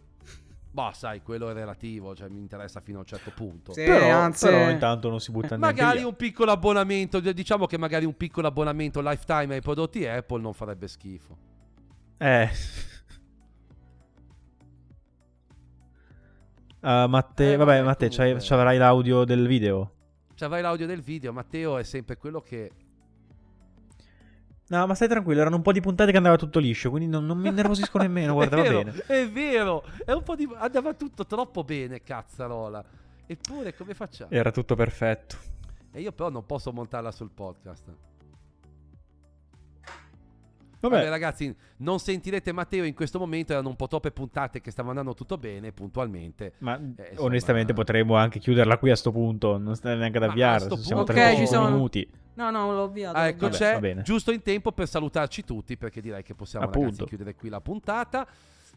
Boh, 0.74 0.90
sai, 0.92 1.22
quello 1.22 1.48
è 1.50 1.52
relativo, 1.52 2.16
cioè 2.16 2.28
mi 2.28 2.40
interessa 2.40 2.80
fino 2.80 2.96
a 2.98 3.00
un 3.02 3.06
certo 3.06 3.30
punto. 3.32 3.72
Sì, 3.72 3.84
Però, 3.84 4.10
anzi- 4.10 4.46
però 4.48 4.68
intanto 4.70 5.08
non 5.08 5.20
si 5.20 5.30
butta 5.30 5.56
neanche 5.56 5.80
Magari 5.80 5.98
via. 5.98 6.08
un 6.08 6.16
piccolo 6.16 6.50
abbonamento, 6.50 7.20
diciamo 7.20 7.66
che 7.66 7.78
magari 7.78 8.04
un 8.04 8.16
piccolo 8.16 8.48
abbonamento 8.48 9.00
lifetime 9.00 9.54
ai 9.54 9.60
prodotti 9.60 10.04
Apple 10.04 10.40
non 10.40 10.52
farebbe 10.52 10.88
schifo. 10.88 11.36
Eh. 12.18 12.50
Uh, 16.84 17.08
Matte, 17.08 17.52
Eh, 17.52 17.56
vabbè, 17.56 17.72
vabbè, 17.76 17.82
Matte, 17.82 18.08
c'hai- 18.08 18.16
comunque. 18.32 18.46
c'avrai 18.46 18.76
l'audio 18.76 19.24
del 19.24 19.46
video? 19.46 19.92
Cioè, 20.34 20.48
vai 20.50 20.60
l'audio 20.60 20.86
del 20.86 21.00
video. 21.00 21.32
Matteo 21.32 21.78
è 21.78 21.82
sempre 21.82 22.16
quello 22.18 22.40
che. 22.42 22.70
No, 24.66 24.86
ma 24.86 24.94
stai 24.94 25.08
tranquillo, 25.08 25.40
erano 25.40 25.56
un 25.56 25.62
po' 25.62 25.72
di 25.72 25.80
puntate 25.80 26.10
che 26.10 26.16
andava 26.16 26.36
tutto 26.36 26.58
liscio, 26.58 26.90
quindi 26.90 27.08
non, 27.08 27.24
non 27.26 27.38
mi 27.38 27.48
innervosisco 27.48 27.98
nemmeno, 27.98 28.32
guarda, 28.34 28.56
è 28.56 28.62
va 28.62 28.68
vero, 28.68 28.82
bene. 28.82 29.02
È 29.06 29.28
vero, 29.28 29.84
è 30.04 30.12
un 30.12 30.22
po' 30.22 30.34
di... 30.34 30.48
andava 30.56 30.94
tutto 30.94 31.26
troppo 31.26 31.64
bene, 31.64 32.02
cazzarola. 32.02 32.84
Eppure, 33.26 33.74
come 33.74 33.94
facciamo? 33.94 34.30
Era 34.30 34.50
tutto 34.50 34.74
perfetto. 34.74 35.36
E 35.92 36.00
io 36.00 36.12
però 36.12 36.28
non 36.28 36.44
posso 36.44 36.72
montarla 36.72 37.10
sul 37.12 37.30
podcast. 37.30 37.82
Vabbè, 40.88 41.00
Vabbè, 41.02 41.10
ragazzi, 41.10 41.54
non 41.78 41.98
sentirete 41.98 42.52
Matteo 42.52 42.84
in 42.84 42.94
questo 42.94 43.18
momento. 43.18 43.52
Erano 43.52 43.68
un 43.68 43.76
po' 43.76 43.86
troppe 43.88 44.10
puntate 44.10 44.60
che 44.60 44.70
stavano 44.70 44.98
andando 44.98 45.14
tutto 45.16 45.36
bene, 45.38 45.72
puntualmente. 45.72 46.52
ma 46.58 46.76
eh, 46.76 47.08
insomma- 47.10 47.26
onestamente 47.28 47.72
potremmo 47.72 48.16
anche 48.16 48.38
chiuderla 48.38 48.78
qui 48.78 48.90
a 48.90 48.96
sto 48.96 49.10
punto, 49.12 49.58
non 49.58 49.74
stai 49.76 49.96
neanche 49.96 50.16
ad 50.18 50.22
Ma 50.24 50.28
a 50.28 50.32
avviare, 50.32 50.60
sto 50.64 50.76
siamo 50.76 51.04
punto- 51.04 51.20
a 51.20 51.24
Ok, 51.24 51.28
ci 51.30 51.34
35 51.36 51.56
sono. 51.56 51.74
minuti. 51.76 52.10
No, 52.36 52.50
no, 52.50 52.72
l'ho 52.72 52.82
avviato. 52.84 53.16
Ah, 53.16 53.22
l'ho 53.22 53.28
ecco, 53.28 53.44
avviato. 53.46 53.64
Vabbè, 53.64 53.70
c'è 53.70 53.74
va 53.74 53.80
bene. 53.80 54.02
giusto 54.02 54.32
in 54.32 54.42
tempo 54.42 54.72
per 54.72 54.88
salutarci 54.88 55.44
tutti, 55.44 55.76
perché 55.76 56.00
direi 56.00 56.22
che 56.22 56.34
possiamo 56.34 56.68
ragazzi, 56.70 57.04
chiudere 57.04 57.34
qui 57.34 57.48
la 57.48 57.60
puntata. 57.60 58.26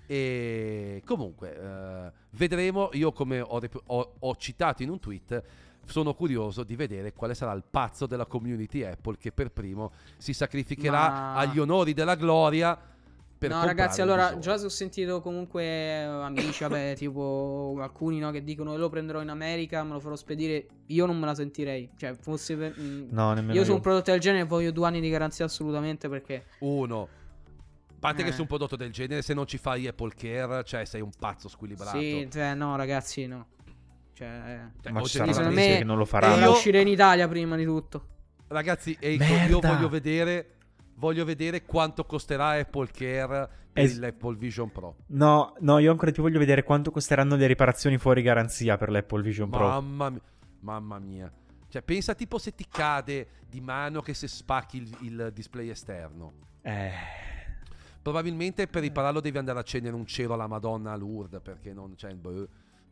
E 0.09 1.01
comunque, 1.05 1.53
eh, 1.59 2.11
vedremo. 2.31 2.89
Io, 2.93 3.11
come 3.11 3.41
ho, 3.41 3.59
rep- 3.59 3.81
ho- 3.87 4.13
ho 4.19 4.35
citato 4.37 4.81
in 4.83 4.89
un 4.89 4.99
tweet, 4.99 5.43
sono 5.87 6.13
curioso 6.13 6.63
di 6.63 6.75
vedere 6.75 7.13
quale 7.13 7.33
sarà 7.33 7.51
il 7.53 7.63
pazzo 7.69 8.05
della 8.05 8.25
community 8.25 8.83
Apple 8.83 9.17
che 9.17 9.31
per 9.31 9.51
primo 9.51 9.91
si 10.17 10.33
sacrificherà 10.33 11.09
Ma- 11.09 11.35
agli 11.35 11.59
onori 11.59 11.93
della 11.93 12.15
gloria. 12.15 12.77
Per 13.39 13.51
no, 13.51 13.63
ragazzi, 13.63 14.01
allora 14.01 14.39
già 14.39 14.57
se 14.57 14.65
ho 14.65 14.69
sentito 14.69 15.21
comunque 15.21 15.63
eh, 15.63 16.01
amici, 16.01 16.63
vabbè, 16.63 16.95
tipo 16.97 17.75
alcuni 17.79 18.17
no, 18.17 18.31
che 18.31 18.43
dicono 18.43 18.75
lo 18.75 18.89
prenderò 18.89 19.21
in 19.21 19.29
America, 19.29 19.83
me 19.83 19.91
lo 19.93 19.99
farò 19.99 20.15
spedire. 20.15 20.65
Io 20.87 21.05
non 21.05 21.19
me 21.19 21.27
la 21.27 21.35
sentirei. 21.35 21.87
Cioè, 21.95 22.15
fosse 22.15 22.55
per- 22.57 22.73
mm, 22.79 23.09
No, 23.11 23.33
nemmeno 23.33 23.53
io 23.53 23.59
io. 23.59 23.65
su 23.65 23.73
un 23.73 23.79
prodotto 23.81 24.09
del 24.09 24.19
genere 24.19 24.43
voglio 24.45 24.71
due 24.71 24.87
anni 24.87 24.99
di 25.01 25.09
garanzia 25.09 25.45
assolutamente 25.45 26.09
perché 26.09 26.45
Uno. 26.59 27.03
A 27.89 27.99
parte 27.99 28.23
che 28.23 28.29
Eh. 28.29 28.33
su 28.33 28.41
un 28.41 28.47
prodotto 28.47 28.75
del 28.75 28.91
genere, 28.91 29.21
se 29.21 29.33
non 29.35 29.45
ci 29.45 29.57
fai 29.59 29.85
Apple 29.87 30.13
Care, 30.15 30.63
cioè 30.63 30.85
sei 30.85 31.01
un 31.01 31.11
pazzo 31.19 31.47
squilibrato. 31.47 31.99
sì, 31.99 32.27
cioè, 32.31 32.55
no, 32.55 32.75
ragazzi, 32.75 33.27
no. 33.27 33.45
Cioè, 34.17 34.61
Cioè, 34.81 34.91
Ma 34.91 35.03
ci 35.03 35.19
amici 35.19 35.41
me- 35.43 35.77
che 35.77 35.83
non 35.83 35.95
lo 35.99 36.05
faranno. 36.05 36.43
io- 36.45 36.51
uscire 36.51 36.81
in 36.81 36.87
Italia 36.87 37.27
prima 37.27 37.55
di 37.55 37.65
tutto. 37.65 38.07
Ragazzi, 38.47 38.97
e 38.99 39.13
io 39.13 39.59
voglio 39.59 39.89
vedere, 39.89 40.55
voglio 40.95 41.23
vedere 41.23 41.63
quanto 41.65 42.03
costerà 42.03 42.51
Apple 42.59 42.87
Care 42.91 43.49
per 43.71 43.83
Es- 43.83 43.99
l'Apple 43.99 44.35
Vision 44.37 44.71
Pro. 44.71 44.95
No, 45.07 45.53
no, 45.59 45.77
io 45.77 45.91
ancora 45.91 46.09
più 46.11 46.23
voglio 46.23 46.39
vedere 46.39 46.63
quanto 46.63 46.89
costeranno 46.89 47.35
le 47.35 47.45
riparazioni 47.45 47.99
fuori 47.99 48.23
garanzia 48.23 48.75
per 48.75 48.89
l'Apple 48.89 49.21
Vision 49.21 49.51
Pro. 49.51 49.67
Mamma 49.67 50.09
mia. 50.09 50.21
Mamma 50.61 50.97
mia. 50.97 51.31
Cioè, 51.69 51.83
pensa 51.83 52.15
tipo 52.15 52.39
se 52.39 52.55
ti 52.55 52.65
cade 52.67 53.27
di 53.47 53.61
mano 53.61 54.01
che 54.01 54.15
se 54.15 54.27
spacchi 54.27 54.77
il, 54.77 54.97
il 55.01 55.31
display 55.31 55.69
esterno. 55.69 56.33
Eh, 56.63 56.91
Probabilmente 58.01 58.67
per 58.67 58.81
ripararlo 58.81 59.19
devi 59.19 59.37
andare 59.37 59.57
a 59.57 59.61
accendere 59.61 59.93
un 59.95 60.05
cielo 60.05 60.33
alla 60.33 60.47
Madonna 60.47 60.93
a 60.93 60.95
Lourdes 60.95 61.41
perché 61.43 61.73
non 61.73 61.93
c'è 61.95 62.13
boh. 62.15 62.47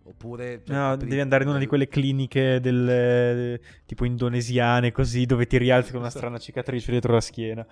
Oppure 0.07 0.61
cioè, 0.63 0.75
no, 0.75 0.95
devi 0.95 1.19
andare 1.19 1.43
in 1.43 1.49
una 1.49 1.57
di 1.57 1.65
quelle 1.65 1.87
cliniche 1.87 2.59
del, 2.59 3.59
tipo 3.85 4.05
indonesiane, 4.05 4.91
così, 4.91 5.25
dove 5.25 5.47
ti 5.47 5.57
rialzi 5.57 5.91
con 5.91 6.01
una 6.01 6.11
strana 6.11 6.37
cicatrice 6.37 6.91
dietro 6.91 7.13
la 7.13 7.21
schiena. 7.21 7.65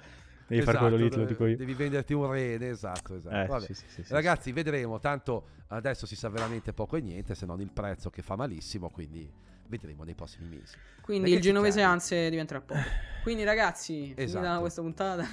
Devi 0.48 0.62
fare 0.64 0.80
quello 0.80 0.96
lì, 0.96 1.10
te 1.10 1.16
lo 1.18 1.24
Esatto, 1.24 1.32
dico 1.32 1.46
io. 1.46 1.58
Devi 1.58 1.74
venderti 1.74 2.14
un 2.14 2.30
rene, 2.32 2.70
esatto, 2.70 3.16
esatto. 3.16 3.36
Eh, 3.36 3.46
Vabbè. 3.46 3.66
sì, 3.66 3.74
sì, 3.76 3.86
sì, 3.88 4.04
sì, 4.04 4.14
Ragazzi, 4.14 4.52
vedremo. 4.52 5.00
Tanto 5.00 5.46
adesso 5.68 6.06
si 6.08 6.16
sa 6.16 6.30
veramente 6.30 6.74
poco 6.74 6.96
e 6.98 7.02
niente, 7.02 7.36
se 7.36 7.46
non 7.46 7.62
il 7.62 7.72
prezzo 7.72 8.10
che 8.10 8.24
fa 8.24 8.36
malissimo. 8.36 8.90
Quindi 8.90 9.32
vedremo 9.68 10.04
nei 10.04 10.16
prossimi 10.16 10.48
mesi. 10.48 10.76
Quindi 11.02 11.30
Ragazzi, 11.30 11.38
il 11.38 11.54
genovese 11.54 11.82
anze 11.82 12.30
diventerà 12.32 12.62
poco. 12.62 12.80
Quindi 13.22 13.44
ragazzi, 13.44 14.14
Esatto. 14.16 14.44
finita 14.44 14.60
questa 14.60 14.82
puntata. 14.82 15.24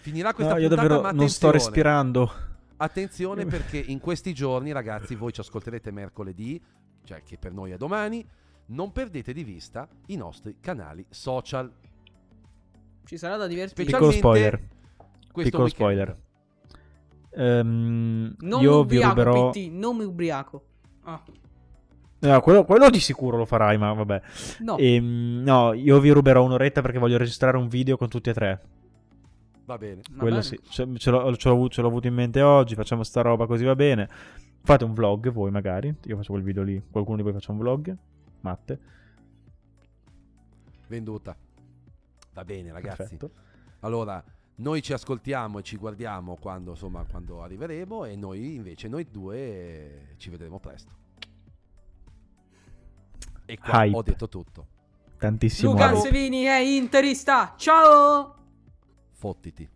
Finirà 0.00 0.28
No, 0.30 0.34
questa 0.34 0.58
io 0.58 0.68
puntata, 0.68 0.88
davvero 0.88 1.00
ma 1.02 1.12
non 1.12 1.28
sto 1.28 1.50
respirando. 1.50 2.32
Attenzione 2.78 3.46
perché 3.46 3.78
in 3.78 4.00
questi 4.00 4.32
giorni, 4.34 4.72
ragazzi, 4.72 5.14
voi 5.16 5.32
ci 5.32 5.40
ascolterete 5.40 5.90
mercoledì, 5.90 6.62
cioè 7.04 7.22
che 7.22 7.38
per 7.38 7.52
noi 7.52 7.70
è 7.70 7.76
domani. 7.76 8.26
Non 8.68 8.90
perdete 8.92 9.32
di 9.32 9.44
vista 9.44 9.88
i 10.06 10.16
nostri 10.16 10.56
canali 10.60 11.06
social. 11.08 11.72
Ci 13.04 13.16
sarà 13.16 13.36
da 13.36 13.46
divertirsi. 13.46 13.90
Piccolo 13.92 14.10
spoiler. 14.10 14.58
Piccolo 15.32 15.64
weekend. 15.64 15.68
spoiler. 15.68 16.16
Ehm, 17.30 18.34
Non 18.40 18.58
mi 18.60 18.64
io 18.64 18.82
vi 18.84 18.96
ubriaco, 18.96 19.22
ruberò. 19.22 19.50
PT, 19.50 19.68
non 19.70 19.96
mi 19.96 20.04
ubriaco. 20.04 20.64
Ah, 21.04 21.22
No, 22.18 22.40
quello, 22.40 22.64
quello 22.64 22.88
di 22.88 22.98
sicuro 22.98 23.36
lo 23.36 23.44
farai, 23.44 23.76
ma 23.76 23.92
vabbè. 23.92 24.22
no. 24.60 24.78
Ehm, 24.78 25.42
no, 25.44 25.74
io 25.74 26.00
vi 26.00 26.10
ruberò 26.10 26.42
un'oretta 26.42 26.80
perché 26.80 26.98
voglio 26.98 27.18
registrare 27.18 27.56
un 27.56 27.68
video 27.68 27.96
con 27.96 28.08
tutti 28.08 28.30
e 28.30 28.32
tre. 28.32 28.60
Va 29.66 29.76
bene. 29.78 30.00
Va 30.10 30.18
Quello 30.18 30.36
bene. 30.38 30.42
sì. 30.42 30.58
Ce, 30.68 30.96
ce 30.96 31.10
l'ho, 31.10 31.36
ce 31.36 31.48
l'ho 31.48 31.54
avuto, 31.54 31.74
ce 31.74 31.80
l'ho 31.82 31.88
avuto 31.88 32.06
in 32.06 32.14
mente 32.14 32.40
oggi. 32.40 32.74
Facciamo 32.74 33.02
sta 33.02 33.20
roba 33.20 33.46
così 33.46 33.64
va 33.64 33.74
bene. 33.74 34.08
Fate 34.62 34.84
un 34.84 34.94
vlog 34.94 35.30
voi 35.30 35.50
magari. 35.50 35.94
Io 36.04 36.16
faccio 36.16 36.32
quel 36.32 36.44
video 36.44 36.62
lì. 36.62 36.82
Qualcuno 36.90 37.16
di 37.16 37.22
voi 37.22 37.32
faccia 37.32 37.52
un 37.52 37.58
vlog. 37.58 37.96
Matte. 38.40 38.80
Venduta. 40.88 41.36
Va 42.32 42.44
bene, 42.44 42.70
ragazzi. 42.72 42.96
Perfetto. 42.96 43.30
Allora, 43.80 44.22
noi 44.56 44.82
ci 44.82 44.92
ascoltiamo 44.92 45.58
e 45.58 45.62
ci 45.62 45.76
guardiamo 45.76 46.36
quando, 46.36 46.70
insomma, 46.70 47.04
quando 47.04 47.42
arriveremo 47.42 48.04
e 48.04 48.14
noi 48.16 48.54
invece, 48.54 48.88
noi 48.88 49.08
due, 49.10 49.36
eh, 49.38 50.14
ci 50.16 50.30
vedremo 50.30 50.60
presto. 50.60 50.92
E 53.46 53.58
qua 53.58 53.84
Hype. 53.84 53.96
ho 53.96 54.02
detto 54.02 54.28
tutto. 54.28 54.66
Tantissimo. 55.18 55.72
Luca 55.72 55.86
hype. 55.86 55.96
Ansevini 55.96 56.42
è 56.44 56.58
interista. 56.58 57.54
Ciao! 57.56 58.34
Fottiti. 59.16 59.66